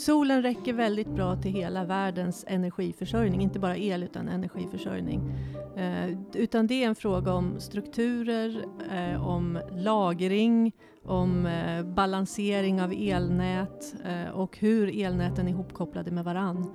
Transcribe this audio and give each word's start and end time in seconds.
solen 0.00 0.42
räcker 0.42 0.72
väldigt 0.72 1.08
bra 1.08 1.36
till 1.36 1.52
hela 1.52 1.84
världens 1.84 2.44
energiförsörjning, 2.48 3.40
inte 3.40 3.58
bara 3.58 3.76
el 3.76 4.02
utan 4.02 4.28
energiförsörjning. 4.28 5.32
Eh, 5.76 6.18
utan 6.34 6.66
det 6.66 6.84
är 6.84 6.88
en 6.88 6.94
fråga 6.94 7.32
om 7.32 7.60
strukturer, 7.60 8.64
eh, 8.92 9.26
om 9.28 9.60
lagring, 9.72 10.72
om 11.04 11.46
eh, 11.46 11.84
balansering 11.84 12.82
av 12.82 12.92
elnät 12.92 13.94
eh, 14.04 14.30
och 14.30 14.58
hur 14.58 15.00
elnäten 15.00 15.46
är 15.46 15.50
ihopkopplade 15.50 16.10
med 16.10 16.24
varann. 16.24 16.74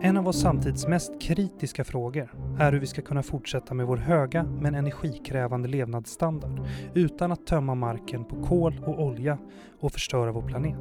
En 0.00 0.16
av 0.16 0.24
vår 0.24 0.32
samtids 0.32 0.86
mest 0.86 1.20
kritiska 1.20 1.84
frågor 1.84 2.32
är 2.58 2.72
hur 2.72 2.80
vi 2.80 2.86
ska 2.86 3.02
kunna 3.02 3.22
fortsätta 3.22 3.74
med 3.74 3.86
vår 3.86 3.96
höga 3.96 4.42
men 4.42 4.74
energikrävande 4.74 5.68
levnadsstandard 5.68 6.60
utan 6.94 7.32
att 7.32 7.46
tömma 7.46 7.74
marken 7.74 8.24
på 8.24 8.42
kol 8.42 8.80
och 8.86 9.02
olja 9.02 9.38
och 9.80 9.92
förstöra 9.92 10.32
vår 10.32 10.42
planet. 10.42 10.76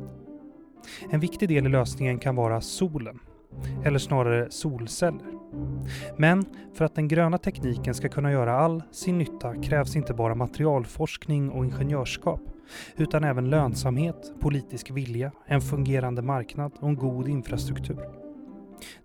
En 1.10 1.20
viktig 1.20 1.50
del 1.50 1.66
i 1.66 1.70
lösningen 1.70 2.20
kan 2.20 2.36
vara 2.36 2.62
solen, 2.62 3.20
eller 3.86 4.00
snarare 4.00 4.52
solceller. 4.52 5.28
Men 6.18 6.46
för 6.74 6.86
att 6.86 6.96
den 6.96 7.08
gröna 7.08 7.38
tekniken 7.38 7.94
ska 7.94 8.10
kunna 8.10 8.32
göra 8.32 8.60
all 8.60 8.84
sin 8.92 9.18
nytta 9.18 9.56
krävs 9.62 9.96
inte 9.96 10.14
bara 10.14 10.36
materialforskning 10.36 11.52
och 11.52 11.66
ingenjörskap 11.66 12.42
utan 12.98 13.24
även 13.24 13.50
lönsamhet, 13.50 14.34
politisk 14.40 14.92
vilja, 14.92 15.32
en 15.46 15.62
fungerande 15.62 16.22
marknad 16.22 16.72
och 16.80 16.90
en 16.90 16.96
god 16.96 17.28
infrastruktur. 17.28 18.27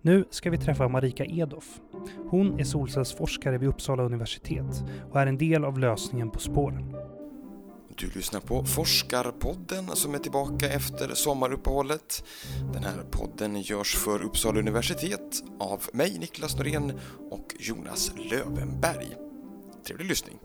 Nu 0.01 0.25
ska 0.29 0.49
vi 0.49 0.57
träffa 0.57 0.87
Marika 0.87 1.25
Edoff. 1.25 1.79
Hon 2.29 2.59
är 2.59 2.63
solcellsforskare 2.63 3.57
vid 3.57 3.69
Uppsala 3.69 4.03
universitet 4.03 4.83
och 5.11 5.21
är 5.21 5.27
en 5.27 5.37
del 5.37 5.65
av 5.65 5.79
lösningen 5.79 6.29
på 6.29 6.39
spåren. 6.39 6.95
Du 7.97 8.09
lyssnar 8.15 8.39
på 8.39 8.63
Forskarpodden 8.63 9.87
som 9.87 10.13
är 10.13 10.19
tillbaka 10.19 10.69
efter 10.69 11.13
sommaruppehållet. 11.13 12.23
Den 12.73 12.83
här 12.83 13.03
podden 13.11 13.61
görs 13.61 13.95
för 13.95 14.23
Uppsala 14.23 14.59
universitet 14.59 15.43
av 15.59 15.81
mig, 15.93 16.19
Niklas 16.19 16.57
Norén 16.57 16.99
och 17.29 17.55
Jonas 17.59 18.11
Lövenberg. 18.17 19.07
Trevlig 19.87 20.07
lyssning! 20.07 20.39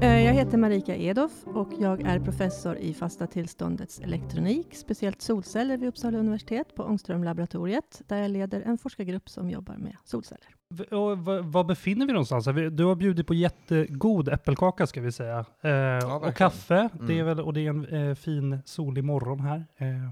Jag 0.00 0.34
heter 0.34 0.58
Marika 0.58 0.96
Edoff 0.96 1.32
och 1.44 1.68
jag 1.78 2.02
är 2.02 2.20
professor 2.20 2.76
i 2.76 2.94
fasta 2.94 3.26
tillståndets 3.26 4.00
elektronik, 4.00 4.66
speciellt 4.74 5.22
solceller 5.22 5.76
vid 5.76 5.88
Uppsala 5.88 6.18
universitet 6.18 6.74
på 6.74 6.82
Ångströmlaboratoriet, 6.82 8.02
där 8.06 8.16
jag 8.16 8.30
leder 8.30 8.60
en 8.60 8.78
forskargrupp 8.78 9.28
som 9.28 9.50
jobbar 9.50 9.76
med 9.76 9.96
solceller. 10.04 10.46
Och 10.90 11.18
var 11.52 11.64
befinner 11.64 12.06
vi 12.06 12.12
någonstans? 12.12 12.44
Du 12.72 12.84
har 12.84 12.94
bjudit 12.94 13.26
på 13.26 13.34
jättegod 13.34 14.28
äppelkaka 14.28 14.86
ska 14.86 15.00
vi 15.00 15.12
säga. 15.12 15.44
Eh, 15.60 15.70
ja, 15.70 16.16
och 16.28 16.34
kaffe. 16.34 16.90
Mm. 16.94 17.06
Det 17.06 17.18
är 17.18 17.24
väl, 17.24 17.40
och 17.40 17.52
det 17.52 17.60
är 17.60 17.70
en 17.70 18.08
eh, 18.08 18.14
fin 18.14 18.58
solig 18.64 19.04
morgon 19.04 19.40
här. 19.40 19.64
Eh. 19.76 20.10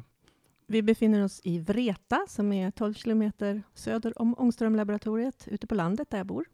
Vi 0.67 0.83
befinner 0.83 1.25
oss 1.25 1.41
i 1.45 1.59
Vreta 1.59 2.27
som 2.29 2.53
är 2.53 2.71
12 2.71 2.95
kilometer 2.95 3.63
söder 3.75 4.23
om 4.23 4.35
Ångströmlaboratoriet, 4.39 5.49
ute 5.51 5.67
på 5.67 5.75
landet 5.75 6.11
där 6.11 6.19
jag 6.19 6.27
bor. 6.27 6.45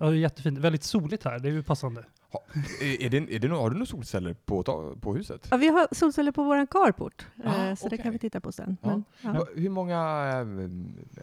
Ja, 0.00 0.14
jättefint. 0.14 0.58
Väldigt 0.58 0.82
soligt 0.82 1.24
här, 1.24 1.38
det 1.38 1.48
är 1.48 1.52
ju 1.52 1.62
passande. 1.62 2.04
Ha, 2.32 2.44
är 2.80 3.10
det, 3.10 3.16
är 3.16 3.38
det, 3.38 3.48
har 3.48 3.70
du 3.70 3.74
några 3.74 3.86
solceller 3.86 4.34
på, 4.34 4.62
på 5.00 5.14
huset? 5.14 5.46
Ja, 5.50 5.56
vi 5.56 5.68
har 5.68 5.88
solceller 5.92 6.32
på 6.32 6.44
vår 6.44 6.66
carport, 6.66 7.26
ah, 7.44 7.66
eh, 7.66 7.74
så 7.74 7.86
okay. 7.86 7.96
det 7.96 8.02
kan 8.02 8.12
vi 8.12 8.18
titta 8.18 8.40
på 8.40 8.52
sen. 8.52 8.76
Ja. 8.82 8.88
Men, 8.88 9.34
ja. 9.34 9.46
Hur 9.54 9.68
många 9.68 10.28
eh, 10.40 10.46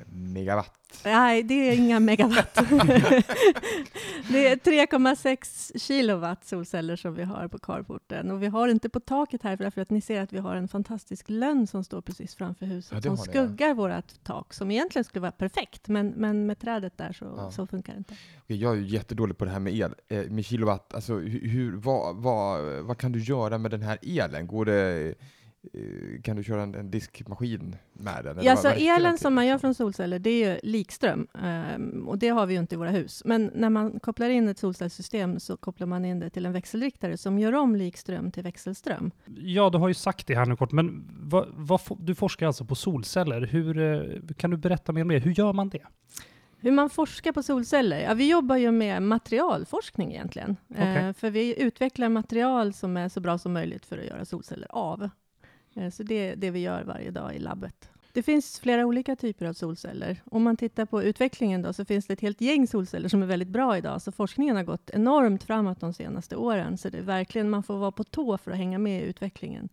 megawatt? 0.07 0.73
Nej, 1.03 1.43
det 1.43 1.53
är 1.53 1.77
inga 1.77 1.99
megawatt. 1.99 2.55
det 4.29 4.47
är 4.47 4.55
3,6 4.55 5.79
kilowatt 5.79 6.45
solceller 6.45 6.95
som 6.95 7.15
vi 7.15 7.23
har 7.23 7.47
på 7.47 7.59
carporten. 7.59 8.31
Och 8.31 8.43
vi 8.43 8.47
har 8.47 8.67
inte 8.67 8.89
på 8.89 8.99
taket 8.99 9.43
här, 9.43 9.57
därför 9.57 9.81
att 9.81 9.89
ni 9.89 10.01
ser 10.01 10.21
att 10.21 10.33
vi 10.33 10.37
har 10.37 10.55
en 10.55 10.67
fantastisk 10.67 11.29
lönn 11.29 11.67
som 11.67 11.83
står 11.83 12.01
precis 12.01 12.35
framför 12.35 12.65
huset, 12.65 13.03
som 13.03 13.17
skuggar 13.17 13.73
vårt 13.73 14.23
tak, 14.23 14.53
som 14.53 14.71
egentligen 14.71 15.03
skulle 15.03 15.21
vara 15.21 15.31
perfekt, 15.31 15.87
men, 15.87 16.07
men 16.07 16.45
med 16.45 16.59
trädet 16.59 16.97
där 16.97 17.13
så, 17.13 17.51
så 17.51 17.67
funkar 17.67 17.93
det 17.93 17.97
inte. 17.97 18.15
Jag 18.47 18.73
är 18.73 18.77
ju 18.77 18.87
jättedålig 18.87 19.37
på 19.37 19.45
det 19.45 19.51
här 19.51 19.59
med 19.59 19.73
el, 19.75 19.95
eh, 20.07 20.29
med 20.29 20.45
kilowatt 20.45 20.93
alltså, 20.97 21.17
hur, 21.19 21.75
vad, 21.75 22.15
vad, 22.15 22.83
vad 22.83 22.97
kan 22.97 23.11
du 23.11 23.19
göra 23.19 23.57
med 23.57 23.71
den 23.71 23.81
här 23.81 23.97
elen? 24.01 24.47
Går 24.47 24.65
det, 24.65 25.13
eh, 25.73 26.21
kan 26.21 26.35
du 26.35 26.43
köra 26.43 26.63
en, 26.63 26.75
en 26.75 26.91
diskmaskin 26.91 27.75
med 27.93 28.25
den? 28.25 28.39
Ja, 28.41 28.55
så 28.55 28.67
elen 28.67 29.17
som 29.17 29.33
man 29.33 29.47
gör 29.47 29.57
från 29.57 29.73
solceller, 29.75 30.19
det 30.19 30.29
är 30.29 30.49
ju 30.49 30.59
likström. 30.63 31.27
Um, 31.75 32.07
och 32.07 32.17
det 32.17 32.29
har 32.29 32.45
vi 32.45 32.53
ju 32.53 32.59
inte 32.59 32.75
i 32.75 32.77
våra 32.77 32.89
hus. 32.89 33.21
Men 33.25 33.51
när 33.55 33.69
man 33.69 33.99
kopplar 33.99 34.29
in 34.29 34.47
ett 34.47 34.57
solcellssystem 34.57 35.39
så 35.39 35.57
kopplar 35.57 35.87
man 35.87 36.05
in 36.05 36.19
det 36.19 36.29
till 36.29 36.45
en 36.45 36.53
växelriktare 36.53 37.17
som 37.17 37.39
gör 37.39 37.53
om 37.53 37.75
likström 37.75 38.31
till 38.31 38.43
växelström. 38.43 39.11
Ja, 39.35 39.69
du 39.69 39.77
har 39.77 39.87
ju 39.87 39.93
sagt 39.93 40.27
det 40.27 40.35
här 40.35 40.45
nu 40.45 40.55
kort, 40.55 40.71
men 40.71 41.09
vad, 41.09 41.47
vad, 41.49 41.81
du 41.99 42.15
forskar 42.15 42.47
alltså 42.47 42.65
på 42.65 42.75
solceller. 42.75 43.41
Hur, 43.41 43.79
eh, 43.79 44.35
kan 44.37 44.51
du 44.51 44.57
berätta 44.57 44.91
mer 44.91 45.01
om 45.01 45.07
det? 45.07 45.19
Hur 45.19 45.31
gör 45.31 45.53
man 45.53 45.69
det? 45.69 45.85
Hur 46.59 46.71
man 46.71 46.89
forskar 46.89 47.31
på 47.31 47.43
solceller? 47.43 47.99
Ja, 47.99 48.13
vi 48.13 48.29
jobbar 48.29 48.55
ju 48.55 48.71
med 48.71 49.03
materialforskning 49.03 50.11
egentligen. 50.11 50.57
Okay. 50.69 50.97
Eh, 50.97 51.13
för 51.13 51.29
vi 51.29 51.61
utvecklar 51.61 52.09
material 52.09 52.73
som 52.73 52.97
är 52.97 53.09
så 53.09 53.19
bra 53.19 53.37
som 53.37 53.53
möjligt 53.53 53.85
för 53.85 53.97
att 53.97 54.05
göra 54.05 54.25
solceller 54.25 54.67
av. 54.71 55.09
Eh, 55.75 55.89
så 55.89 56.03
det 56.03 56.15
är 56.15 56.35
det 56.35 56.51
vi 56.51 56.59
gör 56.59 56.83
varje 56.83 57.11
dag 57.11 57.35
i 57.35 57.39
labbet. 57.39 57.89
Det 58.13 58.23
finns 58.23 58.59
flera 58.59 58.85
olika 58.85 59.15
typer 59.15 59.45
av 59.45 59.53
solceller. 59.53 60.21
Om 60.31 60.43
man 60.43 60.57
tittar 60.57 60.85
på 60.85 61.03
utvecklingen 61.03 61.61
då, 61.61 61.73
så 61.73 61.85
finns 61.85 62.07
det 62.07 62.13
ett 62.13 62.21
helt 62.21 62.41
gäng 62.41 62.67
solceller 62.67 63.09
som 63.09 63.23
är 63.23 63.27
väldigt 63.27 63.47
bra 63.47 63.77
idag. 63.77 64.01
Så 64.01 64.11
forskningen 64.11 64.55
har 64.55 64.63
gått 64.63 64.89
enormt 64.89 65.43
framåt 65.43 65.79
de 65.79 65.93
senaste 65.93 66.35
åren. 66.35 66.77
Så 66.77 66.89
det 66.89 66.97
är 66.97 67.01
verkligen, 67.01 67.49
man 67.49 67.63
får 67.63 67.77
vara 67.77 67.91
på 67.91 68.03
tå 68.03 68.37
för 68.37 68.51
att 68.51 68.57
hänga 68.57 68.77
med 68.77 69.03
i 69.03 69.05
utvecklingen. 69.05 69.69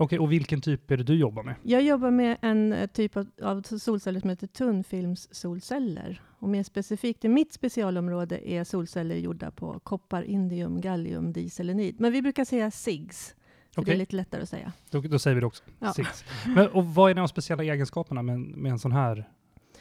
Okej, 0.00 0.18
och 0.18 0.32
vilken 0.32 0.60
typ 0.60 0.90
är 0.90 0.96
det 0.96 1.04
du 1.04 1.14
jobbar 1.14 1.42
med? 1.42 1.54
Jag 1.62 1.82
jobbar 1.82 2.10
med 2.10 2.36
en 2.40 2.72
eh, 2.72 2.86
typ 2.86 3.16
av, 3.16 3.26
av 3.42 3.62
solceller 3.62 4.20
som 4.20 4.30
heter 4.30 4.46
tunnfilmssolceller. 4.46 6.22
Och 6.38 6.48
mer 6.48 6.62
specifikt 6.62 7.24
i 7.24 7.28
mitt 7.28 7.52
specialområde 7.52 8.50
är 8.50 8.64
solceller 8.64 9.16
gjorda 9.16 9.50
på 9.50 9.80
koppar, 9.80 10.22
indium, 10.22 10.80
gallium, 10.80 11.32
diselenid. 11.32 12.00
Men 12.00 12.12
vi 12.12 12.22
brukar 12.22 12.44
säga 12.44 12.70
SIGS. 12.70 13.34
Okay. 13.70 13.84
det 13.84 13.92
är 13.92 13.96
lite 13.96 14.16
lättare 14.16 14.42
att 14.42 14.48
säga. 14.48 14.72
Då, 14.90 15.00
då 15.00 15.18
säger 15.18 15.34
vi 15.34 15.40
det 15.40 15.46
också. 15.46 15.62
Ja. 15.78 15.92
SIGS. 15.92 16.24
Men, 16.46 16.68
och 16.68 16.86
vad 16.86 17.10
är 17.10 17.14
de 17.14 17.28
speciella 17.28 17.64
egenskaperna 17.64 18.22
med, 18.22 18.40
med 18.40 18.72
en 18.72 18.78
sån 18.78 18.92
här 18.92 19.28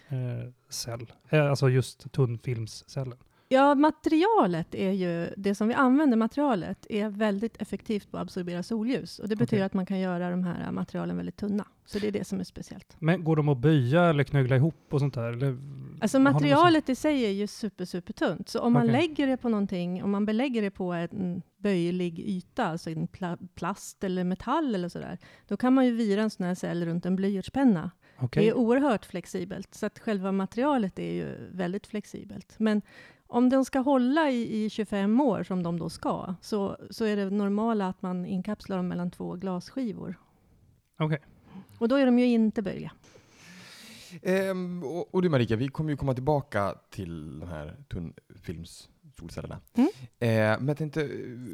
eh, 0.07 0.51
cell? 0.69 1.13
Eh, 1.29 1.49
alltså 1.49 1.69
just 1.69 2.11
tunnfilmscellen? 2.11 3.17
Ja, 3.49 3.75
materialet 3.75 4.75
är 4.75 4.91
ju, 4.91 5.33
det 5.37 5.55
som 5.55 5.67
vi 5.67 5.73
använder, 5.73 6.17
materialet, 6.17 6.87
är 6.89 7.09
väldigt 7.09 7.61
effektivt 7.61 8.11
på 8.11 8.17
att 8.17 8.21
absorbera 8.21 8.63
solljus. 8.63 9.19
Och 9.19 9.29
det 9.29 9.35
betyder 9.35 9.57
okay. 9.57 9.65
att 9.65 9.73
man 9.73 9.85
kan 9.85 9.99
göra 9.99 10.29
de 10.29 10.43
här 10.43 10.71
materialen 10.71 11.17
väldigt 11.17 11.37
tunna. 11.37 11.67
Så 11.85 11.99
det 11.99 12.07
är 12.07 12.11
det 12.11 12.27
som 12.27 12.39
är 12.39 12.43
speciellt. 12.43 12.95
Men 12.99 13.23
går 13.23 13.35
de 13.35 13.49
att 13.49 13.57
böja 13.57 14.03
eller 14.03 14.23
knögla 14.23 14.55
ihop 14.55 14.93
och 14.93 14.99
sånt 14.99 15.13
där? 15.13 15.33
Eller 15.33 15.57
alltså 16.01 16.19
materialet 16.19 16.89
i 16.89 16.95
sig 16.95 17.25
är 17.25 17.31
ju 17.31 17.47
super, 17.47 17.85
super 17.85 18.13
tunt. 18.13 18.49
Så 18.49 18.59
om 18.59 18.73
man 18.73 18.83
okay. 18.83 18.91
lägger 19.01 19.27
det 19.27 19.37
på 19.37 19.49
någonting, 19.49 20.03
om 20.03 20.11
man 20.11 20.25
belägger 20.25 20.61
det 20.61 20.71
på 20.71 20.93
en 20.93 21.41
böjlig 21.57 22.19
yta, 22.19 22.65
alltså 22.65 22.89
en 22.89 23.07
pla 23.07 23.37
plast 23.55 24.03
eller 24.03 24.23
metall 24.23 24.75
eller 24.75 24.89
sådär, 24.89 25.17
då 25.47 25.57
kan 25.57 25.73
man 25.73 25.85
ju 25.85 25.91
vira 25.91 26.21
en 26.21 26.29
sån 26.29 26.45
här 26.45 26.55
cell 26.55 26.85
runt 26.85 27.05
en 27.05 27.15
blyertspenna. 27.15 27.91
Okay. 28.21 28.43
Det 28.43 28.49
är 28.49 28.53
oerhört 28.57 29.05
flexibelt, 29.05 29.75
så 29.75 29.85
att 29.85 29.99
själva 29.99 30.31
materialet 30.31 30.99
är 30.99 31.13
ju 31.13 31.35
väldigt 31.51 31.87
flexibelt. 31.87 32.55
Men 32.57 32.81
om 33.27 33.49
de 33.49 33.65
ska 33.65 33.79
hålla 33.79 34.31
i, 34.31 34.65
i 34.65 34.69
25 34.69 35.21
år, 35.21 35.43
som 35.43 35.63
de 35.63 35.79
då 35.79 35.89
ska, 35.89 36.35
så, 36.41 36.77
så 36.89 37.05
är 37.05 37.15
det 37.15 37.29
normala 37.29 37.87
att 37.87 38.01
man 38.01 38.25
inkapslar 38.25 38.77
dem 38.77 38.87
mellan 38.87 39.11
två 39.11 39.35
glasskivor. 39.35 40.19
Okej. 40.99 41.05
Okay. 41.05 41.19
Och 41.79 41.87
då 41.87 41.95
är 41.95 42.05
de 42.05 42.19
ju 42.19 42.25
inte 42.25 42.61
böjliga. 42.61 42.91
Ehm, 44.21 44.83
och, 44.83 45.15
och, 45.15 45.21
du 45.21 45.29
Marika, 45.29 45.55
vi 45.55 45.67
kommer 45.67 45.91
ju 45.91 45.97
komma 45.97 46.13
tillbaka 46.13 46.75
till 46.89 47.39
de 47.39 47.49
här 47.49 47.77
tunnfilmssolcellerna. 47.89 49.61
Mm. 49.73 49.89
Ehm, 50.19 50.59
men 50.59 50.67
jag 50.67 50.77
tänkte, 50.77 51.03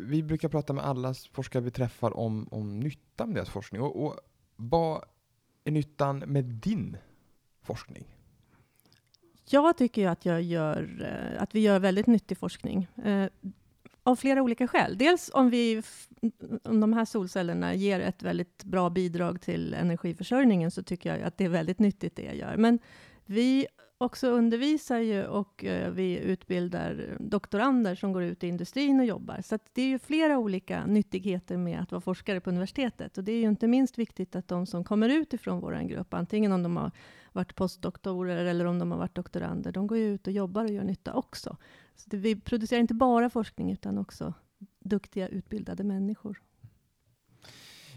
vi 0.07 0.24
brukar 0.24 0.50
prata 0.50 0.74
med 0.74 0.86
alla 0.86 1.13
forskare 1.13 1.63
vi 1.63 1.71
träffar 1.71 2.18
om, 2.18 2.48
om 2.51 2.80
nyttan 2.80 3.27
med 3.27 3.36
deras 3.36 3.50
forskning. 3.50 3.81
Och, 3.81 4.06
och 4.06 4.19
vad 4.56 5.03
är 5.63 5.71
nyttan 5.71 6.19
med 6.19 6.45
din 6.45 6.98
forskning? 7.62 8.18
Jag 9.45 9.78
tycker 9.78 10.01
ju 10.01 10.07
att, 10.07 10.25
jag 10.25 10.42
gör, 10.42 11.07
eh, 11.36 11.42
att 11.42 11.56
vi 11.56 11.60
gör 11.60 11.80
väldigt 11.80 12.07
nyttig 12.07 12.38
forskning. 12.38 12.88
Eh, 13.06 13.25
av 14.04 14.16
flera 14.16 14.42
olika 14.42 14.68
skäl. 14.68 14.98
Dels 14.98 15.31
om, 15.34 15.50
vi, 15.50 15.81
om 16.63 16.80
de 16.80 16.94
här 16.94 17.06
solcellerna 17.06 17.74
ger 17.74 18.00
ett 18.00 18.24
väldigt 18.24 18.63
bra 18.63 18.90
bidrag 18.90 19.42
till 19.42 19.74
energiförsörjningen, 19.74 20.72
så 20.72 20.84
tycker 20.84 21.10
jag 21.10 21.22
att 21.22 21.38
det 21.38 21.45
är 21.45 21.50
väldigt 21.50 21.80
nyttigt 21.80 22.16
det 22.16 22.24
jag 22.24 22.36
gör. 22.36 22.57
Men 22.57 22.80
vi 23.25 23.68
också 23.98 24.28
undervisar 24.28 24.98
ju 24.98 25.25
och 25.25 25.66
eh, 25.66 25.92
vi 25.92 26.19
utbildar 26.19 27.18
doktorander 27.19 27.96
som 27.96 28.13
går 28.13 28.24
ut 28.24 28.44
i 28.44 28.48
industrin 28.48 29.00
och 29.00 29.06
jobbar. 29.06 29.42
Så 29.44 29.60
det 29.74 29.81
är 29.81 29.88
ju 29.88 30.00
flera 30.00 30.38
olika 30.38 30.86
nyttigheter 30.86 31.57
med 31.57 31.81
att 31.81 31.92
vara 31.92 32.01
forskare 32.01 32.39
på 32.39 32.50
universitetet. 32.50 33.18
Och 33.18 33.24
det 33.24 33.31
är 33.31 33.39
ju 33.39 33.48
inte 33.48 33.68
minst 33.68 33.98
viktigt 33.98 34.36
att 34.36 34.48
de 34.48 34.66
som 34.66 34.84
kommer 34.84 35.10
ut 35.10 35.34
ifrån 35.34 35.60
vår 35.60 35.88
grupp, 35.88 36.13
antingen 36.13 36.51
om 36.51 36.63
de 36.63 36.78
har 36.78 36.92
varit 37.33 37.56
postdoktorer 37.56 38.45
eller 38.45 38.65
om 38.65 38.80
de 38.80 38.91
har 38.91 38.97
varit 38.97 39.15
doktorander, 39.15 39.71
de 39.71 39.88
går 39.88 39.97
ju 39.97 40.13
ut 40.13 40.27
och 40.27 40.33
jobbar 40.33 40.63
och 40.63 40.71
gör 40.71 40.83
nytta 40.83 41.13
också. 41.13 41.57
Så 41.95 42.09
det, 42.09 42.18
vi 42.18 42.35
producerar 42.35 42.80
inte 42.80 42.94
bara 42.94 43.30
forskning, 43.30 43.71
utan 43.71 43.97
också 43.97 44.33
duktiga, 44.80 45.27
utbildade 45.27 45.83
människor. 45.83 46.41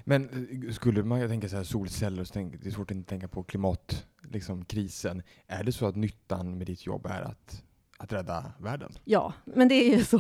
Men 0.05 0.49
eh, 0.65 0.73
skulle 0.73 1.03
man 1.03 1.29
tänka 1.29 1.49
så 1.49 1.57
här 1.57 1.65
solceller, 1.65 2.25
så 2.25 2.33
tänk, 2.33 2.63
det 2.63 2.69
är 2.69 2.73
svårt 2.73 2.91
att 2.91 2.97
inte 2.97 3.09
tänka 3.09 3.29
på 3.29 3.43
klimatkrisen. 3.43 4.07
Liksom, 4.33 4.65
krisen. 4.65 5.23
är 5.47 5.65
det 5.65 5.73
så 5.73 5.87
att 5.87 5.97
nyttan 5.97 6.59
med 6.59 6.67
ditt 6.67 6.87
jobb 6.87 7.07
är 7.07 7.23
att, 7.23 7.65
att 7.99 8.13
rädda 8.13 8.53
världen? 8.61 8.93
Ja, 9.05 9.33
men 9.45 9.69
det 9.69 9.75
är 9.75 9.97
ju 9.97 10.05
så. 10.05 10.17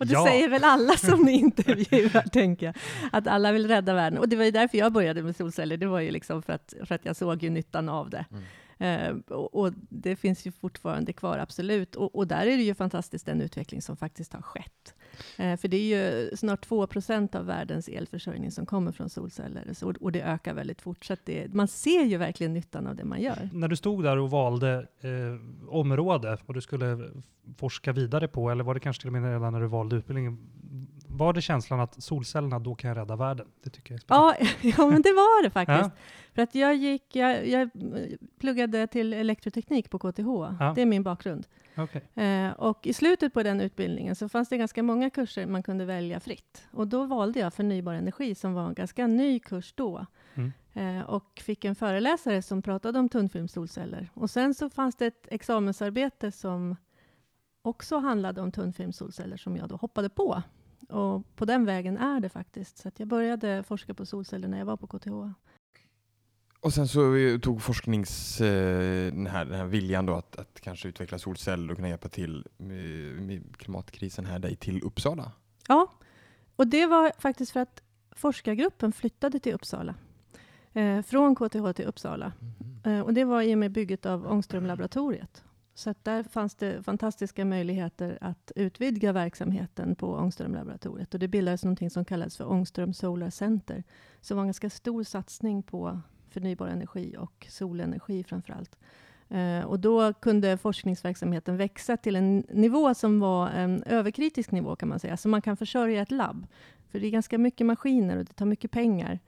Och 0.00 0.06
det 0.06 0.12
Ja. 0.12 0.26
säger 0.26 0.48
väl 0.48 0.64
alla 0.64 0.96
som 0.96 1.22
ni 1.22 1.32
intervjuar, 1.40 2.28
tänker 2.28 2.66
jag. 2.66 2.74
Att 3.12 3.26
alla 3.26 3.52
vill 3.52 3.68
rädda 3.68 3.94
världen. 3.94 4.18
Och 4.18 4.28
det 4.28 4.36
var 4.36 4.44
ju 4.44 4.50
därför 4.50 4.78
jag 4.78 4.92
började 4.92 5.22
med 5.22 5.36
solceller. 5.36 5.76
Det 5.76 5.86
var 5.86 6.00
ju 6.00 6.10
liksom 6.10 6.42
för 6.42 6.52
att, 6.52 6.74
för 6.84 6.94
att 6.94 7.04
jag 7.04 7.16
såg 7.16 7.42
ju 7.42 7.50
nyttan 7.50 7.88
av 7.88 8.10
det. 8.10 8.24
Mm. 8.30 8.44
Eh, 8.80 9.34
och, 9.36 9.54
och 9.54 9.72
det 9.88 10.16
finns 10.16 10.46
ju 10.46 10.52
fortfarande 10.52 11.12
kvar, 11.12 11.38
absolut. 11.38 11.96
Och, 11.96 12.14
och 12.16 12.26
där 12.26 12.46
är 12.46 12.56
det 12.56 12.62
ju 12.62 12.74
fantastiskt 12.74 13.26
den 13.26 13.40
utveckling 13.40 13.82
som 13.82 13.96
faktiskt 13.96 14.32
har 14.32 14.42
skett. 14.42 14.94
Eh, 15.36 15.56
för 15.56 15.68
det 15.68 15.76
är 15.76 15.98
ju 15.98 16.36
snart 16.36 16.68
2% 16.68 17.36
av 17.36 17.46
världens 17.46 17.88
elförsörjning 17.88 18.50
som 18.50 18.66
kommer 18.66 18.92
från 18.92 19.10
solceller. 19.10 19.72
Så, 19.72 19.94
och 20.00 20.12
det 20.12 20.22
ökar 20.22 20.54
väldigt 20.54 20.80
fort. 20.80 21.04
Så 21.04 21.12
att 21.12 21.20
det, 21.24 21.54
man 21.54 21.68
ser 21.68 22.04
ju 22.04 22.16
verkligen 22.16 22.54
nyttan 22.54 22.86
av 22.86 22.96
det 22.96 23.04
man 23.04 23.20
gör. 23.20 23.50
När 23.52 23.68
du 23.68 23.76
stod 23.76 24.04
där 24.04 24.18
och 24.18 24.30
valde 24.30 24.86
eh, 25.00 25.70
område 25.74 26.38
och 26.46 26.54
du 26.54 26.60
skulle 26.60 27.10
forska 27.56 27.92
vidare 27.92 28.28
på, 28.28 28.50
eller 28.50 28.64
var 28.64 28.74
det 28.74 28.80
kanske 28.80 29.00
till 29.00 29.08
och 29.08 29.12
med 29.12 29.32
redan 29.32 29.52
när 29.52 29.60
du 29.60 29.66
valde 29.66 29.96
utbildningen, 29.96 30.38
var 31.18 31.32
det 31.32 31.42
känslan 31.42 31.80
att 31.80 32.02
solcellerna, 32.02 32.58
då 32.58 32.74
kan 32.74 32.88
jag 32.88 32.96
rädda 32.96 33.16
världen? 33.16 33.46
Det 33.62 33.70
tycker 33.70 33.94
jag. 33.94 34.00
Ja, 34.06 34.34
ja, 34.60 34.86
men 34.90 35.02
det 35.02 35.12
var 35.12 35.42
det 35.42 35.50
faktiskt. 35.50 35.80
Ja. 35.80 35.90
För 36.34 36.42
att 36.42 36.54
jag, 36.54 36.76
gick, 36.76 37.16
jag, 37.16 37.48
jag 37.48 37.70
pluggade 38.40 38.86
till 38.86 39.12
elektroteknik 39.12 39.90
på 39.90 39.98
KTH. 39.98 40.26
Ja. 40.60 40.72
Det 40.74 40.82
är 40.82 40.86
min 40.86 41.02
bakgrund. 41.02 41.46
Okej. 41.76 42.24
Eh, 42.24 42.50
och 42.52 42.86
i 42.86 42.92
slutet 42.92 43.34
på 43.34 43.42
den 43.42 43.60
utbildningen 43.60 44.16
så 44.16 44.28
fanns 44.28 44.48
det 44.48 44.56
ganska 44.56 44.82
många 44.82 45.10
kurser 45.10 45.46
man 45.46 45.62
kunde 45.62 45.84
välja 45.84 46.20
fritt. 46.20 46.68
Och 46.72 46.88
då 46.88 47.04
valde 47.04 47.40
jag 47.40 47.54
förnybar 47.54 47.94
energi 47.94 48.34
som 48.34 48.54
var 48.54 48.68
en 48.68 48.74
ganska 48.74 49.06
ny 49.06 49.40
kurs 49.40 49.72
då. 49.76 50.06
Mm. 50.34 50.52
Eh, 50.74 51.04
och 51.04 51.40
fick 51.44 51.64
en 51.64 51.74
föreläsare 51.74 52.42
som 52.42 52.62
pratade 52.62 52.98
om 52.98 53.08
tunnfilmssolceller. 53.08 54.10
Och 54.14 54.30
sen 54.30 54.54
så 54.54 54.70
fanns 54.70 54.96
det 54.96 55.06
ett 55.06 55.26
examensarbete 55.30 56.32
som 56.32 56.76
också 57.62 57.98
handlade 57.98 58.40
om 58.40 58.52
tunnfilmssolceller 58.52 59.36
som 59.36 59.56
jag 59.56 59.68
då 59.68 59.76
hoppade 59.76 60.08
på. 60.08 60.42
Och 60.88 61.36
på 61.36 61.44
den 61.44 61.64
vägen 61.64 61.98
är 61.98 62.20
det 62.20 62.28
faktiskt. 62.28 62.78
Så 62.78 62.88
att 62.88 63.00
jag 63.00 63.08
började 63.08 63.62
forska 63.62 63.94
på 63.94 64.06
solceller 64.06 64.48
när 64.48 64.58
jag 64.58 64.66
var 64.66 64.76
på 64.76 64.86
KTH. 64.86 65.32
Och 66.60 66.74
sen 66.74 66.88
så 66.88 67.00
tog 67.42 67.62
forsknings, 67.62 68.40
eh, 68.40 69.12
den, 69.12 69.26
här, 69.26 69.44
den 69.44 69.54
här 69.54 69.64
viljan 69.64 70.06
då 70.06 70.14
att, 70.14 70.38
att 70.38 70.60
kanske 70.60 70.88
utveckla 70.88 71.18
solceller 71.18 71.70
och 71.70 71.76
kunna 71.76 71.88
hjälpa 71.88 72.08
till 72.08 72.46
med, 72.56 73.22
med 73.22 73.56
klimatkrisen 73.56 74.26
här 74.26 74.38
dig 74.38 74.56
till 74.56 74.82
Uppsala. 74.82 75.32
Ja, 75.68 75.92
och 76.56 76.66
det 76.66 76.86
var 76.86 77.12
faktiskt 77.18 77.52
för 77.52 77.60
att 77.60 77.82
forskargruppen 78.10 78.92
flyttade 78.92 79.40
till 79.40 79.54
Uppsala. 79.54 79.94
Eh, 80.72 81.02
från 81.02 81.34
KTH 81.34 81.72
till 81.72 81.86
Uppsala. 81.86 82.32
Eh, 82.84 83.00
och 83.00 83.14
det 83.14 83.24
var 83.24 83.42
i 83.42 83.54
och 83.54 83.58
med 83.58 83.72
bygget 83.72 84.06
av 84.06 84.26
Ångströmlaboratoriet. 84.26 85.44
Så 85.78 85.90
att 85.90 86.04
där 86.04 86.22
fanns 86.22 86.54
det 86.54 86.82
fantastiska 86.82 87.44
möjligheter 87.44 88.18
att 88.20 88.52
utvidga 88.56 89.12
verksamheten 89.12 89.94
på 89.94 90.14
Ångströmlaboratoriet. 90.14 91.14
Och 91.14 91.20
det 91.20 91.28
bildades 91.28 91.64
någonting 91.64 91.90
som 91.90 92.04
kallades 92.04 92.36
för 92.36 92.50
Ångström 92.50 92.94
Solar 92.94 93.30
Center. 93.30 93.84
Som 94.20 94.36
var 94.36 94.42
en 94.42 94.48
ganska 94.48 94.70
stor 94.70 95.04
satsning 95.04 95.62
på 95.62 96.00
förnybar 96.30 96.66
energi 96.66 97.16
och 97.18 97.46
solenergi 97.50 98.24
framför 98.24 98.52
allt. 98.52 98.78
Eh, 99.28 99.64
och 99.64 99.80
då 99.80 100.12
kunde 100.12 100.58
forskningsverksamheten 100.58 101.56
växa 101.56 101.96
till 101.96 102.16
en 102.16 102.44
nivå 102.50 102.94
som 102.94 103.20
var 103.20 103.48
en 103.48 103.82
överkritisk 103.82 104.50
nivå 104.50 104.76
kan 104.76 104.88
man 104.88 105.00
säga. 105.00 105.16
Så 105.16 105.28
man 105.28 105.42
kan 105.42 105.56
försörja 105.56 106.02
ett 106.02 106.10
labb. 106.10 106.46
För 106.88 107.00
det 107.00 107.06
är 107.06 107.10
ganska 107.10 107.38
mycket 107.38 107.66
maskiner 107.66 108.16
och 108.16 108.24
det 108.24 108.32
tar 108.32 108.46
mycket 108.46 108.70
pengar. 108.70 109.18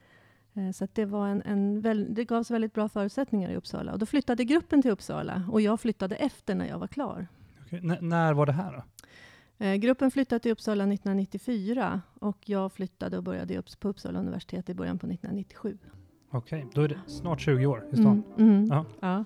Eh, 0.67 0.71
Så 0.73 0.85
att 0.85 0.95
det, 0.95 1.05
var 1.05 1.29
en, 1.29 1.43
en 1.43 1.81
väl, 1.81 2.15
det 2.15 2.25
gavs 2.25 2.51
väldigt 2.51 2.73
bra 2.75 2.89
förutsättningar 2.89 3.51
i 3.51 3.57
Uppsala. 3.57 3.93
Och 3.93 3.99
då 3.99 4.07
flyttade 4.07 4.45
gruppen 4.45 4.83
till 4.83 4.91
Uppsala 4.91 5.43
och 5.51 5.61
jag 5.61 5.81
flyttade 5.81 6.15
efter 6.17 6.55
när 6.55 6.69
jag 6.69 6.79
var 6.79 6.87
klar. 6.87 7.27
Okej. 7.67 7.81
N- 7.85 7.97
när 8.01 8.33
var 8.35 8.47
det 8.47 8.53
här 8.53 8.73
då? 8.73 8.83
Eh, 9.65 9.75
gruppen 9.75 10.11
flyttade 10.11 10.39
till 10.41 10.53
Uppsala 10.53 10.85
1994 10.85 12.01
och 12.21 12.39
jag 12.45 12.73
flyttade 12.73 13.17
och 13.17 13.23
började 13.23 13.63
på 13.81 13.89
Uppsala 13.89 14.19
universitet 14.19 14.69
i 14.71 14.75
början 14.75 14.99
på 14.99 15.07
1997. 15.07 15.79
Okej, 16.33 16.67
då 16.75 16.83
är 16.83 16.89
det 16.89 17.01
snart 17.07 17.41
20 17.41 17.67
år 17.67 17.85
i 17.93 17.97
stan. 17.97 18.23
Mm, 18.39 18.51
mm, 18.51 18.67
Ja. 18.71 18.85
ja. 19.01 19.25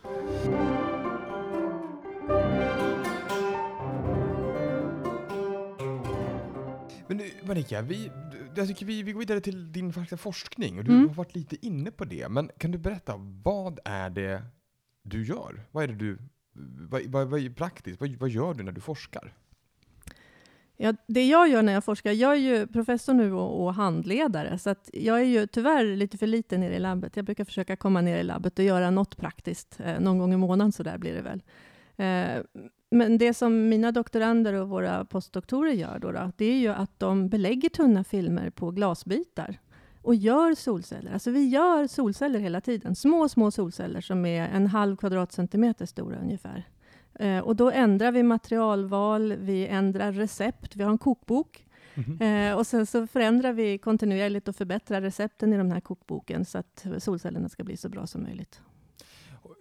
Men 7.07 7.17
nu, 7.17 7.25
Marika, 7.47 7.83
vi, 7.83 8.11
du- 8.33 8.34
jag 8.57 8.69
tycker 8.69 8.87
vi, 8.87 9.03
vi 9.03 9.13
går 9.13 9.21
vidare 9.21 9.41
till 9.41 9.73
din 9.73 9.93
faktiska 9.93 10.17
forskning 10.17 10.79
och 10.79 10.85
du 10.85 10.93
Mm. 10.93 11.09
har 11.09 11.15
varit 11.15 11.35
lite 11.35 11.67
inne 11.67 11.91
på 11.91 12.05
det. 12.05 12.29
Men 12.29 12.51
kan 12.59 12.71
du 12.71 12.79
berätta, 12.79 13.15
vad 13.45 13.79
är 13.85 14.11
det 14.11 14.43
du 15.03 15.25
gör? 15.25 15.67
Vad 15.73 15.85
är 15.85 15.89
det 15.89 15.95
du, 15.95 16.19
vad, 16.89 17.03
vad, 17.07 17.29
vad 17.29 17.41
är 17.41 17.51
praktiskt, 17.51 18.01
vad, 18.01 18.11
vad 18.17 18.29
gör 18.31 18.55
du 18.55 18.63
när 18.65 18.73
du 18.73 18.81
forskar? 18.81 19.35
Ja, 20.77 20.95
det 21.07 21.27
jag 21.29 21.49
gör 21.49 21.63
när 21.63 21.73
jag 21.73 21.85
forskar, 21.85 22.13
jag 22.13 22.33
är 22.33 22.37
ju 22.41 22.67
professor 22.67 23.15
nu 23.15 23.33
och, 23.33 23.65
och 23.65 23.75
handledare, 23.75 24.59
så 24.59 24.71
att 24.71 24.91
jag 24.93 25.21
är 25.21 25.25
ju 25.25 25.47
tyvärr 25.47 25.97
lite 25.97 26.19
för 26.19 26.27
liten 26.27 26.61
nere 26.61 26.75
i 26.77 26.79
labbet. 26.79 27.17
Jag 27.17 27.25
brukar 27.25 27.45
försöka 27.45 27.77
komma 27.77 28.01
ner 28.01 28.19
i 28.19 28.23
labbet 28.23 28.59
och 28.59 28.65
göra 28.65 28.91
något 28.91 29.17
praktiskt, 29.17 29.81
eh, 29.85 30.01
någon 30.01 30.19
gång 30.19 30.33
i 30.33 30.37
månaden 30.37 30.73
så 30.73 30.83
där 30.83 30.99
blir 30.99 31.15
det 31.15 31.23
väl. 31.23 31.43
Eh, 31.97 32.43
men 32.95 33.19
det 33.19 33.35
som 33.35 33.69
mina 33.69 33.93
doktorander 33.93 34.53
och 34.53 34.69
våra 34.69 35.05
postdoktorer 35.05 35.73
gör 35.73 35.99
då, 35.99 36.13
då, 36.13 36.33
det 36.37 36.45
är 36.45 36.59
ju 36.59 36.69
att 36.69 37.01
de 37.01 37.29
belägger 37.29 37.69
tunna 37.69 38.05
filmer 38.05 38.51
på 38.51 38.71
glasbitar 38.71 39.59
och 40.03 40.15
gör 40.15 40.55
solceller. 40.55 41.13
Alltså 41.13 41.31
vi 41.31 41.49
gör 41.49 41.87
solceller 41.87 42.39
hela 42.41 42.61
tiden, 42.61 42.95
små, 42.95 43.29
små 43.29 43.51
solceller 43.51 44.01
som 44.01 44.27
är 44.27 44.49
en 44.49 44.67
halv 44.67 44.97
kvadratcentimeter 44.97 45.87
stora 45.87 46.19
ungefär. 46.19 46.65
Eh, 47.15 47.39
och 47.39 47.57
då 47.57 47.71
ändrar 47.71 48.13
vi 48.13 48.23
materialval, 48.23 49.37
vi 49.37 49.67
ändrar 49.67 50.13
recept, 50.13 50.77
vi 50.77 50.83
har 50.83 50.91
en 50.91 50.99
kokbok. 50.99 51.67
Mhm. 51.95 52.21
Eh, 52.21 52.57
och 52.57 52.67
sen 52.67 52.87
så 52.87 53.07
förändrar 53.07 53.53
vi 53.53 53.79
kontinuerligt 53.79 54.49
och 54.49 54.57
förbättrar 54.57 55.01
recepten 55.01 55.53
i 55.53 55.57
den 55.57 55.73
här 55.73 55.81
kokboken 55.81 56.45
så 56.45 56.59
att 56.59 56.87
solcellerna 56.99 57.49
ska 57.49 57.65
bli 57.65 57.77
så 57.77 57.89
bra 57.89 58.07
som 58.07 58.23
möjligt. 58.23 58.61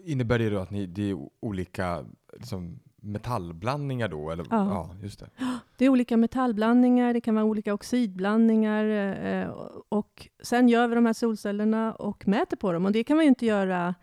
Innebär 0.05 0.39
det 0.39 0.49
då 0.49 0.59
att 0.59 0.71
ni, 0.71 0.85
det 0.85 1.09
är 1.09 1.17
olika 1.39 2.05
liksom, 2.33 2.79
metallblandningar 3.03 4.07
då? 4.07 4.31
Eller? 4.31 4.45
Ja. 4.49 4.95
just 5.01 5.19
det. 5.19 5.29
Det 5.77 5.85
är 5.85 5.89
olika 5.89 6.17
metallblandningar, 6.17 7.13
det 7.13 7.21
kan 7.21 7.35
vara 7.35 7.45
olika 7.45 7.73
oxidblandningar 7.73 8.85
eh, 8.85 9.47
och 9.89 10.27
sen 10.43 10.69
gör 10.69 10.87
vi 10.87 10.95
de 10.95 11.05
här 11.05 11.13
solcellerna 11.13 11.93
och 11.93 12.27
mäter 12.27 12.57
på 12.57 12.71
dem. 12.71 12.85
Och 12.85 12.91
det 12.91 13.03
kan 13.03 13.17
man 13.17 13.25
ju 13.25 13.29
inte 13.29 13.45
göra 13.45 13.95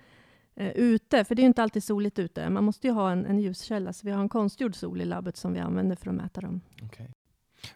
eh, 0.54 0.70
ute, 0.70 1.24
för 1.24 1.34
det 1.34 1.40
är 1.40 1.44
ju 1.44 1.48
inte 1.48 1.62
alltid 1.62 1.84
soligt 1.84 2.18
ute. 2.18 2.50
Man 2.50 2.64
måste 2.64 2.86
ju 2.86 2.92
ha 2.92 3.10
en, 3.10 3.26
en 3.26 3.38
ljuskälla, 3.38 3.92
så 3.92 4.06
vi 4.06 4.12
har 4.12 4.20
en 4.20 4.28
konstgjord 4.28 4.74
sol 4.74 5.00
i 5.00 5.04
labbet 5.04 5.36
som 5.36 5.52
vi 5.52 5.60
använder 5.60 5.96
för 5.96 6.10
att 6.10 6.16
mäta 6.16 6.40
dem. 6.40 6.60
Okej. 6.82 7.10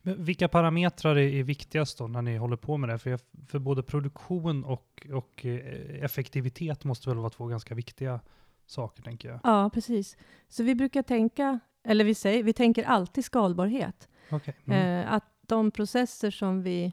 Men 0.02 0.25
vilka 0.25 0.49
parametrar 0.49 1.16
är, 1.16 1.34
är 1.34 1.42
viktigast 1.42 1.99
då 1.99 2.06
när 2.06 2.22
ni 2.22 2.37
håller 2.37 2.56
på 2.56 2.76
med 2.76 2.88
det? 2.88 2.99
För, 2.99 3.10
jag, 3.10 3.20
för 3.46 3.58
både 3.58 3.82
produktion 3.82 4.64
och, 4.64 5.06
och 5.12 5.46
eh, 5.46 6.04
effektivitet 6.04 6.84
måste 6.84 7.08
väl 7.08 7.18
vara 7.18 7.30
två 7.30 7.46
ganska 7.46 7.75
viktiga 7.75 8.20
saker, 8.66 9.02
tänker 9.02 9.28
jag. 9.28 9.40
Ja, 9.42 9.71
precis. 9.75 10.16
Så 10.49 10.62
vi 10.62 10.75
brukar 10.75 11.02
tänka, 11.02 11.61
eller 11.85 12.04
vi 12.04 12.14
säger, 12.14 12.42
vi 12.42 12.52
tänker 12.52 12.85
alltid 12.85 13.25
skalbarhet. 13.25 14.09
Okej. 14.30 14.56
Mm. 14.66 15.00
Eh, 15.00 15.12
att 15.12 15.25
de 15.47 15.71
processer 15.71 16.30
som 16.30 16.62
vi 16.62 16.92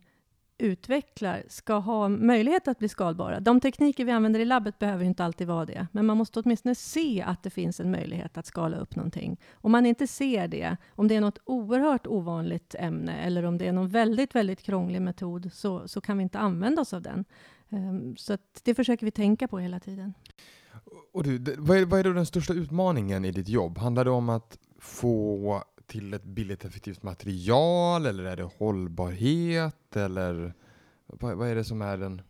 utvecklar 0.61 1.43
ska 1.47 1.73
ha 1.73 2.09
möjlighet 2.09 2.67
att 2.67 2.79
bli 2.79 2.89
skalbara. 2.89 3.39
De 3.39 3.59
tekniker 3.59 4.05
vi 4.05 4.11
använder 4.11 4.39
i 4.39 4.45
labbet 4.45 4.79
behöver 4.79 5.03
ju 5.03 5.09
inte 5.09 5.25
alltid 5.25 5.47
vara 5.47 5.65
det, 5.65 5.87
men 5.91 6.05
man 6.05 6.17
måste 6.17 6.39
åtminstone 6.39 6.75
se 6.75 7.21
att 7.21 7.43
det 7.43 7.49
finns 7.49 7.79
en 7.79 7.91
möjlighet 7.91 8.37
att 8.37 8.45
skala 8.45 8.77
upp 8.77 8.95
någonting. 8.95 9.39
Om 9.53 9.71
man 9.71 9.85
inte 9.85 10.07
ser 10.07 10.47
det, 10.47 10.77
om 10.89 11.07
det 11.07 11.15
är 11.15 11.21
något 11.21 11.39
oerhört 11.43 12.07
ovanligt 12.07 12.75
ämne 12.79 13.17
eller 13.17 13.43
om 13.43 13.57
det 13.57 13.67
är 13.67 13.71
någon 13.71 13.89
väldigt, 13.89 14.35
väldigt 14.35 14.61
krånglig 14.61 15.01
metod, 15.01 15.53
så, 15.53 15.87
så 15.87 16.01
kan 16.01 16.17
vi 16.17 16.23
inte 16.23 16.39
använda 16.39 16.81
oss 16.81 16.93
av 16.93 17.01
den. 17.01 17.25
Ehm, 17.69 18.17
så 18.17 18.37
det 18.63 18.75
försöker 18.75 19.05
vi 19.05 19.11
tänka 19.11 19.47
på 19.47 19.59
hela 19.59 19.79
tiden. 19.79 20.13
Och 21.13 21.23
du, 21.23 21.37
det- 21.37 21.55
vad, 21.57 21.77
är, 21.77 21.85
vad 21.85 21.99
är 21.99 22.03
då 22.03 22.13
den 22.13 22.25
största 22.25 22.53
utmaningen 22.53 23.25
i 23.25 23.31
ditt 23.31 23.47
jobb? 23.49 23.77
Handlar 23.77 24.05
det 24.05 24.11
om 24.11 24.29
att 24.29 24.57
få 24.79 25.63
till 25.85 26.13
ett 26.13 26.23
billigt 26.23 26.65
effektivt 26.65 27.03
material 27.03 28.05
eller 28.05 28.23
är 28.23 28.37
det 28.37 28.43
hållbarhet 28.57 29.95
eller 29.95 30.53
vad, 31.05 31.37
vad 31.37 31.47
är 31.47 31.55
det 31.55 31.63
som 31.63 31.81
är 31.81 31.97
den, 31.97 32.21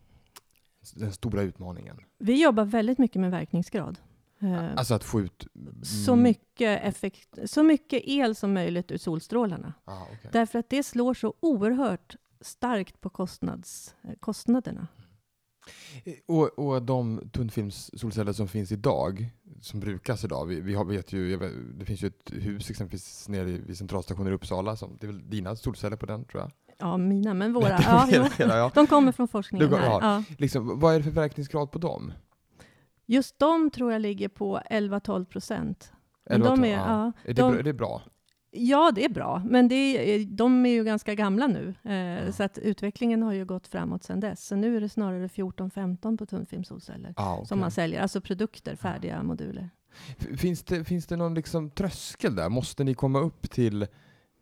den 0.96 1.12
stora 1.12 1.42
utmaningen? 1.42 1.98
Vi 2.18 2.44
jobbar 2.44 2.66
väldigt 2.66 2.98
mycket 2.98 3.22
med 3.22 3.32
verkningsgrad. 3.32 4.00
Ehm, 4.40 4.78
Alltså 4.78 4.94
att 4.94 5.04
få 5.04 5.22
ut... 5.22 5.48
så, 6.06 6.16
mycket 6.16 6.84
effekt, 6.84 7.38
så 7.46 7.64
mycket 7.64 8.02
el 8.06 8.36
som 8.36 8.54
möjligt 8.54 8.92
ur 8.92 8.98
solstrålarna. 8.98 9.74
Ah, 9.86 10.04
okej. 10.04 10.30
Därför 10.34 10.60
att 10.60 10.70
det 10.70 10.84
slår 10.84 11.14
så 11.14 11.34
oerhört 11.40 12.16
starkt 12.42 13.02
på 13.02 13.10
kostnads, 13.10 13.96
eh, 14.04 14.14
kostnaderna. 14.20 14.88
Och, 16.26 16.60
och 16.60 16.82
de 16.82 17.30
tunnfilmssolceller 17.34 18.34
som 18.34 18.48
finns 18.48 18.72
idag, 18.72 19.30
som 19.62 19.80
brukas 19.80 20.24
idag, 20.24 20.46
vi, 20.46 20.62
vi 20.62 20.74
har, 20.74 20.86
vet 20.86 21.14
ju, 21.14 21.36
vet, 21.38 21.52
det 21.80 21.86
finns 21.86 22.04
ju 22.04 22.08
ett 22.08 22.32
hus 22.34 22.70
exempelvis 22.70 23.30
nere 23.30 23.44
vid 23.44 23.78
centralstationen 23.78 24.32
i 24.32 24.36
Uppsala, 24.36 24.76
som, 24.76 24.98
det 25.00 25.06
är 25.06 25.12
väl 25.12 25.30
dina 25.30 25.56
solceller 25.56 25.98
på 25.98 26.06
den 26.06 26.26
tror 26.26 26.42
jag? 26.44 26.52
Ja, 26.78 26.98
mina, 26.98 27.34
men 27.34 27.54
våra. 27.54 27.70
ja, 27.82 28.08
jo. 28.12 28.24
ja. 28.38 28.72
De 28.76 28.88
kommer 28.88 29.12
från 29.12 29.28
forskningen 29.28 29.70
går- 29.70 29.78
här. 29.78 29.86
ja. 29.88 30.00
Ja. 30.02 30.24
Liksom, 30.38 30.80
vad 30.80 30.94
är 30.94 30.98
det 30.98 31.04
för 31.04 31.12
verkningsgrad 31.12 31.72
på 31.72 31.80
dem? 31.80 32.14
Just 33.06 33.40
de 33.40 33.70
tror 33.72 33.92
jag 33.92 34.02
ligger 34.02 34.30
på 34.30 34.60
11-12 34.70 35.26
procent. 35.26 35.92
Men 36.26 36.36
Eller 36.36 36.50
vad 36.50 36.60
de 36.60 36.62
tror- 36.62 36.68
är, 36.68 36.78
ja. 36.78 37.12
Är, 37.24 37.34
det 37.34 37.42
de- 37.42 37.58
är 37.58 37.64
det 37.64 37.74
bra? 37.74 38.02
Ja, 38.54 38.92
det 38.96 39.06
är 39.06 39.10
bra, 39.10 39.42
men 39.46 39.68
det 39.68 39.76
är, 39.76 40.26
de 40.26 40.66
är 40.66 40.70
ju 40.70 40.84
ganska 40.84 41.16
gamla 41.16 41.48
nu. 41.48 41.74
Eh, 41.84 41.94
Ja. 42.26 42.32
Så 42.32 42.44
att 42.44 42.58
utvecklingen 42.58 43.24
har 43.24 43.34
ju 43.34 43.46
gått 43.46 43.68
framåt 43.68 44.04
sedan 44.04 44.20
dess. 44.20 44.48
Så 44.48 44.56
nu 44.56 44.78
är 44.78 44.82
det 44.82 44.90
snarare 44.90 45.28
14-15 45.28 46.18
på 46.18 46.26
tunnfilmsolceller 46.26 47.14
Ah, 47.18 47.34
okej. 47.34 47.46
som 47.48 47.60
man 47.60 47.72
säljer. 47.72 48.02
Alltså 48.02 48.22
produkter, 48.22 48.76
färdiga 48.76 49.24
moduler. 49.24 49.70
F- 50.18 50.40
Finns 50.40 50.64
det, 50.64 50.84
finns 50.84 51.06
det 51.08 51.16
någon 51.16 51.34
liksom 51.34 51.70
tröskel 51.70 52.36
där? 52.36 52.50
Måste 52.50 52.84
ni 52.84 52.94
komma 52.94 53.20
upp 53.20 53.50
till 53.52 53.82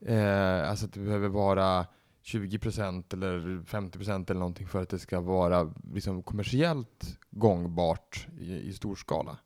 eh, 0.05 0.69
alltså 0.69 0.85
att 0.85 0.93
det 0.93 0.99
behöver 0.99 1.29
vara 1.29 1.85
20% 2.25 3.13
eller 3.13 3.39
50% 3.65 4.31
eller 4.31 4.39
någonting 4.39 4.67
för 4.67 4.81
att 4.81 4.89
det 4.89 4.99
ska 4.99 5.19
vara 5.21 5.73
liksom 5.93 6.23
kommersiellt 6.23 7.17
gångbart 7.31 8.27
i, 8.39 8.55
i 8.55 8.73
stor 8.73 8.95
skala? 8.95 9.37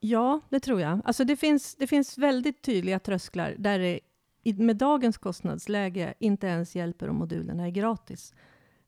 Ja, 0.00 0.40
det 0.48 0.60
tror 0.60 0.80
jag. 0.80 1.00
Alltså 1.04 1.24
det, 1.24 1.36
finns, 1.36 1.74
det 1.74 1.86
finns 1.86 2.18
väldigt 2.18 2.62
tydliga 2.62 2.98
trösklar 2.98 3.54
där 3.58 3.78
det 3.78 4.00
med 4.58 4.76
dagens 4.76 5.18
kostnadsläge 5.18 6.14
inte 6.18 6.46
ens 6.46 6.76
hjälper 6.76 7.08
om 7.10 7.16
modulerna 7.16 7.66
är 7.66 7.70
gratis. 7.70 8.34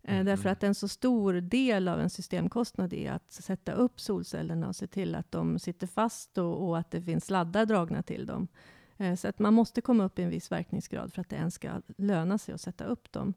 Eh, 0.03 0.15
Mhm. 0.17 0.27
Därför 0.27 0.49
att 0.49 0.63
en 0.63 0.75
så 0.75 0.89
stor 0.89 1.33
del 1.35 1.89
av 1.89 2.01
en 2.01 2.11
systemkostnad 2.11 2.93
är 2.93 3.13
att 3.13 3.33
sätta 3.33 3.73
upp 3.73 4.01
solcellerna 4.01 4.69
och 4.69 4.77
se 4.77 4.87
till 4.87 5.15
att 5.15 5.33
de 5.33 5.59
sitter 5.59 5.87
fast 5.87 6.39
och, 6.39 6.69
och 6.69 6.79
att 6.79 6.91
det 6.91 7.03
finns 7.03 7.25
sladdar 7.25 7.67
dragna 7.67 8.03
till 8.03 8.27
dem. 8.27 8.49
Eh, 8.97 9.15
Så 9.15 9.29
att 9.29 9.39
man 9.39 9.55
måste 9.55 9.81
komma 9.81 10.05
upp 10.05 10.19
i 10.19 10.23
en 10.23 10.31
viss 10.31 10.53
verkningsgrad 10.53 11.13
för 11.13 11.21
att 11.21 11.29
det 11.29 11.37
ens 11.37 11.55
ska 11.55 11.71
löna 11.97 12.39
sig 12.39 12.55
att 12.55 12.61
sätta 12.61 12.85
upp 12.85 13.13
dem. 13.13 13.35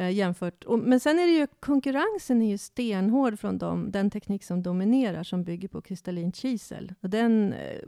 Eh, 0.00 0.10
jämfört, 0.10 0.64
och, 0.64 0.78
men 0.78 1.00
sen 1.00 1.18
är 1.18 1.26
det 1.26 1.32
ju 1.32 1.46
konkurrensen 1.46 2.42
är 2.42 2.50
ju 2.50 2.58
stenhård 2.58 3.38
från 3.38 3.58
dem, 3.58 3.90
den 3.90 4.10
teknik 4.10 4.44
som 4.44 4.62
dominerar 4.62 5.22
som 5.22 5.44
bygger 5.44 5.68
på 5.68 5.80
kristallint 5.80 6.36
kisel. 6.36 6.94
Och 7.00 7.10
den, 7.10 7.52
eh, 7.52 7.82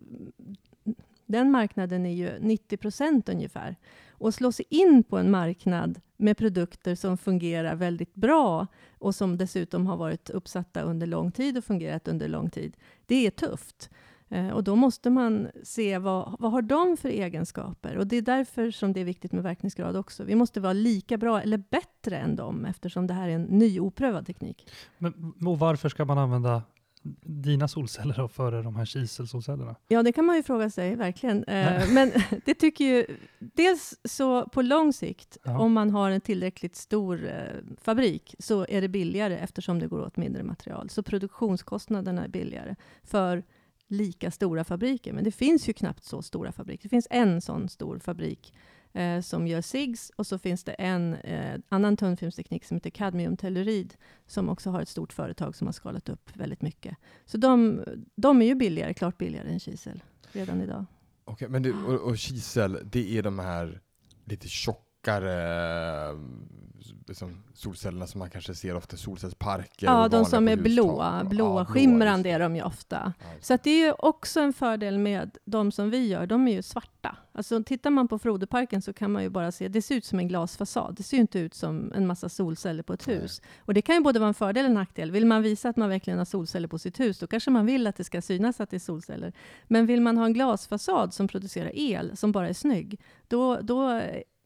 den 1.27 1.51
marknaden 1.51 2.07
är 2.07 2.13
ju 2.13 2.31
90 2.41 2.77
procent 2.77 3.29
ungefär. 3.29 3.77
Och 4.11 4.35
slå 4.35 4.53
sig 4.53 4.67
in 4.69 5.03
på 5.03 5.19
en 5.19 5.31
marknad 5.31 6.01
med 6.17 6.37
produkter 6.37 6.95
som 6.95 7.19
fungerar 7.19 7.75
väldigt 7.75 8.15
bra 8.15 8.67
och 8.99 9.15
som 9.15 9.39
dessutom 9.39 9.87
har 9.87 9.97
varit 9.97 10.31
uppsatta 10.31 10.83
under 10.83 11.07
lång 11.07 11.33
tid 11.33 11.59
och 11.59 11.65
fungerat 11.65 12.09
under 12.09 12.29
lång 12.29 12.51
tid, 12.51 12.77
det 13.07 13.27
är 13.27 13.31
tufft. 13.31 13.91
Eh, 14.33 14.49
Och 14.51 14.65
då 14.65 14.77
måste 14.77 15.11
man 15.11 15.49
se 15.63 15.99
vad, 15.99 16.37
vad 16.39 16.53
har 16.53 16.63
de 16.63 16.97
för 16.97 17.09
egenskaper? 17.09 17.97
Och 17.97 18.07
det 18.07 18.17
är 18.17 18.23
därför 18.23 18.71
som 18.71 18.93
det 18.93 19.01
är 19.01 19.05
viktigt 19.05 19.33
med 19.33 19.43
verkningsgrad 19.43 19.97
också. 19.97 20.25
Vi 20.25 20.35
måste 20.35 20.61
vara 20.61 20.73
lika 20.73 21.17
bra 21.19 21.43
eller 21.43 21.59
bättre 21.59 22.19
än 22.19 22.37
dem 22.37 22.65
eftersom 22.65 23.07
det 23.07 23.15
här 23.15 23.29
är 23.29 23.35
en 23.35 23.43
ny 23.43 23.81
oprövad 23.81 24.27
teknik. 24.27 24.71
Men, 24.99 25.33
och 25.47 25.59
varför 25.59 25.89
ska 25.89 26.05
man 26.05 26.19
använda 26.19 26.63
dina 27.25 27.69
solceller 27.69 28.15
då 28.19 28.29
före 28.29 28.63
de 28.63 28.77
här 28.77 28.85
kiselsolcellerna? 28.85 29.77
Ja, 29.89 30.03
det 30.03 30.13
kan 30.13 30.25
man 30.25 30.37
ju 30.37 30.43
fråga 30.43 30.71
sig, 30.71 30.97
verkligen. 30.97 31.45
Eh, 31.45 31.83
men 31.93 32.13
det 32.45 32.55
tycker 32.55 32.85
ju... 32.85 33.07
Dels 33.39 33.95
så 34.05 34.45
på 34.49 34.63
lång 34.63 34.93
sikt, 34.93 35.37
Ja. 35.45 35.59
om 35.59 35.73
man 35.73 35.91
har 35.91 36.11
en 36.11 36.21
tillräckligt 36.21 36.77
stor 36.77 37.27
eh, 37.27 37.33
fabrik, 37.81 38.35
så 38.39 38.67
är 38.69 38.81
det 38.81 38.89
billigare 38.89 39.39
eftersom 39.39 39.79
det 39.79 39.87
går 39.87 40.01
åt 40.01 40.17
mindre 40.17 40.43
material. 40.43 40.91
Så 40.91 41.03
produktionskostnaderna 41.03 42.25
är 42.25 42.29
billigare 42.29 42.77
för 43.05 43.43
lika 43.93 44.31
stora 44.31 44.65
fabriker. 44.65 45.13
Men 45.13 45.25
det 45.25 45.31
finns 45.31 45.69
ju 45.69 45.73
knappt 45.73 46.05
så 46.05 46.23
stora 46.23 46.53
fabriker. 46.53 46.83
Det 46.83 46.89
finns 46.89 47.09
en 47.11 47.41
sån 47.41 47.69
stor 47.69 47.99
fabrik 47.99 48.55
eh, 48.93 49.21
som 49.21 49.47
gör 49.47 49.61
SIGS 49.61 50.13
och 50.17 50.27
så 50.27 50.39
finns 50.39 50.65
det 50.65 50.73
en 50.73 51.15
eh, 51.15 51.61
annan 51.69 51.97
tunnfilmsteknik 51.97 52.65
som 52.65 52.77
heter 52.77 52.91
kadmiumtellurid 52.91 53.95
som 54.27 54.49
också 54.49 54.71
har 54.71 54.83
ett 54.83 54.89
stort 54.89 55.13
företag 55.13 55.57
som 55.57 55.67
har 55.67 55.73
skalat 55.73 56.09
upp 56.09 56.37
väldigt 56.37 56.63
mycket. 56.63 56.97
Så 57.27 57.37
de, 57.37 57.85
de 58.15 58.43
är 58.43 58.47
ju 58.47 58.55
billigare, 58.55 58.95
klart 58.95 59.19
billigare 59.19 59.49
än 59.49 59.61
kisel 59.61 60.03
redan 60.33 60.63
idag. 60.63 60.85
Okej, 61.25 61.49
men 61.49 61.63
det, 61.63 61.73
och, 61.73 62.01
och 62.01 62.19
kisel, 62.19 62.79
det 62.85 63.19
är 63.19 63.23
de 63.23 63.39
här 63.39 63.81
lite 64.25 64.49
tjockare 64.49 65.39
liksom 67.09 67.43
solcellerna 67.55 68.07
som 68.07 68.19
man 68.19 68.31
kanske 68.31 68.55
ser 68.55 68.77
ofta 68.77 68.97
i 68.97 68.99
solcellsparker. 68.99 69.87
Ja, 69.87 70.09
de 70.09 70.25
som 70.25 70.49
är 70.49 70.57
blåa, 70.57 71.19
Ja, 71.19 71.29
blåa, 71.29 71.65
blå, 71.65 72.31
är 72.31 72.39
de 72.39 72.57
ju 72.57 72.63
ofta. 72.63 73.13
Ja, 73.19 73.27
Så 73.41 73.55
att 73.55 73.63
det 73.63 73.71
är 73.71 73.87
ju 73.87 73.93
också 73.93 74.41
en 74.41 74.53
fördel 74.53 74.99
med 74.99 75.39
de 75.45 75.73
som 75.73 75.91
vi 75.91 76.07
gör, 76.07 76.27
de 76.27 76.49
är 76.49 76.53
ju 76.53 76.63
svarta. 76.63 77.17
Alltså 77.33 77.63
tittar 77.63 77.91
man 77.91 78.09
på 78.09 78.19
Frodeparken 78.19 78.83
så 78.83 78.93
kan 78.93 79.13
man 79.13 79.23
ju 79.23 79.29
bara 79.29 79.53
se, 79.53 79.69
det 79.69 79.83
ser 79.83 79.95
ut 79.95 80.05
som 80.05 80.19
en 80.19 80.29
glasfasad. 80.29 80.95
Det 80.95 81.03
ser 81.03 81.17
ju 81.17 81.21
inte 81.21 81.39
ut 81.39 81.55
som 81.55 81.93
en 81.95 82.07
massa 82.07 82.29
solceller 82.29 82.83
på 82.83 82.93
ett 82.93 83.07
Nej. 83.07 83.17
hus. 83.17 83.43
Och 83.59 83.75
det 83.75 83.83
kan 83.83 83.95
ju 83.95 84.01
både 84.01 84.19
vara 84.19 84.29
en 84.29 84.35
fördel 84.35 84.65
och 84.65 84.69
en 84.69 84.75
nackdel. 84.75 85.11
Vill 85.11 85.27
man 85.27 85.43
visa 85.43 85.69
att 85.69 85.77
man 85.77 85.89
verkligen 85.89 86.19
har 86.19 86.25
solceller 86.25 86.69
på 86.69 86.79
sitt 86.79 87.01
hus, 87.01 87.19
då 87.19 87.27
kanske 87.27 87.51
man 87.51 87.67
vill 87.67 87.87
att 87.87 87.97
det 87.97 88.05
ska 88.05 88.23
synas 88.23 88.61
att 88.61 88.71
det 88.71 88.77
är 88.77 88.79
solceller. 88.79 89.33
Men 89.69 89.87
vill 89.87 90.01
man 90.01 90.17
ha 90.17 90.27
en 90.27 90.33
glasfasad 90.33 91.15
som 91.15 91.29
producerar 91.29 91.71
el, 91.75 92.17
som 92.17 92.33
bara 92.33 92.49
är 92.49 92.53
snygg, 92.53 93.01
då, 93.29 93.61
då 93.61 94.01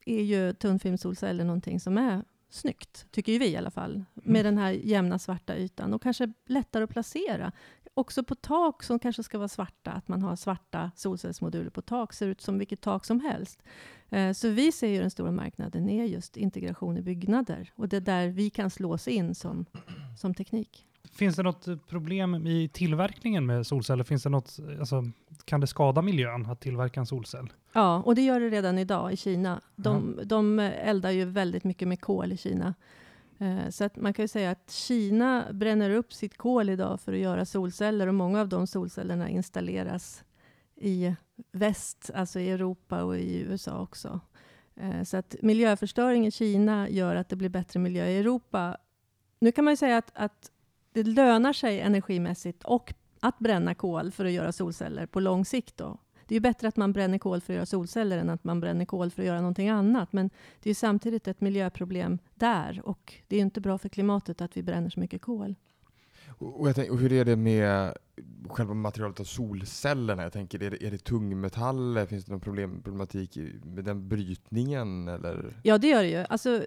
är 0.07 0.23
ju 0.23 0.53
tunnfilmssolceller 0.53 1.45
någonting 1.45 1.81
som 1.81 1.99
är 1.99 2.25
snyggt, 2.50 3.07
tycker 3.11 3.33
ju 3.33 3.38
vi 3.38 3.49
i 3.49 3.57
alla 3.57 3.71
fall, 3.71 4.05
med 4.15 4.45
den 4.45 4.59
här 4.59 4.71
jämna 4.71 5.19
svarta 5.19 5.57
ytan 5.57 5.95
och 5.95 6.03
kanske 6.03 6.33
lättare 6.47 6.85
att 6.85 6.91
placera. 6.91 7.53
Också 7.95 8.25
på 8.25 8.35
tak 8.35 8.83
som 8.83 8.99
kanske 8.99 9.23
ska 9.23 9.38
vara 9.38 9.49
svarta, 9.49 9.93
att 9.93 10.09
man 10.09 10.23
har 10.23 10.37
svarta 10.37 10.91
solcellsmoduler 10.97 11.71
på 11.71 11.83
tak, 11.83 12.12
ser 12.12 12.26
ut 12.29 12.41
som 12.41 12.59
vilket 12.59 12.81
tak 12.81 13.05
som 13.05 13.21
helst. 13.21 13.62
Eh, 14.11 14.33
Så 14.33 14.49
vi 14.49 14.73
ser 14.73 14.88
ju 14.88 15.00
den 15.00 15.11
stora 15.11 15.31
marknaden 15.31 15.88
är 15.88 16.05
just 16.05 16.37
integration 16.37 16.97
i 16.97 17.03
byggnader 17.03 17.73
och 17.75 17.88
det 17.88 17.97
är 17.97 18.00
där 18.00 18.29
vi 18.29 18.50
kan 18.50 18.71
slås 18.71 19.09
in 19.09 19.35
som, 19.35 19.67
som 20.19 20.35
teknik. 20.35 20.87
Finns 21.12 21.37
det 21.37 21.43
något 21.43 21.88
problem 21.88 22.47
i 22.47 22.69
tillverkningen 22.69 23.47
med 23.47 23.67
solceller? 23.67 24.05
Finns 24.05 24.23
det 24.23 24.29
något, 24.29 24.59
alltså, 24.81 25.11
kan 25.47 25.61
det 25.61 25.67
skada 25.67 26.03
miljön 26.03 26.47
att 26.47 26.61
tillverka 26.61 27.00
en 27.00 27.07
solcell? 27.07 27.53
Ja, 27.73 28.03
och 28.03 28.15
det 28.15 28.23
gör 28.23 28.41
det 28.41 28.49
redan 28.50 28.79
idag 28.79 29.12
i 29.12 29.17
Kina. 29.17 29.61
De, 29.76 30.21
de 30.25 30.59
eldar 30.59 31.11
ju 31.11 31.25
väldigt 31.25 31.65
mycket 31.65 31.88
med 31.88 32.00
kol 32.00 32.33
i 32.33 32.37
Kina. 32.37 32.75
Eh, 33.38 33.69
Så 33.71 33.85
att 33.85 33.97
man 33.97 34.12
kan 34.12 34.23
ju 34.23 34.29
säga 34.29 34.50
att 34.50 34.71
Kina 34.71 35.45
bränner 35.53 35.91
upp 35.91 36.12
sitt 36.12 36.37
kol 36.37 36.69
idag 36.71 37.00
för 37.00 37.12
att 37.12 37.19
göra 37.19 37.45
solceller 37.45 38.07
och 38.07 38.15
många 38.15 38.41
av 38.41 38.49
de 38.49 38.67
solcellerna 38.67 39.29
installeras 39.29 40.25
i 40.76 41.15
väst, 41.53 42.11
alltså 42.15 42.41
i 42.41 42.50
Europa 42.50 43.03
och 43.05 43.17
i 43.19 43.38
USA 43.41 43.81
också. 43.81 44.21
Eh, 44.76 45.03
Så 45.03 45.17
att 45.17 45.35
miljöförstöring 45.43 46.26
i 46.26 46.31
Kina 46.31 46.88
gör 46.88 47.17
att 47.17 47.29
det 47.29 47.37
blir 47.37 47.49
bättre 47.49 47.81
miljö 47.81 48.07
i 48.07 48.19
Europa. 48.19 48.76
Nu 49.41 49.53
kan 49.53 49.65
man 49.65 49.73
ju 49.73 49.76
säga 49.76 49.97
att, 49.99 50.11
att 50.15 50.50
det 50.93 51.03
lönar 51.03 51.53
sig 51.53 51.81
energimässigt 51.81 52.65
och 52.65 52.95
att 53.21 53.39
bränna 53.39 53.75
kol 53.75 54.11
för 54.11 54.25
att 54.25 54.33
göra 54.33 54.53
solceller 54.53 55.07
på 55.07 55.21
lång 55.21 55.45
sikt. 55.45 55.77
Då. 55.77 55.99
Det 56.27 56.35
är 56.35 56.37
ju 56.37 56.41
bättre 56.41 56.69
att 56.69 56.77
man 56.77 56.93
bränner 56.93 57.19
kol 57.19 57.41
för 57.41 57.53
att 57.53 57.57
göra 57.57 57.67
solceller 57.67 58.19
än 58.19 58.31
att 58.31 58.45
man 58.45 58.61
bränner 58.61 58.85
kol 58.85 59.11
för 59.11 59.23
att 59.23 59.27
göra 59.27 59.41
någonting 59.41 59.69
annat. 59.69 60.13
Men 60.13 60.31
det 60.63 60.71
är 60.71 60.75
samtidigt 60.75 61.29
ett 61.29 61.41
miljöproblem 61.41 62.19
där 62.35 62.81
och 62.85 63.15
det 63.29 63.37
är 63.37 63.41
inte 63.41 63.61
bra 63.61 63.79
för 63.79 63.89
klimatet 63.89 64.41
att 64.41 64.57
vi 64.57 64.63
bränner 64.63 64.91
så 64.91 65.01
mycket 65.01 65.23
kol. 65.23 65.55
Och, 66.39 66.61
och, 66.61 66.69
jag 66.69 66.75
tänk, 66.75 66.91
och 66.91 66.99
hur 66.99 67.13
är 67.13 67.25
det 67.25 67.37
med 67.37 67.95
själva 68.49 68.75
materialet 68.75 69.21
av 69.21 69.25
solcellerna? 69.25 70.23
Jag 70.23 70.33
tänker, 70.33 70.63
är 70.63 70.71
det, 70.71 70.87
är 70.87 70.91
det 70.91 71.05
tungmetaller? 71.05 72.07
Finns 72.07 72.25
det 72.25 72.33
någon 72.33 72.41
problem, 72.41 72.83
problematik 72.83 73.39
med 73.65 73.85
den 73.85 74.09
brytningen? 74.09 75.09
Eller? 75.09 75.61
Ja, 75.63 75.79
det 75.79 75.89
gör 75.89 76.03
det 76.03 76.09
ju. 76.09 76.27
Alltså, 76.29 76.67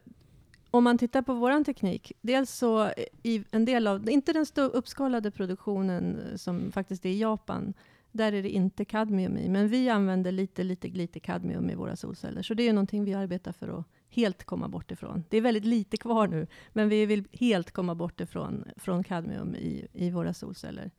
om 0.72 0.84
man 0.84 0.98
tittar 0.98 1.22
på 1.22 1.34
vår 1.34 1.64
teknik, 1.64 2.12
dels 2.22 2.52
så 2.52 2.84
eh, 2.84 2.92
i 3.24 3.44
en 3.52 3.66
del 3.66 3.88
av, 3.88 4.10
inte 4.10 4.34
den 4.34 4.46
uppskalade 4.56 5.32
produktionen 5.32 6.20
eh, 6.20 6.36
som 6.36 6.72
faktiskt 6.72 7.06
är 7.06 7.10
i 7.10 7.20
Japan, 7.20 7.74
där 8.12 8.34
är 8.34 8.44
det 8.44 8.50
inte 8.50 8.86
kadmium 8.86 9.38
i, 9.38 9.50
men 9.50 9.68
vi 9.68 9.90
använder 9.90 10.32
lite, 10.32 10.64
lite, 10.64 10.88
lite 10.88 11.20
kadmium 11.20 11.70
i 11.70 11.76
våra 11.76 11.96
solceller. 11.96 12.42
Så 12.42 12.54
det 12.54 12.64
är 12.64 12.68
ju 12.68 12.74
någonting 12.74 13.06
vi 13.06 13.14
arbetar 13.14 13.52
för 13.52 13.80
att 13.80 13.86
helt 14.10 14.44
komma 14.44 14.68
bort 14.68 14.92
ifrån. 14.92 15.24
Det 15.30 15.38
är 15.38 15.42
väldigt 15.42 15.66
lite 15.66 15.98
kvar 15.98 16.28
nu, 16.28 16.48
men 16.74 16.90
vi 16.90 17.06
vill 17.06 17.28
helt 17.32 17.72
komma 17.72 17.96
bort 17.96 18.22
ifrån 18.22 18.66
från 18.78 19.04
kadmium 19.04 19.56
i, 19.56 19.88
i 19.94 20.10
våra 20.10 20.34
solceller. 20.34 20.92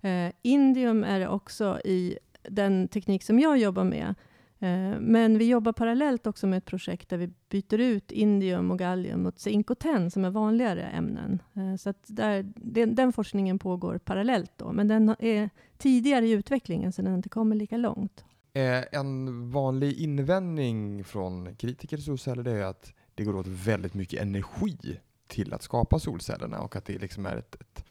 Eh, 0.00 0.32
indium 0.42 1.04
är 1.04 1.20
det 1.20 1.28
också 1.28 1.80
i 1.84 2.18
den 2.42 2.88
teknik 2.88 3.22
som 3.22 3.38
jag 3.38 3.58
jobbar 3.58 3.84
med. 3.84 4.14
Eh, 4.62 5.00
men 5.00 5.38
vi 5.38 5.48
jobbar 5.48 5.72
parallellt 5.72 6.26
också 6.26 6.46
med 6.46 6.58
ett 6.58 6.64
projekt 6.64 7.08
där 7.08 7.16
vi 7.16 7.30
byter 7.48 7.78
ut 7.78 8.12
indium 8.12 8.70
och 8.70 8.78
gallium 8.78 9.22
mot 9.22 9.38
zink 9.38 9.70
och 9.70 9.78
tenn 9.78 10.10
som 10.10 10.24
är 10.24 10.30
vanligare 10.30 10.82
ämnen. 10.82 11.42
Eh, 11.54 11.76
så 11.76 11.90
att 11.90 12.02
där, 12.06 12.52
den, 12.56 12.94
den 12.94 13.12
forskningen 13.12 13.58
pågår 13.58 13.98
parallellt 13.98 14.52
då, 14.56 14.72
men 14.72 14.88
den 14.88 15.14
är 15.18 15.50
tidigare 15.78 16.26
i 16.26 16.30
utvecklingen 16.30 16.92
så 16.92 17.02
den 17.02 17.14
inte 17.14 17.28
kommer 17.28 17.56
lika 17.56 17.76
långt. 17.76 18.24
Eh, 18.52 18.84
en 18.92 19.50
vanlig 19.50 19.92
invändning 19.98 21.04
från 21.04 21.54
kritiker 21.54 21.96
till 21.96 22.04
solceller 22.04 22.42
det 22.42 22.52
är 22.52 22.64
att 22.64 22.92
det 23.14 23.24
går 23.24 23.36
åt 23.36 23.46
väldigt 23.46 23.94
mycket 23.94 24.22
energi 24.22 25.00
till 25.26 25.54
att 25.54 25.62
skapa 25.62 25.98
solcellerna 25.98 26.60
och 26.60 26.76
att 26.76 26.84
det 26.84 26.98
liksom 26.98 27.26
är 27.26 27.36
ett, 27.36 27.54
ett 27.54 27.84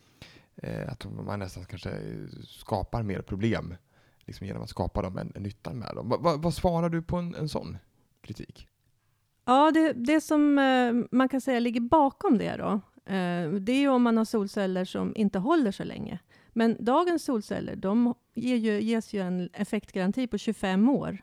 att 0.88 1.06
man 1.26 1.40
nästan 1.40 1.66
kanske 1.66 1.92
skapar 2.48 3.04
mer 3.04 3.22
problem 3.22 3.76
liksom 4.30 4.48
genom 4.48 4.64
att 4.64 4.70
skapa 4.70 5.02
dem 5.02 5.18
en, 5.18 5.32
en 5.36 5.44
nyttan 5.44 5.80
med 5.80 5.96
dem. 5.96 6.10
Va, 6.10 6.18
va, 6.18 6.38
vad 6.38 6.54
svarar 6.54 6.90
du 6.90 7.02
på 7.02 7.18
en, 7.18 7.36
en 7.36 7.50
sån 7.50 7.78
kritik? 8.22 8.68
Ja, 9.46 9.72
det, 9.72 9.94
det 9.94 10.22
som 10.22 10.60
eh, 10.60 10.94
man 11.12 11.30
kan 11.30 11.42
säga 11.42 11.60
ligger 11.60 11.82
bakom 11.82 12.38
det 12.38 12.56
då, 12.58 12.72
eh, 13.14 13.52
det 13.52 13.72
är 13.72 13.80
ju 13.80 13.88
om 13.88 14.04
man 14.04 14.18
har 14.18 14.26
solceller 14.26 14.86
som 14.86 15.16
inte 15.16 15.40
håller 15.40 15.72
så 15.72 15.84
länge. 15.84 16.20
Men 16.54 16.78
dagens 16.80 17.24
solceller, 17.24 17.76
de 17.76 18.14
ger 18.34 18.56
ju, 18.56 18.82
ges 18.82 19.14
ju 19.14 19.22
en 19.22 19.50
effektgaranti 19.54 20.28
på 20.28 20.38
25 20.38 20.90
år. 20.90 21.18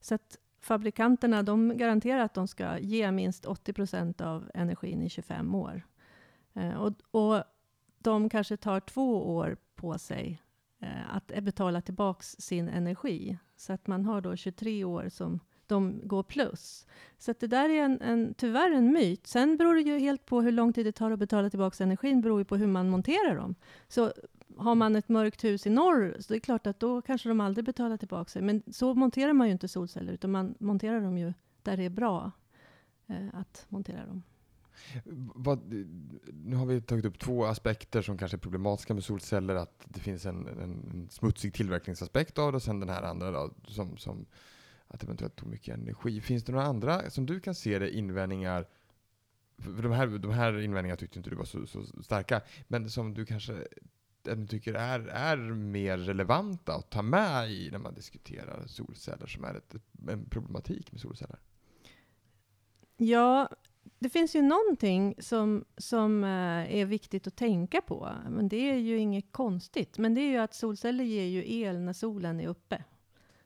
Så 0.00 0.14
att 0.14 0.38
fabrikanterna, 0.60 1.42
de 1.42 1.76
garanterar 1.76 2.20
att 2.20 2.34
de 2.34 2.48
ska 2.48 2.78
ge 2.78 3.12
minst 3.12 3.46
80 3.46 3.72
procent 3.72 4.20
av 4.20 4.50
energin 4.54 5.02
i 5.02 5.08
25 5.08 5.54
år. 5.54 5.82
Eh, 6.54 6.74
och, 6.74 6.92
och 7.10 7.44
de 7.98 8.28
kanske 8.28 8.56
tar 8.56 8.80
två 8.80 9.36
år 9.36 9.56
på 9.74 9.98
sig 9.98 10.42
Eh, 10.80 11.16
att 11.16 11.26
betala 11.26 11.80
tillbaka 11.80 12.22
sin 12.22 12.68
energi. 12.68 13.38
Så 13.56 13.72
att 13.72 13.86
man 13.86 14.04
har 14.04 14.20
då 14.20 14.36
23 14.36 14.84
år 14.84 15.08
som 15.08 15.40
de 15.66 16.00
går 16.08 16.22
plus. 16.22 16.86
Så 17.18 17.34
det 17.40 17.46
där 17.46 17.68
är 17.68 17.82
en, 17.82 18.00
en, 18.00 18.34
tyvärr 18.34 18.72
en 18.72 18.92
myt. 18.92 19.26
Sen 19.26 19.56
beror 19.56 19.74
det 19.74 19.80
ju 19.80 19.98
helt 19.98 20.26
på 20.26 20.42
hur 20.42 20.52
lång 20.52 20.72
tid 20.72 20.86
det 20.86 20.92
tar 20.92 21.10
att 21.10 21.18
betala 21.18 21.50
tillbaka 21.50 21.84
energin, 21.84 22.20
beror 22.20 22.40
ju 22.40 22.44
på 22.44 22.56
hur 22.56 22.66
man 22.66 22.90
monterar 22.90 23.36
dem. 23.36 23.54
Så 23.88 24.12
har 24.56 24.74
man 24.74 24.96
ett 24.96 25.08
mörkt 25.08 25.44
hus 25.44 25.66
i 25.66 25.70
norr, 25.70 26.16
så 26.20 26.32
det 26.32 26.36
är 26.36 26.40
klart 26.40 26.66
att 26.66 26.80
då 26.80 27.02
kanske 27.02 27.28
de 27.28 27.40
aldrig 27.40 27.64
betalar 27.64 27.96
tillbaka 27.96 28.30
sig. 28.30 28.42
Men 28.42 28.62
så 28.72 28.94
monterar 28.94 29.32
man 29.32 29.46
ju 29.46 29.52
inte 29.52 29.68
solceller, 29.68 30.12
utan 30.12 30.30
man 30.30 30.54
monterar 30.58 31.00
dem 31.00 31.18
ju 31.18 31.32
där 31.62 31.76
det 31.76 31.84
är 31.84 31.90
bra 31.90 32.30
eh, 33.06 33.28
att 33.32 33.66
montera 33.68 34.06
dem. 34.06 34.22
Vad, 35.34 35.72
nu 36.32 36.56
har 36.56 36.66
vi 36.66 36.80
tagit 36.80 37.04
upp 37.04 37.18
två 37.18 37.44
aspekter 37.44 38.02
som 38.02 38.18
kanske 38.18 38.36
är 38.36 38.38
problematiska 38.38 38.94
med 38.94 39.04
solceller. 39.04 39.54
Att 39.54 39.84
det 39.84 40.00
finns 40.00 40.26
en, 40.26 40.46
en, 40.46 40.60
en 40.60 41.08
smutsig 41.10 41.54
tillverkningsaspekt 41.54 42.38
av 42.38 42.52
det 42.52 42.56
och 42.56 42.62
sen 42.62 42.80
den 42.80 42.88
här 42.88 43.02
andra 43.02 43.30
då, 43.30 43.50
som, 43.66 43.96
som 43.96 44.26
att 44.88 45.00
det 45.00 45.06
eventuellt 45.06 45.36
tog 45.36 45.48
mycket 45.48 45.74
energi. 45.74 46.20
Finns 46.20 46.44
det 46.44 46.52
några 46.52 46.66
andra, 46.66 47.10
som 47.10 47.26
du 47.26 47.40
kan 47.40 47.54
se 47.54 47.78
det, 47.78 47.90
invändningar 47.90 48.66
för 49.58 49.82
de 49.82 49.92
här, 49.92 50.06
de 50.06 50.30
här 50.30 50.60
invändningarna 50.60 50.96
tyckte 50.96 51.18
inte 51.18 51.30
du 51.30 51.36
var 51.36 51.44
så, 51.44 51.66
så 51.66 52.02
starka, 52.02 52.40
men 52.68 52.90
som 52.90 53.14
du 53.14 53.26
kanske 53.26 53.66
ändå 54.28 54.46
tycker 54.46 54.74
är, 54.74 55.00
är 55.00 55.36
mer 55.52 55.98
relevanta 55.98 56.74
att 56.74 56.90
ta 56.90 57.02
med 57.02 57.50
i 57.50 57.70
när 57.70 57.78
man 57.78 57.94
diskuterar 57.94 58.66
solceller, 58.66 59.26
som 59.26 59.44
är 59.44 59.54
ett, 59.54 59.74
en 60.08 60.24
problematik 60.24 60.92
med 60.92 61.00
solceller? 61.00 61.38
Ja, 62.96 63.48
det 63.98 64.08
finns 64.08 64.36
ju 64.36 64.42
någonting 64.42 65.14
som, 65.18 65.64
som 65.76 66.24
eh, 66.24 66.76
är 66.76 66.84
viktigt 66.84 67.26
att 67.26 67.36
tänka 67.36 67.80
på. 67.80 68.08
Men 68.28 68.48
det 68.48 68.70
är 68.70 68.76
ju 68.76 68.98
inget 68.98 69.32
konstigt. 69.32 69.98
Men 69.98 70.14
det 70.14 70.20
är 70.20 70.30
ju 70.30 70.38
att 70.38 70.54
solceller 70.54 71.04
ger 71.04 71.24
ju 71.24 71.52
el 71.52 71.80
när 71.80 71.92
solen 71.92 72.40
är 72.40 72.48
uppe. 72.48 72.84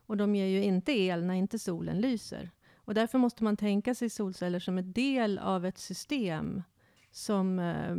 Och 0.06 0.16
de 0.16 0.34
ger 0.34 0.46
ju 0.46 0.62
inte 0.62 0.92
el 0.92 1.24
när 1.24 1.34
inte 1.34 1.58
solen 1.58 2.00
lyser. 2.00 2.50
Och 2.74 2.94
därför 2.94 3.18
måste 3.18 3.44
man 3.44 3.56
tänka 3.56 3.94
sig 3.94 4.10
solceller 4.10 4.58
som 4.58 4.78
en 4.78 4.92
del 4.92 5.38
av 5.38 5.66
ett 5.66 5.78
system 5.78 6.62
som, 7.12 7.58
eh, 7.58 7.96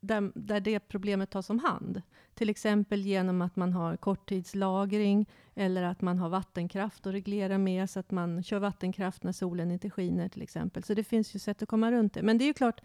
där, 0.00 0.32
där 0.34 0.60
det 0.60 0.80
problemet 0.80 1.30
tas 1.30 1.50
om 1.50 1.58
hand. 1.58 2.02
Till 2.34 2.50
exempel 2.50 3.00
genom 3.00 3.42
att 3.42 3.56
man 3.56 3.72
har 3.72 3.96
korttidslagring 3.96 5.28
eller 5.54 5.82
att 5.82 6.00
man 6.00 6.18
har 6.18 6.28
vattenkraft 6.28 7.06
att 7.06 7.12
reglera 7.12 7.58
med 7.58 7.90
så 7.90 8.00
att 8.00 8.10
man 8.10 8.42
kör 8.42 8.58
vattenkraft 8.58 9.22
när 9.22 9.32
solen 9.32 9.70
inte 9.70 9.90
skiner 9.90 10.28
till 10.28 10.42
exempel. 10.42 10.82
Så 10.82 10.94
det 10.94 11.04
finns 11.04 11.34
ju 11.34 11.38
sätt 11.38 11.62
att 11.62 11.68
komma 11.68 11.92
runt 11.92 12.14
det. 12.14 12.22
Men 12.22 12.38
det 12.38 12.44
är 12.44 12.46
ju 12.46 12.54
klart, 12.54 12.80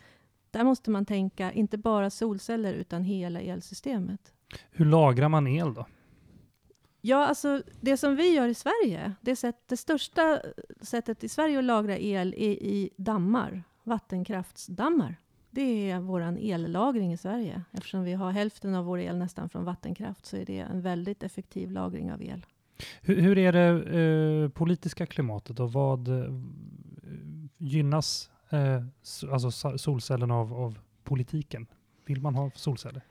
där 0.52 0.64
måste 0.64 0.90
man 0.90 1.06
tänka 1.06 1.52
inte 1.52 1.78
bara 1.78 2.10
solceller 2.10 2.74
utan 2.74 3.04
hela 3.04 3.42
elsystemet. 3.42 4.34
Hur 4.72 4.86
lagrar 4.86 5.30
man 5.30 5.48
el 5.48 5.74
då? 5.74 5.86
Ja, 7.02 7.28
alltså 7.28 7.64
det 7.82 7.98
som 7.98 8.16
vi 8.16 8.36
gör 8.36 8.48
i 8.48 8.54
Sverige, 8.54 9.14
det, 9.22 9.36
sätt, 9.36 9.64
det 9.68 9.78
största 9.78 10.42
sättet 10.82 11.24
i 11.24 11.30
Sverige 11.30 11.60
att 11.60 11.64
lagra 11.64 11.98
el 11.98 12.34
är 12.38 12.64
i 12.64 12.90
dammar, 12.98 13.64
vattenkraftsdammar. 13.84 15.16
Det 15.56 15.92
är 15.92 16.00
vår 16.00 16.22
ellagring 16.40 17.14
i 17.14 17.18
Sverige. 17.18 17.62
Eftersom 17.72 18.04
vi 18.04 18.14
har 18.14 18.32
hälften 18.32 18.76
av 18.76 18.86
vår 18.86 19.00
el 19.00 19.18
nästan 19.18 19.50
från 19.50 19.66
vattenkraft 19.66 20.26
så 20.26 20.38
är 20.38 20.46
det 20.46 20.60
en 20.60 20.82
väldigt 20.82 21.24
effektiv 21.24 21.72
lagring 21.72 22.12
av 22.12 22.24
el. 22.24 22.46
Hur, 23.02 23.22
hur 23.22 23.38
är 23.38 23.52
det 23.52 24.00
eh, 24.00 24.50
politiska 24.50 25.06
klimatet 25.06 25.60
och 25.60 25.74
vad 25.74 26.08
eh, 26.08 26.34
gynnas 27.58 28.30
eh, 28.50 28.84
alltså 29.32 29.78
solcellerna 29.78 30.36
av, 30.36 30.54
av 30.54 30.80
politiken? 31.04 31.68
Vill 32.06 32.22
man 32.22 32.36
ha 32.36 32.52
solceller? 32.56 33.02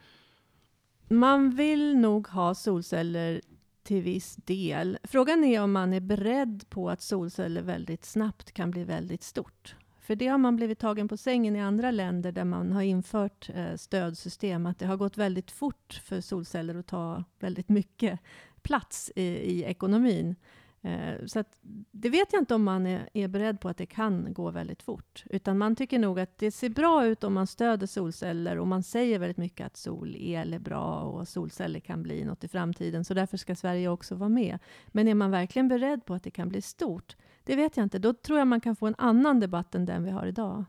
Man 1.07 1.49
vill 1.49 1.97
nog 1.97 2.27
ha 2.27 2.55
solceller 2.55 3.41
till 3.83 4.01
viss 4.01 4.35
del. 4.35 4.97
Frågan 5.03 5.43
är 5.43 5.61
om 5.61 5.71
man 5.71 5.93
är 5.93 5.99
beredd 5.99 6.65
på 6.69 6.89
att 6.89 7.01
solceller 7.01 7.61
väldigt 7.61 8.05
snabbt 8.05 8.51
kan 8.51 8.71
bli 8.71 8.83
väldigt 8.83 9.23
stort. 9.23 9.75
För 10.05 10.15
det 10.15 10.27
har 10.27 10.37
man 10.37 10.55
blivit 10.55 10.79
tagen 10.79 11.07
på 11.07 11.17
sängen 11.17 11.55
i 11.55 11.61
andra 11.61 11.91
länder 11.91 12.31
där 12.31 12.45
man 12.45 12.71
har 12.71 12.81
infört 12.81 13.49
eh, 13.53 13.75
stödsystem, 13.75 14.65
att 14.65 14.79
det 14.79 14.85
har 14.85 14.97
gått 14.97 15.17
väldigt 15.17 15.51
fort 15.51 16.01
för 16.03 16.21
solceller 16.21 16.75
att 16.75 16.87
ta 16.87 17.23
väldigt 17.39 17.69
mycket 17.69 18.19
plats 18.61 19.11
i, 19.15 19.23
i 19.23 19.63
ekonomin. 19.63 20.35
Eh, 20.81 21.25
så 21.25 21.43
det 21.91 22.09
vet 22.09 22.33
jag 22.33 22.41
inte 22.41 22.55
om 22.55 22.63
man 22.63 22.87
är, 22.87 23.09
är, 23.13 23.27
beredd 23.27 23.59
på 23.59 23.69
att 23.69 23.77
det 23.77 23.85
kan 23.85 24.33
gå 24.33 24.51
väldigt 24.51 24.83
fort. 24.83 25.23
Utan 25.29 25.57
man 25.57 25.75
tycker 25.75 25.99
nog 25.99 26.19
att 26.19 26.37
det 26.37 26.51
ser 26.51 26.69
bra 26.69 27.05
ut 27.05 27.23
om 27.23 27.33
man 27.33 27.47
stöder 27.47 27.87
solceller 27.87 28.59
och 28.59 28.67
man 28.67 28.83
säger 28.83 29.19
väldigt 29.19 29.37
mycket 29.37 29.65
att 29.65 29.77
solel 29.77 30.53
är 30.53 30.59
bra 30.59 31.01
och 31.01 31.27
solceller 31.27 31.79
kan 31.79 32.03
bli 32.03 32.25
något 32.25 32.43
i 32.43 32.47
framtiden. 32.47 33.05
Så 33.05 33.13
därför 33.13 33.37
ska 33.37 33.55
Sverige 33.55 33.87
också 33.87 34.15
vara 34.15 34.29
med. 34.29 34.59
Men 34.87 35.07
är 35.07 35.15
man 35.15 35.31
verkligen 35.31 35.67
beredd 35.67 36.05
på 36.05 36.13
att 36.13 36.23
det 36.23 36.31
kan 36.31 36.49
bli 36.49 36.61
stort? 36.61 37.15
Det 37.45 37.55
vet 37.55 37.77
jag 37.77 37.83
inte. 37.83 37.99
Då 37.99 38.13
tror 38.13 38.39
jag 38.39 38.47
man 38.47 38.61
kan 38.61 38.75
få 38.75 38.87
en 38.87 38.95
annan 38.97 39.39
debatt 39.39 39.75
än 39.75 39.85
den 39.85 40.03
vi 40.03 40.11
har 40.11 40.25
idag. 40.25 40.65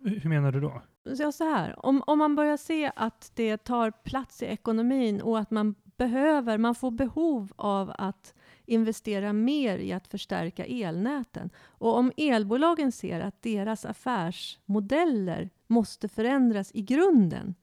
Hur 0.00 0.28
menar 0.28 0.52
du 0.52 0.60
då? 0.60 0.82
Så, 1.16 1.32
så 1.32 1.44
här, 1.44 1.86
om, 1.86 2.02
om 2.06 2.18
man 2.18 2.36
börjar 2.36 2.56
se 2.56 2.92
att 2.96 3.32
det 3.34 3.56
tar 3.56 3.90
plats 3.90 4.42
i 4.42 4.46
ekonomin 4.46 5.20
och 5.20 5.38
att 5.38 5.50
man 5.50 5.74
behöver, 5.96 6.58
man 6.58 6.74
får 6.74 6.90
behov 6.90 7.52
av 7.56 7.92
att 7.98 8.34
investera 8.64 9.32
mer 9.32 9.78
i 9.78 9.92
att 9.92 10.08
förstärka 10.08 10.64
elnäten. 10.64 11.50
Och 11.58 11.96
om 11.96 12.12
elbolagen 12.16 12.92
ser 12.92 13.20
att 13.20 13.42
deras 13.42 13.84
affärsmodeller 13.84 15.50
måste 15.66 16.08
förändras 16.08 16.70
i 16.74 16.82
grunden, 16.82 17.54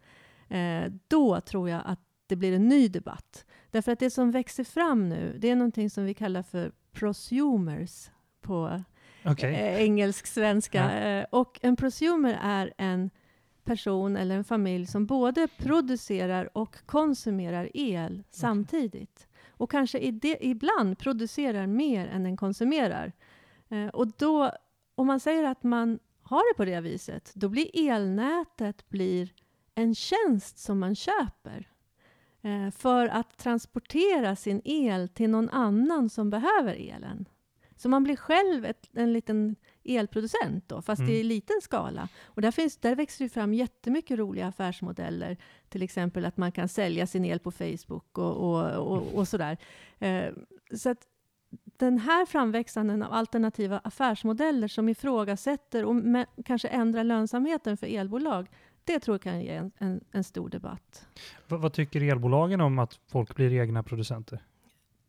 eh, 0.50 0.92
då 1.08 1.42
tror 1.42 1.70
jag 1.70 1.82
att 1.86 2.00
det 2.28 2.36
blir 2.36 2.54
en 2.54 2.68
ny 2.68 2.88
debatt. 2.88 3.46
Därför 3.72 3.92
att 3.92 4.00
det 4.00 4.10
som 4.10 4.32
växer 4.32 4.64
fram 4.64 5.10
nu, 5.10 5.38
det 5.40 5.50
är 5.50 5.56
någonting 5.56 5.90
som 5.90 6.06
vi 6.06 6.14
kallar 6.14 6.44
för 6.44 6.72
prosumers 6.92 8.10
på 8.44 8.84
okay. 9.26 9.54
eh, 9.54 9.82
engelsk-svenska. 9.82 11.02
Ja. 11.02 11.08
Eh, 11.08 11.26
och 11.30 11.60
en 11.62 11.76
prosumer 11.76 12.40
är 12.42 12.74
en 12.78 13.10
person 13.64 14.18
eller 14.18 14.36
en 14.36 14.44
familj 14.44 14.88
som 14.88 15.06
både 15.06 15.48
producerar 15.58 16.58
och 16.58 16.76
konsumerar 16.86 17.70
el 17.74 18.14
okay. 18.14 18.24
samtidigt. 18.30 19.28
Och 19.50 19.72
kanske 19.72 20.00
ibland 20.42 20.98
producerar 20.98 21.68
mer 21.68 22.08
än 22.08 22.24
den 22.24 22.38
konsumerar. 22.38 23.12
Eh, 23.70 23.88
och 23.88 24.08
då, 24.08 24.52
om 24.96 25.08
man 25.08 25.20
säger 25.20 25.44
att 25.44 25.64
man 25.64 26.00
har 26.24 26.54
det 26.54 26.58
på 26.58 26.66
det 26.66 26.82
viset, 26.82 27.32
då 27.36 27.50
blir 27.50 27.90
elnätet 27.90 28.90
blir 28.90 29.34
en 29.76 29.96
tjänst 29.96 30.58
som 30.58 30.80
man 30.80 30.96
köper 30.96 31.68
eh, 32.42 32.72
för 32.72 33.08
att 33.08 33.38
transportera 33.38 34.36
sin 34.36 34.62
el 34.66 35.10
till 35.10 35.30
någon 35.30 35.50
annan 35.50 36.10
som 36.10 36.30
behöver 36.30 36.74
elen. 36.74 37.26
Så 37.84 37.90
man 37.90 38.04
blir 38.04 38.16
själv 38.16 38.66
ett, 38.66 38.90
en 38.94 39.14
liten 39.14 39.56
elproducent 39.84 40.70
då, 40.70 40.82
fast 40.82 41.00
mm. 41.00 41.12
i 41.12 41.24
liten 41.24 41.56
skala. 41.62 42.10
Och 42.24 42.42
där, 42.42 42.52
finns, 42.52 42.78
där 42.78 42.96
växer 42.96 43.26
det 43.26 43.30
fram 43.30 43.54
jättemycket 43.54 44.20
roliga 44.20 44.48
affärsmodeller. 44.48 45.38
Till 45.70 45.82
exempel 45.82 46.26
att 46.26 46.38
man 46.38 46.52
kan 46.52 46.68
sälja 46.68 47.08
sin 47.08 47.26
el 47.26 47.40
på 47.40 47.52
Facebook 47.52 48.18
och, 48.18 48.36
och, 48.36 48.70
och, 48.72 49.14
och 49.14 49.28
sådär. 49.28 49.58
Eh, 50.00 50.34
så 50.76 50.90
att 50.90 51.08
den 51.78 51.98
här 51.98 52.26
framväxanden 52.26 53.04
av 53.04 53.14
alternativa 53.14 53.80
affärsmodeller 53.84 54.68
som 54.68 54.90
ifrågasätter 54.90 55.86
och 55.86 55.96
med, 55.96 56.26
kanske 56.46 56.68
ändrar 56.68 57.04
lönsamheten 57.04 57.78
för 57.78 57.88
elbolag, 57.88 58.48
det 58.84 59.00
tror 59.00 59.16
jag 59.16 59.22
kan 59.22 59.42
ge 59.42 59.56
en, 59.56 59.72
en, 59.78 60.04
en 60.12 60.24
stor 60.24 60.50
debatt. 60.50 61.08
V 61.48 61.56
vad 61.56 61.74
tycker 61.74 62.04
elbolagen 62.04 62.62
om 62.62 62.80
att 62.80 63.00
folk 63.08 63.36
blir 63.36 63.54
egna 63.54 63.84
producenter? 63.84 64.42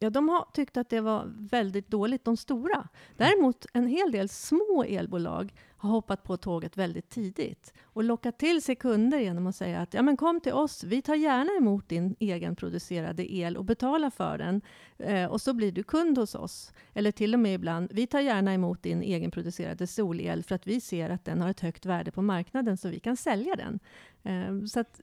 Ja, 0.05 0.11
de 0.11 0.29
har 0.29 0.47
tyckt 0.53 0.77
att 0.77 0.89
det 0.91 1.01
var 1.01 1.33
väldigt 1.51 1.91
dåligt, 1.91 2.25
de 2.25 2.37
stora. 2.37 2.89
Däremot 3.17 3.67
en 3.73 3.87
hel 3.87 4.13
del 4.13 4.29
små 4.29 4.85
elbolag 4.89 5.55
har 5.85 5.91
hoppat 5.91 6.23
på 6.23 6.37
tåget 6.37 6.77
väldigt 6.77 7.09
tidigt 7.09 7.73
och 7.83 8.05
lockat 8.05 8.39
till 8.39 8.63
sig 8.63 8.77
kunder 8.77 9.19
genom 9.19 9.47
att 9.47 9.57
säga 9.57 9.81
att 9.81 9.95
ja, 9.95 10.03
men 10.03 10.17
kom 10.17 10.41
till 10.41 10.53
oss, 10.53 10.85
vi 10.85 11.03
tar 11.03 11.15
gärna 11.15 11.53
emot 11.61 11.89
din 11.89 12.17
egenproducerade 12.19 13.35
el 13.35 13.57
och 13.57 13.65
betalar 13.65 14.11
för 14.11 14.39
den 14.39 14.61
eh, 14.99 15.31
och 15.31 15.41
så 15.41 15.55
blir 15.55 15.73
du 15.73 15.83
kund 15.83 16.19
hos 16.19 16.35
oss. 16.35 16.73
Eller 16.95 17.13
till 17.13 17.35
och 17.35 17.41
med 17.41 17.55
ibland, 17.55 17.91
vi 17.93 18.07
tar 18.07 18.21
gärna 18.21 18.55
emot 18.55 18.83
din 18.83 19.03
egenproducerade 19.03 19.87
solel 19.87 20.43
för 20.43 20.55
att 20.55 20.67
vi 20.67 20.81
ser 20.81 21.11
att 21.11 21.25
den 21.25 21.41
har 21.41 21.51
ett 21.51 21.61
högt 21.61 21.87
värde 21.87 22.11
på 22.11 22.23
marknaden 22.23 22.77
så 22.77 22.89
vi 22.89 23.01
kan 23.01 23.17
sälja 23.17 23.57
den. 23.57 23.81
Eh, 24.23 24.67
så 24.67 24.81
att 24.81 25.01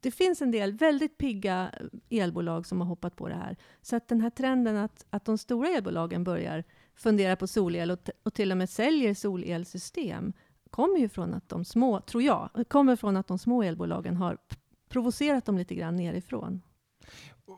det 0.00 0.10
finns 0.10 0.42
en 0.42 0.50
del 0.50 0.72
väldigt 0.72 1.18
pigga 1.18 1.70
eh, 2.10 2.20
elbolag 2.22 2.66
som 2.66 2.80
har 2.80 2.88
hoppat 2.88 3.16
på 3.16 3.28
det 3.28 3.34
här. 3.34 3.56
Så 3.82 3.96
att 3.96 4.08
den 4.08 4.20
här 4.20 4.30
trenden 4.30 4.76
att, 4.76 5.06
att 5.10 5.24
de 5.24 5.38
stora 5.38 5.68
elbolagen 5.68 6.24
börjar 6.24 6.64
funderar 6.98 7.36
på 7.36 7.46
solel 7.46 7.90
och, 7.90 8.10
och 8.22 8.34
till 8.34 8.50
och 8.50 8.58
med 8.58 8.70
säljer 8.70 9.14
solelsystem 9.14 10.32
kommer 10.70 10.98
ju 10.98 11.08
från 11.08 11.34
att 11.34 11.48
de 11.48 11.64
små, 11.64 12.00
tror 12.00 12.22
jag, 12.22 12.64
kommer 12.68 12.96
från 12.96 13.16
att 13.16 13.26
de 13.26 13.38
små 13.38 13.62
elbolagen 13.62 14.16
har 14.16 14.38
provocerat 14.88 15.44
dem 15.44 15.58
lite 15.58 15.74
grann 15.74 15.96
nerifrån. 15.96 16.62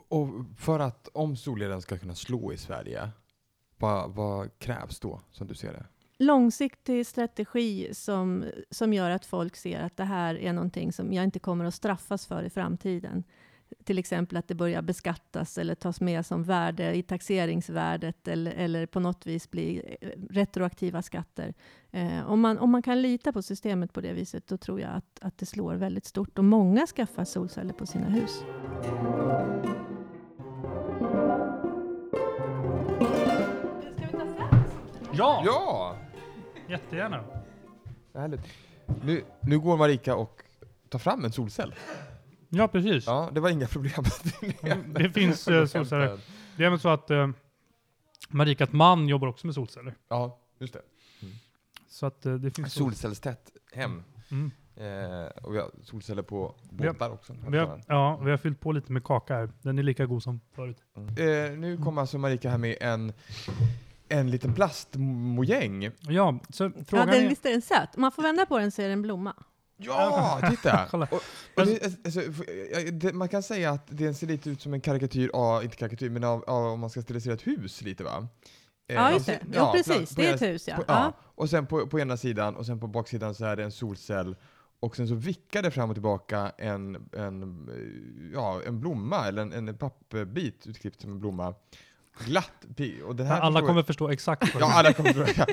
Och 0.07 0.29
för 0.57 0.79
att 0.79 1.07
om 1.07 1.37
solelen 1.37 1.81
ska 1.81 1.97
kunna 1.97 2.15
slå 2.15 2.53
i 2.53 2.57
Sverige, 2.57 3.09
vad, 3.77 4.11
vad 4.11 4.59
krävs 4.59 4.99
då 4.99 5.21
som 5.31 5.47
du 5.47 5.55
ser 5.55 5.73
det? 5.73 5.85
långsiktig 6.21 7.07
strategi 7.07 7.93
som, 7.93 8.45
som 8.69 8.93
gör 8.93 9.09
att 9.09 9.25
folk 9.25 9.55
ser 9.55 9.79
att 9.79 9.97
det 9.97 10.03
här 10.03 10.35
är 10.35 10.53
någonting 10.53 10.93
som 10.93 11.13
jag 11.13 11.23
inte 11.23 11.39
kommer 11.39 11.65
att 11.65 11.73
straffas 11.73 12.27
för 12.27 12.43
i 12.43 12.49
framtiden. 12.49 13.23
Till 13.83 13.97
exempel 13.97 14.37
att 14.37 14.47
det 14.47 14.55
börjar 14.55 14.81
beskattas 14.81 15.57
eller 15.57 15.75
tas 15.75 16.01
med 16.01 16.25
som 16.25 16.43
värde 16.43 16.95
i 16.95 17.03
taxeringsvärdet 17.03 18.27
eller, 18.27 18.51
eller 18.51 18.85
på 18.85 18.99
något 18.99 19.25
vis 19.25 19.51
bli 19.51 19.97
eh, 20.01 20.09
retroaktiva 20.29 21.01
skatter. 21.01 21.53
Eh, 21.91 22.31
om, 22.31 22.41
man, 22.41 22.59
om 22.59 22.71
man 22.71 22.81
kan 22.81 23.01
lita 23.01 23.33
på 23.33 23.41
systemet 23.41 23.93
på 23.93 24.01
det 24.01 24.13
viset, 24.13 24.47
då 24.47 24.57
tror 24.57 24.79
jag 24.79 24.91
att, 24.91 25.19
att 25.21 25.37
det 25.37 25.45
slår 25.45 25.75
väldigt 25.75 26.05
stort. 26.05 26.37
Och 26.37 26.45
många 26.45 26.87
skaffar 26.87 27.25
solceller 27.25 27.73
på 27.73 27.85
sina 27.85 28.09
hus. 28.09 28.43
Ja! 35.13 35.43
Ja! 35.45 35.95
Jättegärna. 36.67 37.23
Härligt. 38.13 38.41
Nu, 39.03 39.23
nu 39.41 39.59
går 39.59 39.77
Marika 39.77 40.15
och 40.15 40.43
tar 40.89 40.99
fram 40.99 41.25
en 41.25 41.31
solcell. 41.31 41.75
Ja, 42.53 42.67
precis. 42.67 43.05
Ja, 43.07 43.29
det 43.33 43.39
var 43.39 43.49
inga 43.49 43.67
problem. 43.67 44.03
Det 44.93 45.09
finns 45.09 45.47
eh, 45.47 45.65
solceller. 45.65 46.19
Det 46.57 46.65
är 46.65 46.69
väl 46.69 46.79
så 46.79 46.89
att 46.89 47.11
eh, 47.11 47.29
Marikas 48.29 48.71
man 48.71 49.07
jobbar 49.07 49.27
också 49.27 49.47
med 49.47 49.53
solceller. 49.55 49.95
Ja, 50.09 50.39
just 50.59 50.73
det. 50.73 50.81
Så 51.89 52.05
att 52.05 52.25
eh, 52.25 52.33
det 52.33 52.51
finns... 52.51 52.73
Solcellstätt 52.73 53.51
hem. 53.73 54.03
Mm. 54.31 54.51
Eh, 54.75 55.27
och 55.43 55.53
vi 55.53 55.59
har 55.59 55.71
solceller 55.83 56.21
på 56.23 56.55
Vi 56.71 56.85
har- 56.87 56.93
båtar 56.93 57.09
också. 57.09 57.35
Vi 57.47 57.57
har, 57.57 57.81
ja, 57.87 58.17
vi 58.23 58.31
har 58.31 58.37
fyllt 58.37 58.59
på 58.59 58.71
lite 58.71 58.91
med 58.91 59.03
kaka 59.03 59.35
här. 59.35 59.49
Den 59.61 59.79
är 59.79 59.83
lika 59.83 60.05
god 60.05 60.23
som 60.23 60.41
förut. 60.55 60.77
Eh, 60.95 61.57
nu 61.57 61.77
kommer 61.83 62.01
alltså 62.01 62.17
Marika 62.17 62.49
här 62.49 62.57
med 62.57 62.77
en, 62.81 63.13
en 64.09 64.31
liten 64.31 64.53
plastmojäng. 64.53 65.89
Ja, 65.99 66.39
så 66.49 66.63
Ja, 66.63 66.71
frågan 66.87 67.07
den, 67.07 67.23
är... 67.25 67.29
visst 67.29 67.45
är 67.45 67.51
den 67.51 67.61
söt? 67.61 67.95
Om 67.95 68.01
man 68.01 68.11
får 68.11 68.23
vända 68.23 68.45
på 68.45 68.59
den 68.59 68.71
så 68.71 68.81
är 68.81 68.87
det 68.87 68.93
en 68.93 69.01
blomma. 69.01 69.35
Ja, 69.85 70.41
titta! 70.49 70.87
Kolla. 70.91 71.07
Och, 71.11 71.21
och 71.55 71.65
det, 71.65 71.83
alltså, 72.05 72.21
f- 72.21 72.89
det, 72.93 73.13
man 73.13 73.27
kan 73.29 73.43
säga 73.43 73.71
att 73.71 73.87
den 73.97 74.13
ser 74.15 74.27
lite 74.27 74.49
ut 74.49 74.61
som 74.61 74.73
en 74.73 74.81
karikatyr, 74.81 75.29
ja, 75.33 75.63
inte 75.63 75.75
karikatyr, 75.77 76.09
men 76.09 76.23
av, 76.23 76.43
av 76.47 76.65
om 76.65 76.79
man 76.79 76.89
ska 76.89 77.01
stilisera 77.01 77.33
ett 77.33 77.47
hus 77.47 77.81
lite 77.81 78.03
va? 78.03 78.27
Eh, 78.87 78.95
Ja, 78.95 79.11
just 79.11 79.25
det. 79.25 79.39
Jo, 79.45 79.51
ja, 79.55 79.73
precis. 79.75 80.15
på 80.15 80.21
Det 80.21 80.27
är 80.27 80.33
ett 80.35 80.41
hus, 80.41 80.67
ja. 80.67 80.75
På, 80.75 80.83
ja. 80.87 81.13
Och 81.35 81.49
sen 81.49 81.65
på, 81.67 81.87
på 81.87 81.99
ena 81.99 82.17
sidan 82.17 82.55
och 82.55 82.65
sen 82.65 82.79
på 82.79 82.87
baksidan 82.87 83.35
så 83.35 83.45
är 83.45 83.55
det 83.55 83.63
en 83.63 83.71
solcell 83.71 84.35
och 84.79 84.95
sen 84.95 85.07
så 85.07 85.15
vickar 85.15 85.61
det 85.63 85.71
fram 85.71 85.89
och 85.89 85.95
tillbaka 85.95 86.51
en, 86.57 87.09
en, 87.17 87.69
ja, 88.33 88.61
en 88.67 88.79
blomma 88.79 89.27
eller 89.27 89.41
en, 89.41 89.53
en 89.69 89.77
pappbit 89.77 90.67
utklippt 90.67 91.01
som 91.01 91.11
en 91.11 91.19
blomma. 91.19 91.53
Glatt. 92.25 92.51
pi- 92.75 93.01
Och 93.01 93.15
den 93.15 93.27
här 93.27 93.39
Alla 93.39 93.51
förstår- 93.59 93.67
kommer 93.67 93.83
förstå 93.83 94.09
exakt 94.09 94.49
Ja, 94.53 94.59
det 94.59 94.65
alla 94.65 94.93
kommer 94.93 95.13
förstå. 95.13 95.45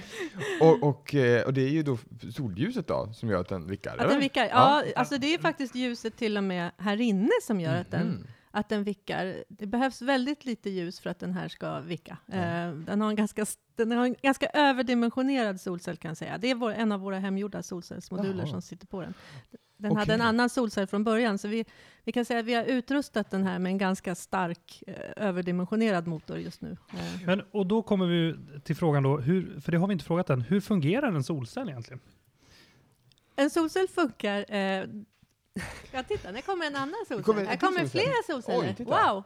och, 0.61 0.83
och, 0.83 1.15
eh, 1.15 1.43
och 1.47 1.55
det 1.55 1.61
är 1.63 1.69
ju 1.69 1.83
då 1.83 1.99
soljuset 2.35 2.87
då 2.89 3.13
som 3.15 3.29
gör 3.29 3.41
att 3.41 3.49
den 3.49 3.67
vickar, 3.67 3.91
Att 3.93 3.99
eller? 4.01 4.09
den 4.11 4.21
vickar. 4.21 4.45
Ja, 4.49 4.85
alltså 4.97 5.19
det 5.19 5.35
är 5.35 5.39
faktiskt 5.39 5.75
ljuset 5.75 6.17
till 6.17 6.37
och 6.37 6.45
med 6.45 6.71
här 6.79 7.01
inne 7.01 7.31
som 7.43 7.61
gör 7.61 7.75
att 7.77 7.91
den, 7.91 8.07
Mhm. 8.09 8.27
Att 8.59 8.69
den 8.69 8.85
vickar. 8.85 9.45
Det 9.49 9.67
behövs 9.67 10.03
väldigt 10.03 10.45
lite 10.45 10.71
ljus 10.71 11.01
för 11.01 11.11
att 11.11 11.19
den 11.19 11.33
här 11.33 11.49
ska 11.49 11.81
vicka. 11.81 12.19
Eh, 12.27 12.73
den, 12.73 13.01
har 13.01 13.11
en 13.11 13.17
ganska, 13.17 13.47
den 13.77 13.91
har 13.91 14.05
en 14.05 14.15
ganska 14.23 14.47
överdimensionerad 14.47 15.61
solcell 15.61 15.97
kan 15.97 16.09
jag 16.09 16.19
säga. 16.19 16.39
Det 16.39 16.51
är 16.51 16.55
vår, 16.55 16.71
en 16.73 16.93
av 16.93 17.01
våra 17.01 17.19
hemgjorda 17.19 17.63
solcellsmoduler 17.63 18.39
Jaha. 18.39 18.47
som 18.47 18.63
sitter 18.63 18.87
på 18.87 19.01
den. 19.01 19.15
Den 19.77 19.93
Okej. 19.93 20.01
hade 20.01 20.15
en 20.15 20.21
annan 20.21 20.51
solcell 20.51 20.87
från 20.87 21.05
början, 21.05 21.39
så 21.39 21.49
vi, 21.49 21.65
vi 22.05 22.13
kan 22.13 22.25
säga 22.25 22.41
att 22.41 22.47
vi 22.47 22.55
har 22.55 22.65
utrustat 22.65 23.31
den 23.31 23.45
här 23.45 23.59
med 23.59 23.71
en 23.71 23.79
ganska 23.79 24.15
stark 24.15 24.83
eh, 24.87 24.95
överdimensionerad 25.17 26.07
motor 26.07 26.39
just 26.39 26.61
nu. 26.61 26.77
Eh, 26.93 27.27
Men, 27.27 27.43
och 27.51 27.67
då 27.67 27.83
kommer 27.83 28.07
vi 28.07 28.37
till 28.61 28.77
frågan 28.77 29.03
då, 29.03 29.19
hur, 29.19 29.61
för 29.61 29.73
det 29.73 29.79
har 29.79 29.87
vi 29.87 29.93
inte 29.93 30.05
frågat 30.05 30.31
än. 30.31 30.41
Hur 30.41 30.61
fungerar 30.61 31.13
en 31.13 31.25
solcell 31.25 31.69
egentligen? 31.69 32.01
En 33.37 33.51
solcell 33.51 33.89
funkar... 33.89 34.55
Eh, 34.55 34.85
ja, 35.93 36.03
titta, 36.03 36.31
nu 36.31 36.43
kommer 36.43 36.67
en 36.67 36.77
annan 36.77 36.95
solcell. 37.09 37.23
kommer 37.23 37.45
här 37.45 37.57
kommer 37.57 37.81
solcell. 37.81 38.01
flera 38.01 38.15
solceller. 38.27 38.69
Oj, 38.69 38.75
titta. 38.77 38.91
wow! 39.13 39.25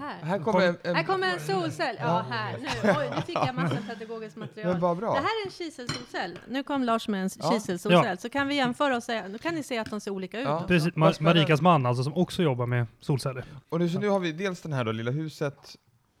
Här. 0.00 0.22
Här 0.22 0.38
kommer 0.38 0.60
en, 0.66 0.76
en, 0.82 0.94
Här 0.96 1.02
kommer 1.04 1.26
en 1.26 1.40
solcell. 1.40 1.96
Ja, 2.00 2.26
här. 2.30 2.58
Nu, 2.58 2.68
oj, 2.98 3.10
nu 3.16 3.22
fick 3.22 3.36
jag 3.36 3.54
massa 3.54 3.76
pedagogiskt 3.88 4.36
Men 4.36 4.48
material. 4.48 4.78
vad 4.78 4.96
bra. 4.96 5.12
Det 5.14 5.20
här 5.20 5.42
är 5.42 5.46
en 5.46 5.52
kiselsolcell. 5.52 6.38
Nu 6.48 6.62
kom 6.62 6.84
Lars 6.84 7.08
med 7.08 7.22
en 7.22 7.30
Ja. 7.38 7.52
kiselsolcell. 7.52 8.06
Ja. 8.06 8.16
Så 8.16 8.28
kan 8.28 8.48
vi 8.48 8.54
jämföra 8.54 8.96
och 8.96 9.02
säga, 9.02 9.28
nu 9.28 9.38
kan 9.38 9.54
ni 9.54 9.62
se 9.62 9.78
att 9.78 9.90
de 9.90 10.00
ser 10.00 10.10
olika 10.10 10.40
ut. 10.40 10.46
Ja. 10.46 10.64
Precis. 10.68 10.96
Marikas 10.96 11.60
man 11.60 11.86
alltså, 11.86 12.04
som 12.04 12.14
också 12.14 12.42
jobbar 12.42 12.66
med 12.66 12.86
solceller. 13.00 13.44
Och 13.68 13.78
nu, 13.78 13.88
så 13.88 13.98
nu 13.98 14.08
har 14.08 14.20
vi 14.20 14.32
dels 14.32 14.60
den 14.60 14.72
här 14.72 14.84
då, 14.84 14.92
lilla 14.92 15.10
huset 15.10 15.76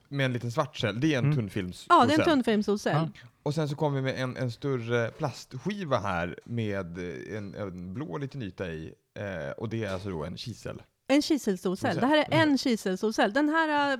med 0.08 0.26
en 0.26 0.32
liten 0.32 0.52
svart 0.52 0.76
cell. 0.76 1.00
Det 1.00 1.14
är 1.14 1.18
en 1.18 1.24
Mm. 1.24 1.36
tunnfilms 1.36 1.86
Ja, 1.88 2.04
det 2.06 2.14
är 2.14 2.18
en 2.18 2.24
tunnfilmsolcell. 2.24 3.10
Ja. 3.14 3.28
Och 3.42 3.54
sen 3.54 3.68
så 3.68 3.76
kommer 3.76 3.96
vi 3.96 4.02
med 4.02 4.20
en, 4.22 4.36
en 4.36 4.50
större 4.50 5.10
plastskiva 5.10 5.98
här 5.98 6.38
med 6.44 6.98
en, 7.36 7.54
en 7.54 7.94
blå 7.94 8.18
liten 8.18 8.42
yta 8.42 8.68
i. 8.68 8.94
Eh, 9.18 9.50
och 9.50 9.68
det 9.68 9.84
är 9.84 9.92
alltså 9.92 10.10
då 10.10 10.24
en 10.24 10.36
kisel. 10.36 10.82
En 11.08 11.22
kiselsolcell. 11.22 11.94
Solcell. 11.94 12.00
Det 12.00 12.06
här 12.16 12.18
är 12.18 12.34
Mm. 12.42 12.48
en 12.48 12.58
kiselsolcell. 12.58 13.32
Den 13.32 13.48
här 13.48 13.92
äh, 13.92 13.98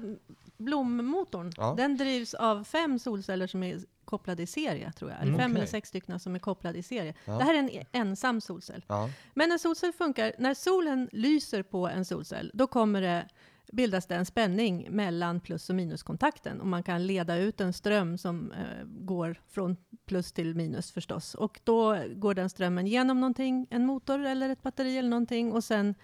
blommotorn, 0.58 1.52
Ja. 1.56 1.74
den 1.76 1.96
drivs 1.96 2.34
av 2.34 2.64
fem 2.64 2.98
solceller 2.98 3.46
som 3.46 3.62
är 3.62 3.80
kopplade 4.04 4.42
i 4.42 4.46
serie, 4.46 4.92
tror 4.92 5.10
jag. 5.10 5.20
Eller 5.20 5.28
Mm. 5.32 5.40
fem 5.40 5.50
Okej. 5.50 5.60
eller 5.60 5.70
sex 5.70 5.88
stycken 5.88 6.20
som 6.20 6.34
är 6.34 6.38
kopplade 6.38 6.78
i 6.78 6.82
serie. 6.82 7.14
Ja. 7.24 7.38
Det 7.38 7.44
här 7.44 7.54
är 7.54 7.58
en 7.58 7.70
e- 7.70 7.86
ensam 7.92 8.40
solcell. 8.40 8.84
Ja. 8.88 9.10
Men 9.34 9.52
en 9.52 9.58
solcell 9.58 9.92
funkar, 9.92 10.32
när 10.38 10.54
solen 10.54 11.08
lyser 11.12 11.62
på 11.62 11.88
en 11.88 12.04
solcell, 12.04 12.50
då 12.54 12.66
kommer 12.66 13.02
det 13.02 13.28
bildas 13.72 14.06
det 14.06 14.14
en 14.14 14.26
spänning 14.26 14.88
mellan 14.90 15.40
plus 15.40 15.70
och 15.70 15.76
minuskontakten. 15.76 16.60
Och 16.60 16.66
man 16.66 16.82
kan 16.82 17.06
leda 17.06 17.36
ut 17.36 17.60
en 17.60 17.72
ström 17.72 18.18
som 18.18 18.52
eh, 18.52 18.86
går 18.86 19.40
från 19.48 19.76
plus 20.06 20.32
till 20.32 20.54
minus 20.54 20.92
förstås. 20.92 21.34
Och 21.34 21.60
då 21.64 21.98
går 22.14 22.34
den 22.34 22.50
strömmen 22.50 22.86
genom 22.86 23.20
någonting, 23.20 23.66
en 23.70 23.86
motor 23.86 24.26
eller 24.26 24.50
ett 24.50 24.62
batteri 24.62 24.98
eller 24.98 25.10
någonting. 25.10 25.52
Och 25.52 25.64
sen 25.64 25.94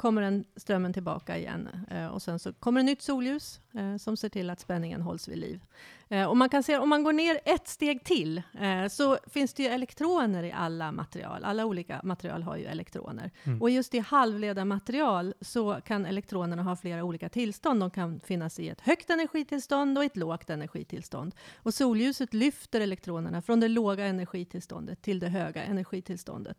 kommer 0.00 0.22
den 0.22 0.44
strömmen 0.56 0.92
tillbaka 0.92 1.38
igen. 1.38 1.68
Eh, 1.90 2.06
och 2.06 2.22
sen 2.22 2.38
så 2.38 2.52
kommer 2.52 2.80
det 2.80 2.84
nytt 2.84 3.02
solljus 3.02 3.60
eh, 3.74 3.96
som 3.96 4.16
ser 4.16 4.28
till 4.28 4.50
att 4.50 4.60
spänningen 4.60 5.00
hålls 5.00 5.28
vid 5.28 5.38
liv. 5.38 5.60
Eh, 6.08 6.24
och 6.24 6.36
man 6.36 6.48
kan 6.48 6.62
se, 6.62 6.78
om 6.78 6.88
man 6.88 7.04
går 7.04 7.12
ner 7.12 7.40
ett 7.44 7.68
steg 7.68 8.04
till, 8.04 8.42
så 8.90 9.18
finns 9.26 9.54
det 9.54 9.62
ju 9.62 9.68
elektroner 9.68 10.42
i 10.42 10.52
alla 10.52 10.92
material. 10.92 11.44
Alla 11.44 11.66
olika 11.66 12.00
material 12.04 12.42
har 12.42 12.56
ju 12.56 12.64
elektroner. 12.64 13.30
Mm. 13.44 13.62
Och 13.62 13.70
just 13.70 13.94
i 13.94 13.98
halvledarmaterial 13.98 15.34
så 15.40 15.80
kan 15.84 16.06
elektronerna 16.06 16.62
ha 16.62 16.76
flera 16.76 17.04
olika 17.04 17.28
tillstånd. 17.28 17.80
De 17.80 17.90
kan 17.90 18.20
finnas 18.20 18.58
i 18.58 18.68
ett 18.68 18.80
högt 18.80 19.10
energitillstånd 19.10 19.98
och 19.98 20.04
ett 20.04 20.16
lågt 20.16 20.50
energitillstånd. 20.50 21.34
Och 21.56 21.74
solljuset 21.74 22.34
lyfter 22.34 22.80
elektronerna 22.80 23.42
från 23.42 23.60
det 23.60 23.68
låga 23.68 24.04
energitillståndet 24.04 25.02
till 25.02 25.18
det 25.18 25.28
höga 25.28 25.62
energitillståndet. 25.62 26.58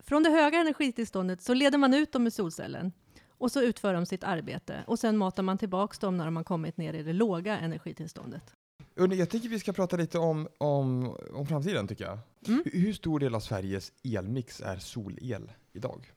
Från 0.00 0.22
det 0.22 0.30
höga 0.30 0.58
energitillståndet 0.58 1.42
så 1.42 1.54
leder 1.54 1.78
man 1.78 1.94
ut 1.94 2.12
dem 2.12 2.22
med 2.22 2.32
solcellen 2.32 2.92
och 3.28 3.52
så 3.52 3.62
utför 3.62 3.94
de 3.94 4.06
sitt 4.06 4.24
arbete 4.24 4.84
och 4.86 4.98
sen 4.98 5.16
matar 5.16 5.42
man 5.42 5.58
tillbaks 5.58 5.98
dem 5.98 6.16
när 6.16 6.24
de 6.24 6.36
har 6.36 6.44
kommit 6.44 6.76
ner 6.76 6.94
i 6.94 7.02
det 7.02 7.12
låga 7.12 7.58
energitillståndet. 7.58 8.54
Jag 8.94 9.30
tycker 9.30 9.48
vi 9.48 9.58
ska 9.58 9.72
prata 9.72 9.96
lite 9.96 10.18
om, 10.18 10.48
om, 10.58 11.16
om 11.32 11.46
framtiden 11.46 11.88
tycker 11.88 12.04
jag. 12.04 12.18
Mm. 12.46 12.62
Hur, 12.64 12.92
stor 12.92 13.20
del 13.20 13.34
av 13.34 13.40
Sveriges 13.40 13.92
elmix 14.04 14.60
är 14.60 14.76
solel 14.76 15.52
idag? 15.72 16.12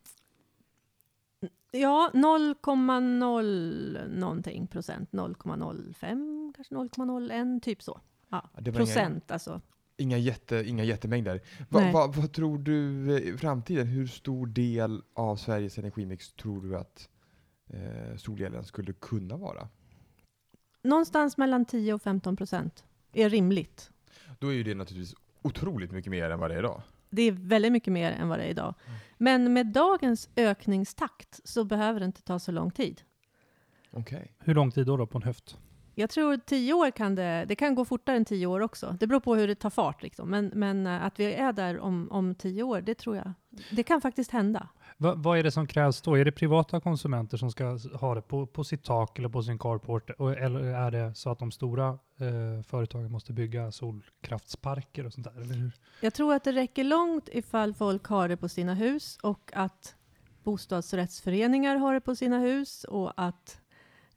Ja, 1.72 2.12
0,0 2.14 4.20
någonting 4.20 4.68
procent, 4.68 5.12
0,05 5.12 6.54
kanske 6.56 6.76
0,01 6.76 7.60
typ 7.60 7.84
så. 7.84 8.00
Ja, 8.30 8.50
procent 8.64 9.32
alltså. 9.32 9.62
Inga, 10.02 10.18
jätte, 10.18 10.64
inga 10.68 10.84
jättemängder. 10.84 11.42
Va, 11.70 11.92
va, 11.92 12.14
vad 12.16 12.34
tror 12.34 12.58
du 12.58 13.10
eh, 13.16 13.34
i 13.34 13.38
framtiden, 13.38 13.88
hur 13.88 14.08
stor 14.08 14.48
del 14.48 15.02
av 15.14 15.36
Sveriges 15.36 15.78
energimix 15.78 16.34
tror 16.34 16.62
du 16.62 16.78
att 16.78 17.10
eh, 17.68 18.16
solelen 18.18 18.64
skulle 18.64 18.94
kunna 18.94 19.38
vara? 19.38 19.68
Någonstans 20.84 21.38
mellan 21.38 21.66
10 21.66 21.94
och 21.94 22.02
15 22.02 22.36
procent 22.36 22.86
är 23.14 23.30
rimligt. 23.30 23.92
Då 24.40 24.48
är 24.48 24.54
ju 24.54 24.64
det 24.64 24.76
naturligtvis 24.76 25.16
otroligt 25.42 25.92
mycket 25.92 26.12
mer 26.12 26.30
än 26.30 26.40
vad 26.40 26.50
det 26.50 26.56
är 26.56 26.60
idag. 26.60 26.82
Det 27.10 27.22
är 27.22 27.32
väldigt 27.32 27.72
mycket 27.72 27.94
mer 27.94 28.12
än 28.12 28.30
vad 28.30 28.40
det 28.40 28.44
är 28.44 28.50
idag. 28.50 28.76
Mm. 28.86 29.00
Men 29.18 29.54
med 29.54 29.68
dagens 29.68 30.30
ökningstakt 30.36 31.40
så 31.44 31.64
behöver 31.64 32.00
det 32.00 32.06
inte 32.06 32.22
ta 32.22 32.40
så 32.40 32.52
lång 32.52 32.72
tid. 32.72 33.02
Okej. 33.92 34.34
Hur 34.40 34.56
lång 34.56 34.72
tid 34.72 34.86
då, 34.86 34.98
då 34.98 35.08
på 35.08 35.18
en 35.18 35.24
höft? 35.24 35.58
Jag 35.96 36.10
tror 36.10 36.38
tio 36.38 36.74
år 36.74 36.92
kan 36.92 37.16
det, 37.16 37.46
det 37.48 37.56
kan 37.56 37.76
gå 37.76 37.86
fortare 37.86 38.16
än 38.16 38.26
tio 38.26 38.48
år 38.48 38.60
också. 38.60 38.96
Det 39.00 39.08
beror 39.08 39.20
på 39.20 39.36
hur 39.36 39.48
det 39.48 39.56
tar 39.56 39.70
fart. 39.70 40.04
Liksom. 40.04 40.30
Men, 40.30 40.52
men 40.54 40.88
eh, 40.88 41.06
att 41.06 41.20
vi 41.20 41.34
är 41.34 41.54
där 41.54 41.80
om, 41.80 42.08
om 42.12 42.36
tio 42.36 42.64
år, 42.64 42.82
det 42.82 42.96
tror 42.96 43.16
jag. 43.16 43.34
Det 43.72 43.84
kan 43.84 44.02
faktiskt 44.02 44.32
hända. 44.32 44.68
Va, 44.98 45.14
vad 45.18 45.40
är 45.40 45.44
det 45.44 45.52
som 45.52 45.68
krävs 45.68 46.02
då? 46.02 46.18
Är 46.18 46.26
det 46.26 46.32
privata 46.32 46.80
konsumenter 46.80 47.38
som 47.38 47.52
ska 47.52 47.78
ha 47.94 48.16
det 48.16 48.22
på, 48.22 48.48
på 48.48 48.64
sitt 48.64 48.84
tak 48.84 49.20
eller 49.20 49.30
på 49.30 49.44
sin 49.44 49.60
carport? 49.60 50.10
Eller 50.20 50.64
är 50.64 50.92
det 50.92 51.16
så 51.16 51.30
att 51.30 51.40
de 51.40 51.52
stora 51.52 51.88
eh, 51.90 52.64
företagen 52.68 53.12
måste 53.12 53.34
bygga 53.34 53.72
solkraftsparker 53.72 55.06
och 55.06 55.14
sånt 55.14 55.24
där? 55.34 55.42
Eller 55.42 55.56
hur? 55.56 55.72
Jag 56.02 56.14
tror 56.14 56.34
att 56.34 56.44
det 56.44 56.52
räcker 56.52 56.84
långt 56.84 57.30
ifall 57.32 57.74
folk 57.74 58.06
har 58.06 58.30
det 58.30 58.38
på 58.38 58.50
sina 58.50 58.74
hus 58.74 59.18
och 59.22 59.52
att 59.54 59.96
bostadsrättsföreningar 60.44 61.76
har 61.76 61.94
det 61.94 62.02
på 62.02 62.16
sina 62.16 62.40
hus 62.40 62.84
och 62.84 63.14
att 63.16 63.62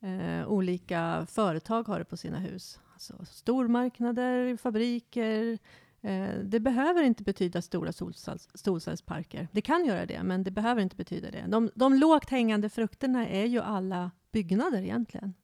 eh, 0.05 0.49
olika 0.49 1.27
företag 1.31 1.89
har 1.89 1.99
det 1.99 2.05
på 2.05 2.17
sina 2.17 2.39
hus. 2.39 2.81
Alltså 2.95 3.25
stormarknader, 3.25 4.57
fabriker, 4.57 5.59
Eh, 6.05 6.39
det 6.45 6.61
behöver 6.61 7.03
inte 7.03 7.23
betyda 7.23 7.63
stora 7.63 7.93
solcellsparker. 8.55 9.49
Det 9.53 9.61
kan 9.61 9.87
göra 9.87 10.07
det, 10.07 10.23
men 10.23 10.45
det 10.45 10.51
behöver 10.51 10.83
inte 10.83 10.97
betyda 10.97 11.31
det. 11.31 11.45
De, 11.49 11.71
de 11.75 11.95
lågt 11.95 12.31
hängande 12.31 12.69
frukterna 12.69 13.29
är 13.29 13.45
ju 13.45 13.61
alla 13.61 14.11
byggnader 14.33 14.83
egentligen. 14.83 15.35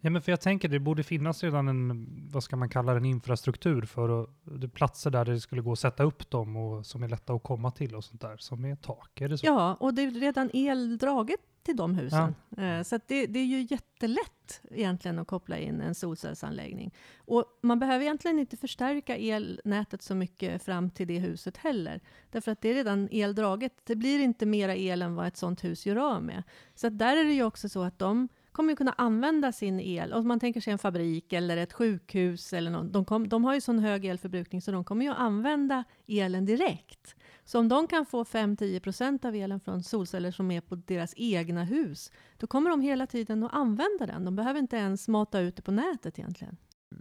Ja, 0.00 0.10
men 0.10 0.22
för 0.22 0.32
jag 0.32 0.40
tänker 0.40 0.68
det 0.68 0.78
borde 0.78 1.02
finnas 1.02 1.42
redan 1.42 1.68
en, 1.68 2.06
vad 2.32 2.42
ska 2.42 2.56
man 2.56 2.68
kalla 2.68 2.92
det, 2.92 2.98
en 2.98 3.04
infrastruktur 3.04 3.82
för 3.82 4.22
att, 4.22 4.74
platser 4.74 5.10
där 5.10 5.24
det 5.24 5.40
skulle 5.40 5.62
gå 5.62 5.72
att 5.72 5.78
sätta 5.78 6.02
upp 6.02 6.30
dem 6.30 6.56
och 6.56 6.86
som 6.86 7.02
är 7.02 7.08
lätta 7.08 7.32
att 7.32 7.42
komma 7.42 7.70
till 7.70 7.94
och 7.94 8.04
sånt 8.04 8.20
där, 8.20 8.36
som 8.36 8.64
är 8.64 8.76
tak. 8.76 9.20
Är 9.20 9.28
det 9.28 9.38
så? 9.38 9.46
Ja, 9.46 9.74
och 9.80 9.94
det 9.94 10.02
är 10.02 10.10
redan 10.10 10.50
eldraget 10.54 11.40
till 11.68 11.76
de 11.76 11.94
husen. 11.94 12.34
Ja. 12.56 12.62
Eh, 12.62 12.82
så 12.82 13.00
det, 13.06 13.26
det, 13.26 13.38
är 13.38 13.44
ju 13.44 13.66
jättelätt 13.70 14.60
egentligen 14.70 15.18
att 15.18 15.26
koppla 15.26 15.58
in 15.58 15.80
en 15.80 15.94
solcellsanläggning. 15.94 16.94
Och 17.18 17.44
man 17.62 17.78
behöver 17.78 18.04
egentligen 18.04 18.38
inte 18.38 18.56
förstärka 18.56 19.16
elnätet 19.16 20.02
så 20.02 20.14
mycket 20.14 20.62
fram 20.62 20.90
till 20.90 21.08
det 21.08 21.18
huset 21.18 21.56
heller. 21.56 22.00
Därför 22.30 22.52
att 22.52 22.60
det 22.60 22.68
är 22.68 22.74
redan 22.74 23.08
eldraget. 23.12 23.72
Det 23.84 23.96
blir 23.96 24.20
inte 24.20 24.46
mera 24.46 24.76
el 24.76 25.02
än 25.02 25.14
vad 25.14 25.26
ett 25.26 25.36
sånt 25.36 25.64
hus 25.64 25.86
gör 25.86 25.96
av 25.96 26.22
med. 26.22 26.42
Så 26.74 26.88
där 26.88 27.16
är 27.16 27.24
det 27.24 27.32
ju 27.32 27.42
också 27.42 27.68
så 27.68 27.82
att 27.82 27.98
de 27.98 28.28
kommer 28.52 28.74
kunna 28.74 28.94
använda 28.98 29.52
sin 29.52 29.80
el. 29.80 30.12
Om 30.12 30.28
man 30.28 30.40
tänker 30.40 30.60
sig 30.60 30.72
en 30.72 30.78
fabrik 30.78 31.32
eller 31.32 31.56
ett 31.56 31.72
sjukhus 31.72 32.52
eller 32.52 32.70
något. 32.70 32.92
De, 32.92 33.04
kom, 33.04 33.28
de 33.28 33.44
har 33.44 33.54
ju 33.54 33.60
sån 33.60 33.78
hög 33.78 34.04
elförbrukning 34.04 34.62
så 34.62 34.70
de 34.70 34.84
kommer 34.84 35.04
ju 35.04 35.12
använda 35.12 35.84
elen 36.06 36.44
direkt. 36.44 37.16
Så 37.48 37.58
om 37.58 37.68
de 37.68 37.86
kan 37.86 38.06
få 38.06 38.24
5-10% 38.24 39.26
av 39.26 39.34
elen 39.34 39.60
från 39.60 39.82
solceller 39.82 40.30
som 40.30 40.50
är 40.50 40.60
på 40.60 40.74
deras 40.74 41.14
egna 41.16 41.64
hus, 41.64 42.12
då 42.36 42.46
kommer 42.46 42.70
de 42.70 42.80
hela 42.80 43.06
tiden 43.06 43.42
att 43.42 43.54
använda 43.54 44.06
den. 44.06 44.24
De 44.24 44.36
behöver 44.36 44.60
inte 44.60 44.76
ens 44.76 45.08
mata 45.08 45.40
ut 45.40 45.56
det 45.56 45.62
på 45.62 45.70
nätet 45.70 46.18
egentligen. 46.18 46.56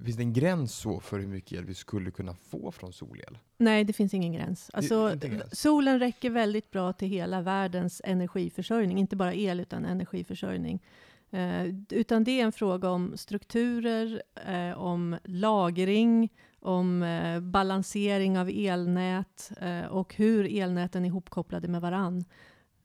Finns 0.05 0.17
det 0.17 0.23
en 0.23 0.33
gräns 0.33 0.75
så 0.75 0.99
för 0.99 1.19
hur 1.19 1.27
mycket 1.27 1.51
el 1.51 1.65
vi 1.65 1.73
skulle 1.73 2.11
kunna 2.11 2.35
få 2.35 2.71
från 2.71 2.93
solel? 2.93 3.37
Nej, 3.57 3.83
det 3.83 3.93
finns 3.93 4.13
ingen 4.13 4.33
gräns. 4.33 4.69
Alltså, 4.73 5.15
gräns. 5.15 5.59
Solen 5.59 5.99
räcker 5.99 6.29
väldigt 6.29 6.71
bra 6.71 6.93
till 6.93 7.07
hela 7.07 7.41
världens 7.41 8.01
energiförsörjning, 8.05 8.97
inte 8.97 9.15
bara 9.15 9.33
el 9.33 9.59
utan 9.59 9.85
energiförsörjning. 9.85 10.83
Eh, 11.29 11.65
utan 11.89 12.23
det 12.23 12.39
är 12.39 12.43
en 12.43 12.51
fråga 12.51 12.89
om 12.89 13.17
strukturer, 13.17 14.21
eh, 14.47 14.77
om 14.77 15.17
lagring, 15.23 16.29
om 16.67 17.03
eh, 17.03 17.39
balansering 17.39 18.39
av 18.39 18.49
elnät 18.49 19.51
eh, 19.61 19.85
och 19.85 20.15
hur 20.15 20.57
elnäten 20.57 21.03
är 21.03 21.07
ihopkopplade 21.07 21.67
med 21.67 21.81
varann. 21.81 22.25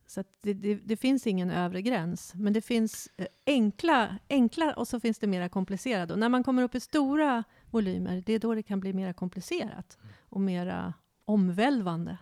Så 0.06 0.24
det, 0.42 0.54
det, 0.54 0.74
det, 0.74 0.96
finns 0.96 1.26
ingen 1.26 1.50
övre 1.50 1.82
gräns, 1.82 2.34
men 2.34 2.52
det 2.52 2.62
finns 2.62 3.08
eh, 3.16 3.26
enkla, 3.46 4.18
enkla 4.28 4.74
och 4.74 4.88
så 4.88 5.00
finns 5.00 5.18
det 5.18 5.26
mera 5.26 5.48
komplicerade. 5.48 6.12
Och 6.12 6.18
när 6.18 6.28
man 6.28 6.44
kommer 6.44 6.62
upp 6.62 6.74
i 6.74 6.80
stora 6.80 7.44
volymer, 7.70 8.22
det 8.26 8.32
är 8.32 8.38
då 8.38 8.54
det 8.54 8.62
kan 8.62 8.80
bli 8.80 8.92
mera 8.92 9.12
komplicerat 9.12 9.98
och 10.28 10.40
mera 10.40 10.94
omvälvande. 11.24 12.18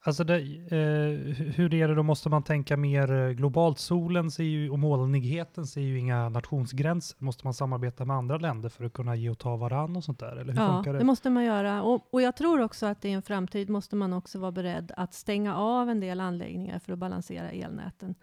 Alltså 0.00 0.24
det, 0.24 0.36
eh, 0.36 1.34
hur 1.54 1.74
är 1.74 1.88
det 1.88 1.94
då, 1.94 2.02
måste 2.02 2.28
man 2.28 2.42
tänka 2.42 2.76
mer 2.76 3.12
eh, 3.12 3.30
globalt? 3.30 3.78
Solen 3.78 4.30
ser 4.30 4.44
ju, 4.44 4.70
och 4.70 4.78
molnigheten 4.78 5.66
ser 5.66 5.80
ju 5.80 5.98
inga 5.98 6.28
nationsgränser. 6.28 7.16
Måste 7.20 7.46
man 7.46 7.54
samarbeta 7.54 8.04
med 8.04 8.16
andra 8.16 8.38
länder 8.38 8.68
för 8.68 8.84
att 8.84 8.92
kunna 8.92 9.16
ge 9.16 9.30
och 9.30 9.38
ta 9.38 9.56
varann 9.56 9.96
och 9.96 10.04
sånt 10.04 10.18
där? 10.18 10.36
Eller 10.36 10.52
hur 10.52 10.60
ja, 10.60 10.74
funkar 10.74 10.92
det? 10.92 10.98
det 10.98 11.04
måste 11.04 11.30
man 11.30 11.44
göra. 11.44 11.82
Och, 11.82 12.14
och 12.14 12.22
jag 12.22 12.36
tror 12.36 12.60
också 12.60 12.86
att 12.86 13.04
i 13.04 13.10
en 13.10 13.22
framtid 13.22 13.70
måste 13.70 13.96
man 13.96 14.12
också 14.12 14.38
vara 14.38 14.52
beredd 14.52 14.92
att 14.96 15.14
stänga 15.14 15.56
av 15.56 15.90
en 15.90 16.00
del 16.00 16.20
anläggningar 16.20 16.78
för 16.78 16.92
att 16.92 16.98
balansera 16.98 17.50
elnäten 17.50 18.14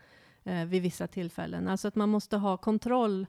eh, 0.44 0.66
vid 0.66 0.82
vissa 0.82 1.08
tillfällen. 1.08 1.68
Alltså 1.68 1.88
att 1.88 1.96
man 1.96 2.10
måste 2.10 2.38
ha 2.38 2.58
kontroll 2.58 3.28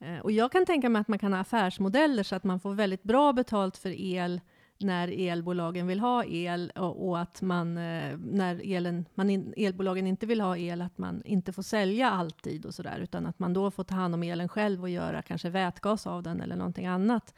eh, 0.00 0.18
och 0.18 0.32
jag 0.32 0.52
kan 0.52 0.66
tänka 0.66 0.88
mig 0.88 1.00
att 1.00 1.08
man 1.08 1.18
kan 1.18 1.32
ha 1.32 1.40
affärsmodeller 1.40 2.22
så 2.22 2.36
att 2.36 2.44
man 2.44 2.60
får 2.60 2.74
väldigt 2.74 3.02
bra 3.02 3.32
betalt 3.32 3.76
för 3.76 4.00
el 4.00 4.40
när 4.82 5.08
elbolagen 5.08 5.86
vill 5.86 6.00
ha 6.00 6.24
el 6.24 6.72
och, 6.76 7.08
och 7.08 7.20
att 7.20 7.42
man, 7.42 7.78
eh, 7.78 8.18
när 8.18 8.60
elen, 8.64 9.04
man 9.14 9.30
in, 9.30 9.54
elbolagen 9.56 10.06
inte 10.06 10.26
vill 10.26 10.40
ha 10.40 10.56
el, 10.56 10.82
att 10.82 10.98
man 10.98 11.22
inte 11.24 11.52
får 11.52 11.62
sälja 11.62 12.10
alltid 12.10 12.66
och 12.66 12.74
sådär, 12.74 12.98
utan 13.02 13.26
att 13.26 13.38
man 13.38 13.52
då 13.52 13.70
får 13.70 13.84
ta 13.84 13.94
hand 13.94 14.14
om 14.14 14.22
elen 14.22 14.48
själv 14.48 14.82
och 14.82 14.90
göra 14.90 15.22
kanske 15.22 15.50
vätgas 15.50 16.06
av 16.06 16.22
den 16.22 16.40
eller 16.40 16.56
någonting 16.56 16.86
annat. 16.86 17.34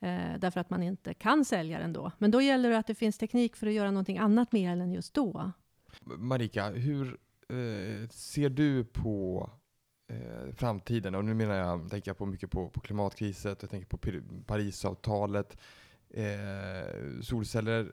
Eh, 0.00 0.38
därför 0.38 0.60
att 0.60 0.70
man 0.70 0.82
inte 0.82 1.14
kan 1.14 1.44
sälja 1.44 1.78
den 1.78 1.92
då. 1.92 2.12
Men 2.18 2.30
då 2.30 2.40
gäller 2.40 2.70
det 2.70 2.78
att 2.78 2.86
det 2.86 2.94
finns 2.94 3.18
teknik 3.18 3.56
för 3.56 3.66
att 3.66 3.72
göra 3.72 3.90
någonting 3.90 4.18
annat 4.18 4.52
med 4.52 4.72
elen 4.72 4.92
just 4.92 5.14
då. 5.14 5.52
Marika, 6.02 6.70
hur 6.70 7.18
eh, 7.48 8.08
ser 8.08 8.48
du 8.48 8.84
på 8.84 9.50
eh, 10.08 10.54
framtiden? 10.54 11.14
Och 11.14 11.24
nu 11.24 11.34
menar 11.34 11.54
jag, 11.54 11.90
tänker 11.90 12.10
jag 12.10 12.18
på 12.18 12.26
mycket 12.26 12.50
på, 12.50 12.68
på 12.68 12.80
klimatkrisen, 12.80 13.56
jag 13.60 13.70
tänker 13.70 13.88
på 13.88 13.98
Parisavtalet. 14.46 15.56
Eh, 16.10 17.20
solceller 17.22 17.92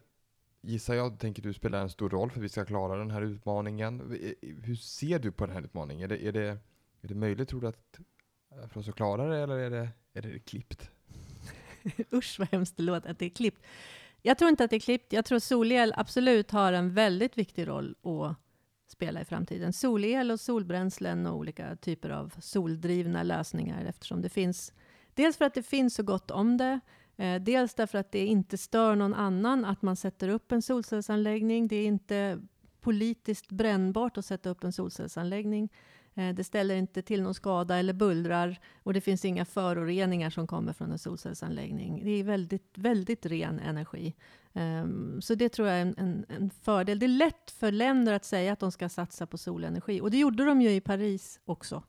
gissar 0.61 0.93
jag, 0.93 1.19
tänker 1.19 1.41
du, 1.41 1.53
spelar 1.53 1.81
en 1.81 1.89
stor 1.89 2.09
roll 2.09 2.31
för 2.31 2.39
att 2.39 2.43
vi 2.43 2.49
ska 2.49 2.65
klara 2.65 2.97
den 2.97 3.11
här 3.11 3.21
utmaningen. 3.21 3.99
Eh, 4.01 4.49
hur 4.63 4.75
ser 4.75 5.19
du 5.19 5.31
på 5.31 5.45
den 5.45 5.55
här 5.55 5.63
utmaningen? 5.63 6.11
Är 6.11 6.17
det, 6.17 6.25
är 6.25 6.31
det, 6.31 6.57
är 7.01 7.07
det 7.07 7.15
möjligt, 7.15 7.49
tror 7.49 7.61
du, 7.61 7.67
att, 7.67 7.99
eh, 8.51 8.67
för 8.67 8.79
oss 8.79 8.89
att 8.89 8.95
klara 8.95 9.27
det, 9.27 9.37
eller 9.37 9.57
är 9.57 9.69
det, 9.69 9.89
är 10.13 10.21
det 10.21 10.39
klippt? 10.39 10.89
Usch 12.13 12.39
vad 12.39 12.47
hemskt 12.51 12.77
det 12.77 12.83
låter 12.83 13.11
att 13.11 13.19
det 13.19 13.25
är 13.25 13.29
klippt. 13.29 13.61
Jag 14.21 14.37
tror 14.37 14.49
inte 14.49 14.63
att 14.63 14.69
det 14.69 14.75
är 14.75 14.79
klippt. 14.79 15.13
Jag 15.13 15.25
tror 15.25 15.39
solel 15.39 15.93
absolut 15.97 16.51
har 16.51 16.73
en 16.73 16.93
väldigt 16.93 17.37
viktig 17.37 17.67
roll 17.67 17.95
att 18.03 18.37
spela 18.87 19.21
i 19.21 19.25
framtiden. 19.25 19.73
Solel 19.73 20.31
och 20.31 20.39
solbränslen 20.39 21.25
och 21.25 21.37
olika 21.37 21.75
typer 21.75 22.09
av 22.09 22.33
soldrivna 22.41 23.23
lösningar 23.23 23.85
eftersom 23.85 24.21
det 24.21 24.29
finns, 24.29 24.73
dels 25.13 25.37
för 25.37 25.45
att 25.45 25.53
det 25.53 25.63
finns 25.63 25.95
så 25.95 26.03
gott 26.03 26.31
om 26.31 26.57
det, 26.57 26.79
Eh, 27.17 27.41
dels 27.41 27.73
därför 27.73 27.97
att 27.97 28.11
det 28.11 28.25
inte 28.25 28.57
stör 28.57 28.95
någon 28.95 29.13
annan 29.13 29.65
att 29.65 29.81
man 29.81 29.95
sätter 29.95 30.29
upp 30.29 30.51
en 30.51 30.61
solcellsanläggning. 30.61 31.67
Det 31.67 31.75
är 31.75 31.85
inte 31.85 32.39
politiskt 32.81 33.49
brännbart 33.49 34.17
att 34.17 34.25
sätta 34.25 34.49
upp 34.49 34.63
en 34.63 34.73
solcellsanläggning. 34.73 35.69
Eh, 36.15 36.35
det 36.35 36.43
ställer 36.43 36.75
inte 36.75 37.01
till 37.01 37.21
någon 37.21 37.33
skada 37.33 37.77
eller 37.77 37.93
bullrar 37.93 38.59
och 38.83 38.93
det 38.93 39.01
finns 39.01 39.25
inga 39.25 39.45
föroreningar 39.45 40.29
som 40.29 40.47
kommer 40.47 40.73
från 40.73 40.91
en 40.91 40.99
solcellsanläggning. 40.99 42.01
Det 42.03 42.11
är 42.11 42.23
väldigt, 42.23 42.77
väldigt 42.77 43.25
ren 43.25 43.59
energi. 43.59 44.13
Eh, 44.53 44.85
så 45.19 45.35
det 45.35 45.49
tror 45.49 45.67
jag 45.67 45.77
är 45.77 45.81
en, 45.81 45.95
en, 45.97 46.25
en, 46.29 46.49
fördel. 46.49 46.99
Det 46.99 47.05
är 47.05 47.07
lätt 47.07 47.51
för 47.51 47.71
länder 47.71 48.13
att 48.13 48.25
säga 48.25 48.53
att 48.53 48.59
de 48.59 48.71
ska 48.71 48.89
satsa 48.89 49.27
på 49.27 49.37
solenergi 49.37 50.01
och 50.01 50.11
det 50.11 50.17
gjorde 50.17 50.45
de 50.45 50.61
ju 50.61 50.69
i 50.69 50.81
Paris 50.81 51.39
också. 51.45 51.83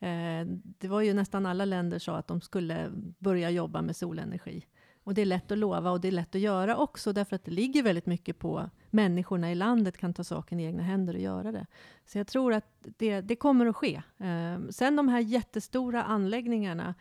Eh, 0.00 0.46
det 0.78 0.88
var 0.88 1.00
ju 1.00 1.14
nästan 1.14 1.46
alla 1.46 1.64
länder 1.64 1.98
sa 1.98 2.16
att 2.16 2.26
de 2.26 2.40
skulle 2.40 2.90
börja 3.18 3.50
jobba 3.50 3.82
med 3.82 3.96
solenergi. 3.96 4.66
Och 5.04 5.14
det 5.14 5.22
är 5.22 5.26
lätt 5.26 5.52
att 5.52 5.58
lova 5.58 5.90
och 5.90 6.00
det 6.00 6.08
är 6.08 6.12
lätt 6.12 6.34
att 6.34 6.40
göra 6.40 6.76
också, 6.76 7.12
därför 7.12 7.36
att 7.36 7.44
det 7.44 7.50
ligger 7.50 7.82
väldigt 7.82 8.06
mycket 8.06 8.38
på 8.38 8.70
människorna 8.90 9.52
i 9.52 9.54
landet 9.54 9.98
kan 9.98 10.14
ta 10.14 10.24
saken 10.24 10.60
i 10.60 10.64
egna 10.64 10.82
händer 10.82 11.14
och 11.14 11.20
göra 11.20 11.52
det. 11.52 11.66
Så 12.06 12.18
jag 12.18 12.26
tror 12.26 12.52
att 12.52 12.64
det, 12.80 13.20
det 13.20 13.36
kommer 13.36 13.66
att 13.66 13.76
ske. 13.76 14.02
Eh, 14.18 14.68
sen 14.70 14.96
de 14.96 15.08
här 15.08 15.20
jättestora 15.20 16.02
anläggningarna, 16.04 16.94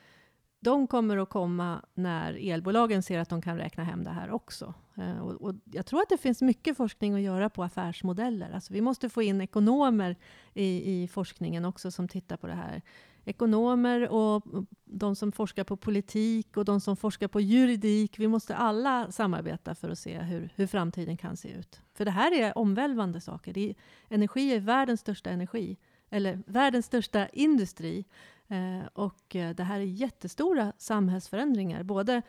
de 0.59 0.87
kommer 0.87 1.17
att 1.17 1.29
komma 1.29 1.85
när 1.93 2.33
elbolagen 2.33 3.03
ser 3.03 3.19
att 3.19 3.29
de 3.29 3.41
kan 3.41 3.57
räkna 3.57 3.83
hem 3.83 4.03
det 4.03 4.09
här 4.09 4.31
också. 4.31 4.73
Eh, 4.97 5.19
och, 5.19 5.41
och, 5.41 5.55
jag 5.71 5.85
tror 5.85 6.01
att 6.01 6.09
det 6.09 6.17
finns 6.17 6.41
mycket 6.41 6.77
forskning 6.77 7.13
att 7.13 7.21
göra 7.21 7.49
på 7.49 7.63
affärsmodeller. 7.63 8.51
Alltså 8.51 8.73
vi 8.73 8.81
måste 8.81 9.09
få 9.09 9.21
in 9.21 9.41
ekonomer 9.41 10.15
i, 10.53 11.03
i 11.03 11.07
forskningen 11.07 11.65
också 11.65 11.91
som 11.91 12.07
tittar 12.07 12.37
på 12.37 12.47
det 12.47 12.53
här. 12.53 12.81
Ekonomer 13.25 14.09
och 14.09 14.43
de 14.85 15.15
som 15.15 15.31
forskar 15.31 15.63
på 15.63 15.77
politik 15.77 16.57
och 16.57 16.65
de 16.65 16.81
som 16.81 16.97
forskar 16.97 17.27
på 17.27 17.41
juridik. 17.41 18.19
Vi 18.19 18.27
måste 18.27 18.55
alla 18.55 19.11
samarbeta 19.11 19.75
för 19.75 19.89
att 19.89 19.99
se 19.99 20.19
hur, 20.19 20.53
hur 20.55 20.67
framtiden 20.67 21.17
kan 21.17 21.37
se 21.37 21.49
ut. 21.49 21.81
För 21.93 22.05
det 22.05 22.11
här 22.11 22.31
är 22.31 22.57
omvälvande 22.57 23.21
saker. 23.21 23.57
Är, 23.57 23.75
energi 24.09 24.53
är 24.53 24.59
världens 24.59 24.99
största 24.99 25.29
energi, 25.29 25.77
eller 26.09 26.43
världens 26.45 26.85
största 26.85 27.27
industri. 27.27 28.05
Eh, 28.47 28.87
och 28.93 29.35
eh, 29.35 29.55
det 29.55 29.63
här 29.63 29.79
är 29.79 29.83
jättestora 29.83 30.73
samhällsförändringar. 30.77 31.83
Både 31.83 32.21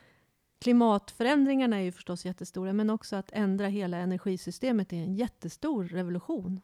klimatförändringarna 0.61 1.77
är 1.77 1.83
ju 1.83 1.93
förstås 1.93 2.25
jättestora, 2.25 2.73
men 2.73 2.91
också 2.91 3.17
att 3.17 3.31
ändra 3.33 3.67
hela 3.67 3.97
energisystemet 3.97 4.93
är 4.93 4.97
en 4.97 5.15
jättestor 5.15 5.85
revolution. 5.85 6.61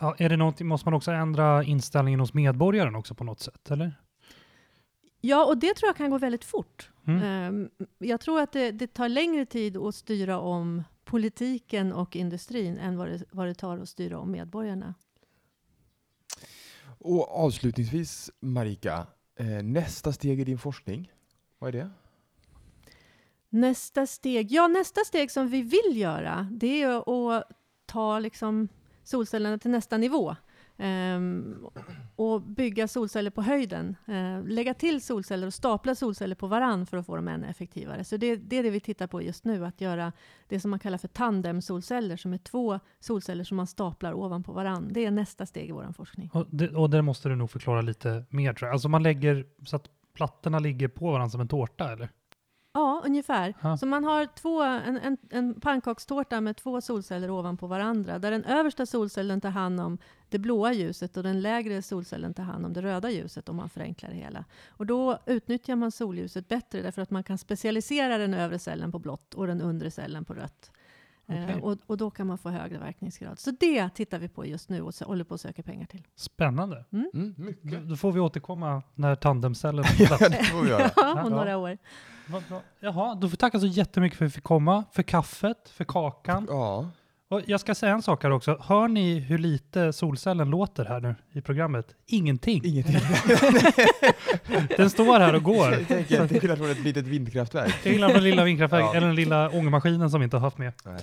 Ja, 0.00 0.14
är 0.18 0.28
det 0.28 0.36
någonting, 0.36 0.66
måste 0.66 0.86
man 0.86 0.94
också 0.94 1.10
ändra 1.10 1.64
inställningen 1.64 2.20
hos 2.20 2.34
medborgaren 2.34 2.94
också 2.94 3.14
på 3.14 3.24
något 3.24 3.40
sätt, 3.40 3.70
eller? 3.70 3.98
Ja, 5.20 5.46
och 5.46 5.58
det 5.58 5.74
tror 5.74 5.88
jag 5.88 5.96
kan 5.96 6.10
gå 6.10 6.18
väldigt 6.18 6.44
fort. 6.44 6.90
Mm. 7.06 7.22
Ehm, 7.22 7.70
jag 7.98 8.20
tror 8.20 8.40
att 8.40 8.52
det, 8.52 8.70
det, 8.70 8.86
tar 8.86 9.08
längre 9.08 9.46
tid 9.46 9.76
att 9.76 9.94
styra 9.94 10.38
om 10.38 10.82
politiken 11.04 11.92
och 11.92 12.16
industrin 12.16 12.78
än 12.78 12.96
vad 12.96 13.08
det, 13.08 13.24
vad 13.30 13.46
det 13.46 13.54
tar 13.54 13.78
att 13.78 13.88
styra 13.88 14.18
om 14.18 14.30
medborgarna. 14.30 14.94
Och 17.04 17.44
avslutningsvis, 17.44 18.30
Marika, 18.40 19.06
eh, 19.38 19.62
nästa 19.62 20.12
steg 20.12 20.40
i 20.40 20.44
din 20.44 20.58
forskning, 20.58 21.12
vad 21.58 21.74
är 21.74 21.78
det? 21.78 21.90
Nästa 23.48 24.06
steg, 24.06 24.52
ja 24.52 24.68
nästa 24.68 25.00
steg 25.04 25.30
som 25.30 25.48
vi 25.48 25.62
vill 25.62 25.96
göra, 25.96 26.48
det 26.50 26.82
är 26.82 27.36
att 27.36 27.48
ta 27.86 28.18
liksom 28.18 28.68
solcellerna 29.04 29.58
till 29.58 29.70
nästa 29.70 29.98
nivå. 29.98 30.36
Ehm, 30.82 31.66
och 32.16 32.42
bygga 32.42 32.88
solceller 32.88 33.30
på 33.30 33.42
höjden. 33.42 33.96
Eh, 34.06 34.44
lägga 34.44 34.74
till 34.74 35.02
solceller 35.02 35.46
och 35.46 35.54
stapla 35.54 35.94
solceller 35.94 36.34
på 36.34 36.46
varann 36.46 36.86
för 36.86 36.96
att 36.96 37.06
få 37.06 37.16
dem 37.16 37.28
ännu 37.28 37.46
effektivare. 37.46 38.04
Så 38.04 38.16
det, 38.16 38.36
det, 38.36 38.56
är 38.56 38.62
det 38.62 38.70
vi 38.70 38.80
tittar 38.80 39.06
på 39.06 39.22
just 39.22 39.44
nu, 39.44 39.66
att 39.66 39.80
göra 39.80 40.12
det 40.48 40.60
som 40.60 40.70
man 40.70 40.80
kallar 40.80 40.98
för 40.98 41.08
tandemsolceller, 41.08 42.16
som 42.16 42.32
är 42.32 42.38
två 42.38 42.80
solceller 43.00 43.44
som 43.44 43.56
man 43.56 43.66
staplar 43.66 44.12
ovanpå 44.12 44.52
varann. 44.52 44.88
Det 44.92 45.04
är 45.04 45.10
nästa 45.10 45.46
steg 45.46 45.68
i 45.68 45.72
vår 45.72 45.92
forskning. 45.92 46.30
Och 46.32 46.46
det, 46.50 46.68
och 46.68 46.90
det 46.90 47.02
måste 47.02 47.28
du 47.28 47.36
nog 47.36 47.50
förklara 47.50 47.82
lite 47.82 48.24
mer 48.28 48.52
tror 48.52 48.66
jag. 48.68 48.72
Alltså 48.72 48.88
man 48.88 49.02
lägger 49.02 49.46
så 49.64 49.76
att 49.76 49.88
plattorna 50.14 50.58
ligger 50.58 50.88
på 50.88 51.10
varandra 51.10 51.30
som 51.30 51.40
en 51.40 51.48
tårta, 51.48 51.92
eller? 51.92 52.08
Ja, 52.74 53.02
ungefär. 53.04 53.54
Ja. 53.60 53.76
Så 53.76 53.86
man 53.86 54.04
har 54.04 54.26
två, 54.26 54.62
en, 54.62 54.96
en, 54.98 55.16
en 55.30 55.60
pannkakstårta 55.60 56.40
med 56.40 56.56
två 56.56 56.80
solceller 56.80 57.30
ovanpå 57.30 57.66
varandra, 57.66 58.18
där 58.18 58.30
den 58.30 58.44
översta 58.44 58.86
solcellen 58.86 59.40
tar 59.40 59.50
hand 59.50 59.80
om 59.80 59.98
det 60.28 60.38
blåa 60.38 60.72
ljuset 60.72 61.16
och 61.16 61.22
den 61.22 61.40
lägre 61.40 61.82
solcellen 61.82 62.34
tar 62.34 62.42
hand 62.42 62.66
om 62.66 62.72
det 62.72 62.82
röda 62.82 63.10
ljuset, 63.10 63.48
om 63.48 63.56
man 63.56 63.68
förenklar 63.68 64.10
det 64.10 64.16
hela. 64.16 64.44
Och 64.68 64.86
då 64.86 65.18
utnyttjar 65.26 65.76
man 65.76 65.90
solljuset 65.90 66.48
bättre, 66.48 66.82
därför 66.82 67.02
att 67.02 67.10
man 67.10 67.24
kan 67.24 67.38
specialisera 67.38 68.18
den 68.18 68.34
övre 68.34 68.58
cellen 68.58 68.92
på 68.92 68.98
blått 68.98 69.34
och 69.34 69.46
den 69.46 69.60
undre 69.60 69.90
cellen 69.90 70.24
på 70.24 70.34
rött. 70.34 70.70
Eh, 71.26 71.56
och, 71.58 71.78
och 71.86 71.96
då 71.96 72.10
kan 72.10 72.26
man 72.26 72.38
få 72.38 72.48
högre 72.48 72.78
verkningsgrad. 72.78 73.38
Så 73.38 73.50
det 73.60 73.88
tittar 73.88 74.18
vi 74.18 74.28
på 74.28 74.46
just 74.46 74.68
nu 74.68 74.82
och 74.82 74.94
så, 74.94 75.04
håller 75.04 75.24
på 75.24 75.34
att 75.34 75.40
söka 75.40 75.62
pengar 75.62 75.86
till. 75.86 76.02
Spännande. 76.16 76.84
Mm, 76.92 77.10
Då, 77.36 77.42
mycket. 77.42 77.88
då 77.88 77.96
får 77.96 78.12
vi 78.12 78.20
återkomma 78.20 78.82
när 78.94 79.14
tandemcellen 79.14 79.84
är 79.84 79.96
på 79.96 80.02
ja, 80.02 80.16
plats. 80.16 80.38
det 80.38 80.44
får 80.44 80.62
vi 80.62 80.68
göra. 80.70 80.82
Ja, 80.82 80.90
Ja. 81.16 81.24
om 81.24 81.32
några 81.32 81.56
år. 81.56 81.78
Vad 82.26 82.42
bra. 82.48 82.60
Jaha, 82.80 83.14
då 83.14 83.20
får 83.20 83.28
vi 83.28 83.36
tacka 83.36 83.60
så 83.60 83.66
jättemycket 83.66 84.18
för 84.18 84.24
att 84.24 84.30
vi 84.30 84.32
fick 84.34 84.44
komma, 84.44 84.84
för 84.92 85.02
kaffet, 85.02 85.68
för 85.68 85.84
kakan. 85.84 86.46
Ja. 86.50 86.88
Och 87.28 87.40
jag 87.46 87.60
ska 87.60 87.74
säga 87.74 87.92
en 87.92 88.02
sak 88.02 88.22
här 88.22 88.30
också. 88.30 88.58
Hör 88.60 88.88
ni 88.88 89.18
hur 89.18 89.38
lite 89.38 89.92
solcellen 89.92 90.50
låter 90.50 90.84
här 90.84 91.00
nu 91.00 91.14
i 91.32 91.40
programmet? 91.40 91.86
Ingenting. 92.06 92.60
Ingenting. 92.64 92.96
Den 94.76 94.90
står 94.90 95.18
här 95.18 95.34
och 95.34 95.42
går. 95.42 95.70
Jag 95.72 95.88
tänker, 95.88 96.28
till 96.28 96.40
skillnad 96.40 96.58
från 96.58 96.70
ett 96.70 96.80
litet 96.80 97.06
vindkraftverk. 97.06 97.74
Jag 97.82 97.92
gillar 97.92 98.08
den 98.08 98.22
lilla 98.24 98.44
vindkraftverket, 98.44 98.88
Ja. 98.92 98.96
eller 98.96 99.06
den 99.06 99.16
lilla 99.16 99.50
ångmaskinen 99.50 100.10
som 100.10 100.20
vi 100.20 100.24
inte 100.24 100.36
har 100.36 100.40
haft 100.42 100.58
med. 100.58 100.72
Nej. 100.84 101.00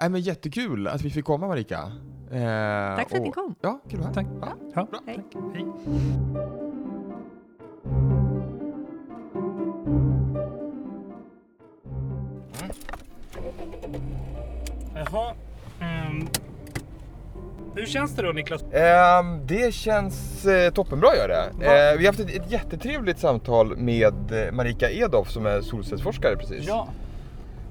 Nej, 0.00 0.08
men 0.10 0.20
jättekul 0.20 0.88
att 0.88 1.02
vi 1.02 1.10
fick 1.10 1.24
komma 1.24 1.46
Marika. 1.46 1.78
Eh, 1.78 2.96
Tack 2.96 3.08
för 3.10 3.16
att 3.16 3.22
ni 3.22 3.28
och- 3.30 3.34
kom. 3.34 3.54
Ja, 3.60 3.80
kul 3.90 4.00
att 4.00 4.04
vara 4.04 4.14
Tack. 4.14 4.26
här. 4.26 4.52
Ja, 4.74 4.86
Bra. 4.90 5.00
Hej. 5.06 5.20
tack. 5.32 5.42
Hej. 5.54 6.67
Jaha. 15.12 15.32
ehm, 15.80 16.28
hur 17.74 17.86
känns 17.86 18.14
det 18.16 18.22
då 18.22 18.32
Niklas? 18.32 18.62
Ehm, 18.72 19.46
det 19.46 19.74
känns 19.74 20.46
eh, 20.46 20.70
toppenbra 20.72 21.16
gör 21.16 21.28
det. 21.28 21.66
Eh, 21.66 21.98
vi 21.98 22.06
har 22.06 22.12
haft 22.12 22.20
ett, 22.20 22.36
ett 22.36 22.50
jättetrevligt 22.52 23.18
samtal 23.18 23.76
med 23.76 24.32
eh, 24.46 24.52
Marika 24.52 24.90
Edoff 24.90 25.30
som 25.30 25.46
är 25.46 25.60
solcellsforskare 25.60 26.36
precis. 26.36 26.64
Ja. 26.68 26.88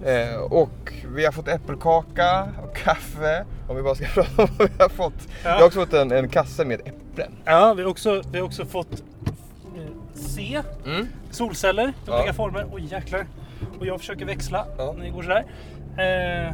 Eh, 0.06 0.36
och 0.42 0.94
vi 1.16 1.26
har 1.26 1.32
fått 1.32 1.48
äppelkaka 1.48 2.48
och 2.64 2.76
kaffe. 2.76 3.46
Om 3.70 3.76
vi 3.76 3.82
bara 3.82 3.96
ska 3.96 4.06
prata 4.14 4.42
om 4.44 4.50
vad 4.58 4.68
vi 4.70 4.84
har 4.84 4.90
fått. 4.90 5.28
Vi 5.44 5.50
har 5.50 5.64
också 5.66 5.80
fått 5.80 5.94
en, 5.94 6.12
en 6.12 6.30
kasse 6.30 6.66
med 6.66 6.80
äpplen. 6.80 7.32
Ja, 7.46 7.74
vi 7.74 7.84
har 7.84 7.90
också, 7.90 8.22
vi 8.32 8.40
har 8.40 8.46
också 8.46 8.66
fått 8.66 9.04
se 10.16 10.62
Mm. 10.86 11.08
solceller 11.32 11.88
i 11.88 11.94
Ja. 12.08 12.18
olika 12.20 12.34
former. 12.34 12.66
Oj 12.72 12.88
jäklar. 12.92 13.26
Och 13.80 13.86
jag 13.86 14.00
försöker 14.00 14.26
växla 14.26 14.66
Ja. 14.78 14.94
när 14.98 15.04
det 15.06 15.10
går 15.10 15.22
sådär. 15.24 15.46
Eh, 15.98 16.54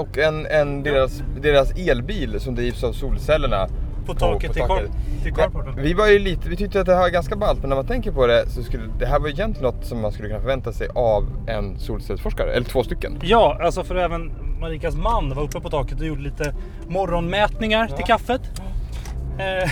Och, 0.00 0.18
en, 0.18 0.46
en 0.46 0.82
deras, 0.82 1.22
deras 1.42 1.70
elbil 1.70 2.40
som 2.40 2.54
drivs 2.54 2.84
av 2.84 2.92
solcellerna. 2.92 3.68
på 4.06 4.14
taket 4.14 4.52
till, 4.52 4.62
kar- 4.62 4.86
till 5.22 5.32
Ja, 5.36 5.42
carporten. 5.44 5.74
vi 5.82 5.94
var 5.94 6.06
ju 6.06 6.18
lite, 6.18 6.48
vi 6.48 6.56
tyckte 6.56 6.80
att 6.80 6.86
det 6.86 6.94
här 6.94 7.00
var 7.00 7.08
ganska 7.08 7.36
ballt 7.36 7.60
men 7.60 7.68
när 7.68 7.76
man 7.76 7.86
tänker 7.86 8.12
på 8.12 8.26
det 8.26 8.48
så 8.50 8.62
skulle 8.62 8.82
det 8.98 9.06
här 9.06 9.18
var 9.20 9.28
egentligen 9.28 9.74
något 9.74 9.84
som 9.86 10.00
man 10.02 10.12
skulle 10.12 10.28
kunna 10.28 10.40
förvänta 10.40 10.72
sig 10.72 10.88
av 10.94 11.24
en 11.46 11.78
solcellsforskare, 11.78 12.52
eller 12.52 12.66
två 12.66 12.82
stycken. 12.84 13.18
Ja, 13.22 13.58
alltså 13.62 13.84
för 13.84 13.96
även 13.96 14.32
Marikas 14.60 14.96
man 14.96 15.34
var 15.34 15.42
uppe 15.42 15.60
på 15.60 15.70
taket 15.70 16.00
och 16.00 16.06
gjorde 16.06 16.22
lite 16.22 16.54
morgonmätningar 16.88 17.86
till 17.88 18.04
kaffet. 18.04 18.40
Eh, 19.38 19.70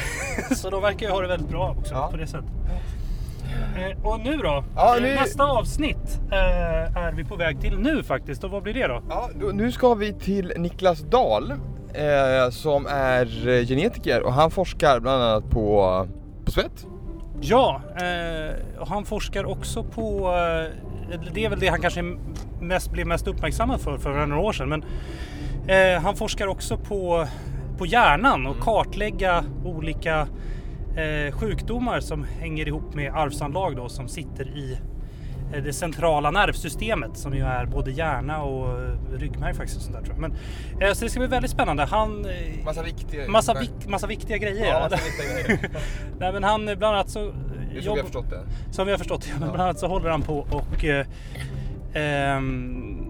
så 0.57 0.71
de 0.71 0.83
verkar 0.83 1.07
ju 1.07 1.13
ha 1.13 1.21
det 1.21 1.29
väldigt 1.29 1.49
bra 1.51 1.75
också 1.79 1.95
Ja. 1.95 2.09
på 2.11 2.17
det 2.17 2.27
sättet. 2.27 2.45
Eh, 3.77 4.07
och 4.07 4.21
nu 4.21 4.37
då? 4.37 4.65
Ja, 4.77 4.97
Eh, 4.97 5.03
nu- 5.03 5.15
Nästa 5.15 5.45
avsnitt 5.45 6.21
eh, 6.33 6.97
är 7.05 7.13
vi 7.13 7.25
på 7.25 7.37
väg 7.37 7.61
till 7.61 7.79
nu 7.79 8.03
faktiskt. 8.03 8.45
Och 8.45 8.51
vad 8.51 8.63
blir 8.63 8.75
det 8.75 8.87
då? 8.89 9.03
Ja, 9.09 9.29
då, 9.41 9.47
nu 9.47 9.73
ska 9.73 9.95
vi 9.95 10.13
till 10.13 10.53
Niklas 10.57 11.01
Dahl 11.01 11.51
eh, 11.95 12.51
som 12.51 12.87
är 12.87 13.49
eh, 13.49 13.67
genetiker 13.67 14.23
och 14.23 14.33
han 14.33 14.51
forskar 14.51 15.01
bland 15.01 15.23
annat 15.23 15.51
på, 15.51 16.07
på 16.45 16.51
svett. 16.51 16.87
Ja, 17.41 17.81
eh, 17.97 18.55
han 18.87 19.05
forskar 19.05 19.45
också 19.45 19.83
på, 19.85 20.29
eh, 20.29 21.21
det 21.35 21.45
är 21.45 21.51
väl 21.51 21.61
det 21.61 21.69
han 21.69 21.81
kanske 21.81 22.03
mest, 22.61 22.91
blev 22.93 23.07
mest 23.07 23.27
uppmärksammad 23.29 23.81
för 23.81 23.99
för 23.99 24.27
några 24.27 24.43
år 24.43 24.53
sedan. 24.53 24.69
Men 24.69 24.85
eh, 25.69 26.03
han 26.03 26.17
forskar 26.17 26.47
också 26.47 26.77
på, 26.77 27.27
på 27.79 27.87
hjärnan 27.87 28.47
och 28.47 28.59
kartlägga 28.61 29.45
olika 29.65 30.21
eh, 30.21 30.27
sjukdomar 31.33 32.01
som 32.01 32.25
hänger 32.41 32.69
ihop 32.69 32.95
med 32.95 33.13
arvsanlag 33.15 33.77
då, 33.77 33.89
som 33.89 34.09
sitter 34.09 34.45
i 34.49 34.79
eh, 35.55 35.63
det 35.63 35.73
centrala 35.73 36.31
nervsystemet 36.31 37.17
som 37.17 37.35
ju 37.35 37.45
är 37.45 37.67
både 37.67 37.91
hjärna 37.91 38.43
och 38.43 38.83
eh, 38.83 38.93
ryggmärg 39.19 39.55
faktiskt. 39.55 39.77
Och 39.77 39.83
sånt 39.83 39.97
där, 39.97 40.03
tror 40.05 40.15
jag. 40.15 40.21
Men, 40.31 40.33
eh, 40.89 40.93
så 40.95 41.05
det 41.05 41.11
ska 41.11 41.21
bli 41.21 41.29
väldigt 41.29 41.51
spännande. 41.51 41.85
Han, 41.85 42.25
eh, 42.25 42.65
Massa 42.65 42.83
viktiga 42.83 43.29
massa, 43.29 43.55
vik, 43.61 43.89
massa 43.89 44.07
viktiga 44.07 44.37
grejer. 44.39 44.67
Ja, 44.67 44.81
massa 44.81 44.97
viktiga 45.05 45.45
grejer. 45.57 45.71
Nej, 46.19 46.33
men 46.33 46.45
han 46.45 46.69
eh, 46.69 46.75
bland 46.75 46.95
annat 46.97 47.11
så... 47.11 47.21
eh, 47.21 47.35
jobb- 47.73 47.95
vi 47.95 48.01
har 48.01 48.05
förstått 48.05 48.31
det. 48.31 48.41
som 48.73 48.87
vi 48.87 48.91
har 48.93 48.99
förstått 48.99 49.23
det. 49.23 49.31
Men 49.41 49.49
bland 49.49 49.61
annat 49.63 49.79
så 49.79 49.87
håller 49.89 50.11
han 50.11 50.23
på 50.23 50.39
och 50.51 50.85
eh, 50.85 51.07
ehm, 51.95 53.07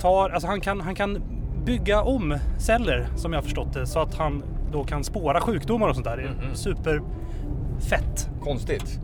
tar, 0.00 0.30
alltså 0.30 0.48
han 0.48 0.60
kan, 0.60 0.80
han 0.80 0.94
kan 0.94 1.22
bygga 1.64 2.02
om 2.02 2.38
celler 2.58 3.06
som 3.16 3.32
jag 3.32 3.38
har 3.38 3.42
förstått 3.44 3.72
det 3.72 3.86
så 3.86 4.00
att 4.00 4.14
han 4.14 4.42
då 4.72 4.84
kan 4.84 5.04
spåra 5.04 5.40
sjukdomar 5.40 5.88
och 5.88 5.94
sånt 5.94 6.06
där. 6.06 6.18
Är 6.18 6.22
Mhm. 6.30 6.54
Superfett. 6.54 8.30
Konstigt. 8.40 9.00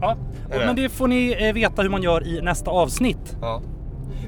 Ja, 0.00 0.16
det? 0.50 0.58
men 0.66 0.76
det 0.76 0.88
får 0.88 1.08
ni 1.08 1.36
eh, 1.48 1.52
veta 1.54 1.82
hur 1.82 1.88
man 1.90 2.02
gör 2.02 2.26
i 2.26 2.40
nästa 2.42 2.70
avsnitt. 2.70 3.36
Ja. 3.40 3.62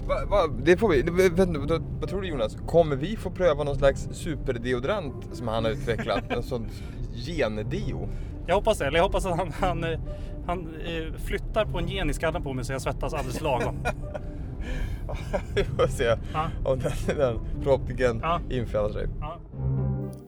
Va, 0.09 0.14
va, 0.31 0.37
det 0.64 0.77
får 0.77 0.88
vi. 0.88 1.03
Det- 1.03 1.81
vad, 2.01 2.09
tror 2.09 2.21
du 2.23 2.29
Jonas? 2.29 2.57
Kommer 2.66 2.97
vi 2.97 3.16
få 3.16 3.31
pröva 3.31 3.64
någon 3.64 3.77
slags 3.77 4.09
superdeodorant 4.12 5.14
som 5.33 5.49
han 5.49 5.64
har 5.64 5.71
utvecklat? 5.71 6.23
en 6.29 6.42
sån 6.42 6.66
gendeo? 7.14 8.09
Jag 8.47 8.55
hoppas 8.55 8.79
det. 8.79 8.87
Eller 8.87 8.99
jag 8.99 9.05
hoppas 9.05 9.27
att 9.27 9.37
han, 9.38 9.53
han, 9.61 9.85
eh, 9.85 9.99
han 10.47 10.59
eh, 10.87 11.14
flyttar 11.25 11.64
på 11.64 11.79
en 11.79 11.88
gen 11.88 12.11
i 12.11 12.12
skallen 12.12 12.42
på 12.42 12.53
mig 12.53 12.64
så 12.64 12.73
jag 12.73 12.83
svettas 12.83 13.14
alldeles 13.14 13.40
lagom. 13.40 13.75
vi 15.55 15.64
får 15.64 15.87
se 15.87 16.05
Ja. 16.33 16.47
om 16.64 16.79
den, 16.79 16.92
den 17.16 17.38
förhoppningen 17.62 18.18
Ja. 18.23 18.40
infinner 18.51 18.88
sig. 18.88 19.07
Ja. 19.21 19.38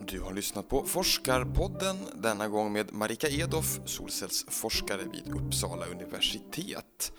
Du 0.08 0.20
har 0.20 0.32
lyssnat 0.32 0.68
på 0.68 0.84
Forskarpodden, 0.86 1.96
denna 2.14 2.48
gång 2.48 2.72
med 2.72 2.92
Marika 2.92 3.28
Edoff, 3.28 3.80
solcellsforskare 3.84 5.00
vid 5.12 5.34
Uppsala 5.34 5.86
universitet. 5.86 7.12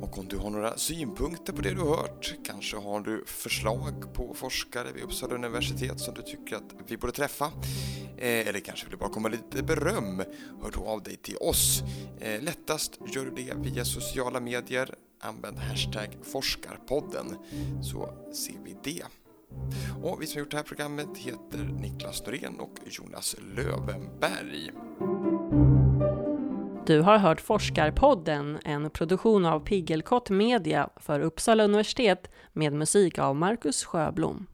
Och 0.00 0.18
om 0.18 0.28
du 0.28 0.36
har 0.36 0.50
några 0.50 0.76
synpunkter 0.76 1.52
på 1.52 1.62
det 1.62 1.74
du 1.74 1.80
hört, 1.80 2.34
kanske 2.44 2.76
har 2.76 3.00
du 3.00 3.24
förslag 3.26 4.14
på 4.14 4.34
forskare 4.34 4.92
vid 4.92 5.02
Uppsala 5.02 5.34
universitet 5.34 6.00
som 6.00 6.14
du 6.14 6.22
tycker 6.22 6.56
att 6.56 6.74
vi 6.86 6.96
borde 6.96 7.12
träffa, 7.12 7.44
eh, 8.16 8.48
eller 8.48 8.60
kanske 8.60 8.86
vill 8.86 8.90
du 8.90 8.96
bara 8.96 9.10
komma 9.10 9.28
med 9.28 9.38
lite 9.38 9.62
beröm, 9.62 10.22
hör 10.62 10.70
då 10.70 10.84
av 10.84 11.02
dig 11.02 11.16
till 11.16 11.36
oss. 11.36 11.82
Eh, 12.20 12.42
lättast 12.42 12.98
gör 13.14 13.24
du 13.24 13.30
det 13.30 13.54
via 13.54 13.84
sociala 13.84 14.40
medier, 14.40 14.94
använd 15.20 15.58
hashtag 15.58 16.08
forskarpodden 16.22 17.36
så 17.82 18.08
ser 18.32 18.64
vi 18.64 18.76
det. 18.84 19.04
Och 20.02 20.22
vi 20.22 20.26
som 20.26 20.38
har 20.38 20.44
gjort 20.44 20.50
det 20.50 20.56
här 20.56 20.64
programmet 20.64 21.16
heter 21.16 21.58
Niklas 21.58 22.26
Norén 22.26 22.60
och 22.60 22.74
Jonas 22.86 23.36
Lövenberg. 23.56 24.70
Du 26.86 27.00
har 27.00 27.18
hört 27.18 27.40
Forskarpodden, 27.40 28.58
en 28.64 28.90
produktion 28.90 29.46
av 29.46 29.60
Piggelkott 29.60 30.30
Media 30.30 30.88
för 30.96 31.20
Uppsala 31.20 31.64
universitet 31.64 32.30
med 32.52 32.72
musik 32.72 33.18
av 33.18 33.36
Marcus 33.36 33.84
Sjöblom. 33.84 34.46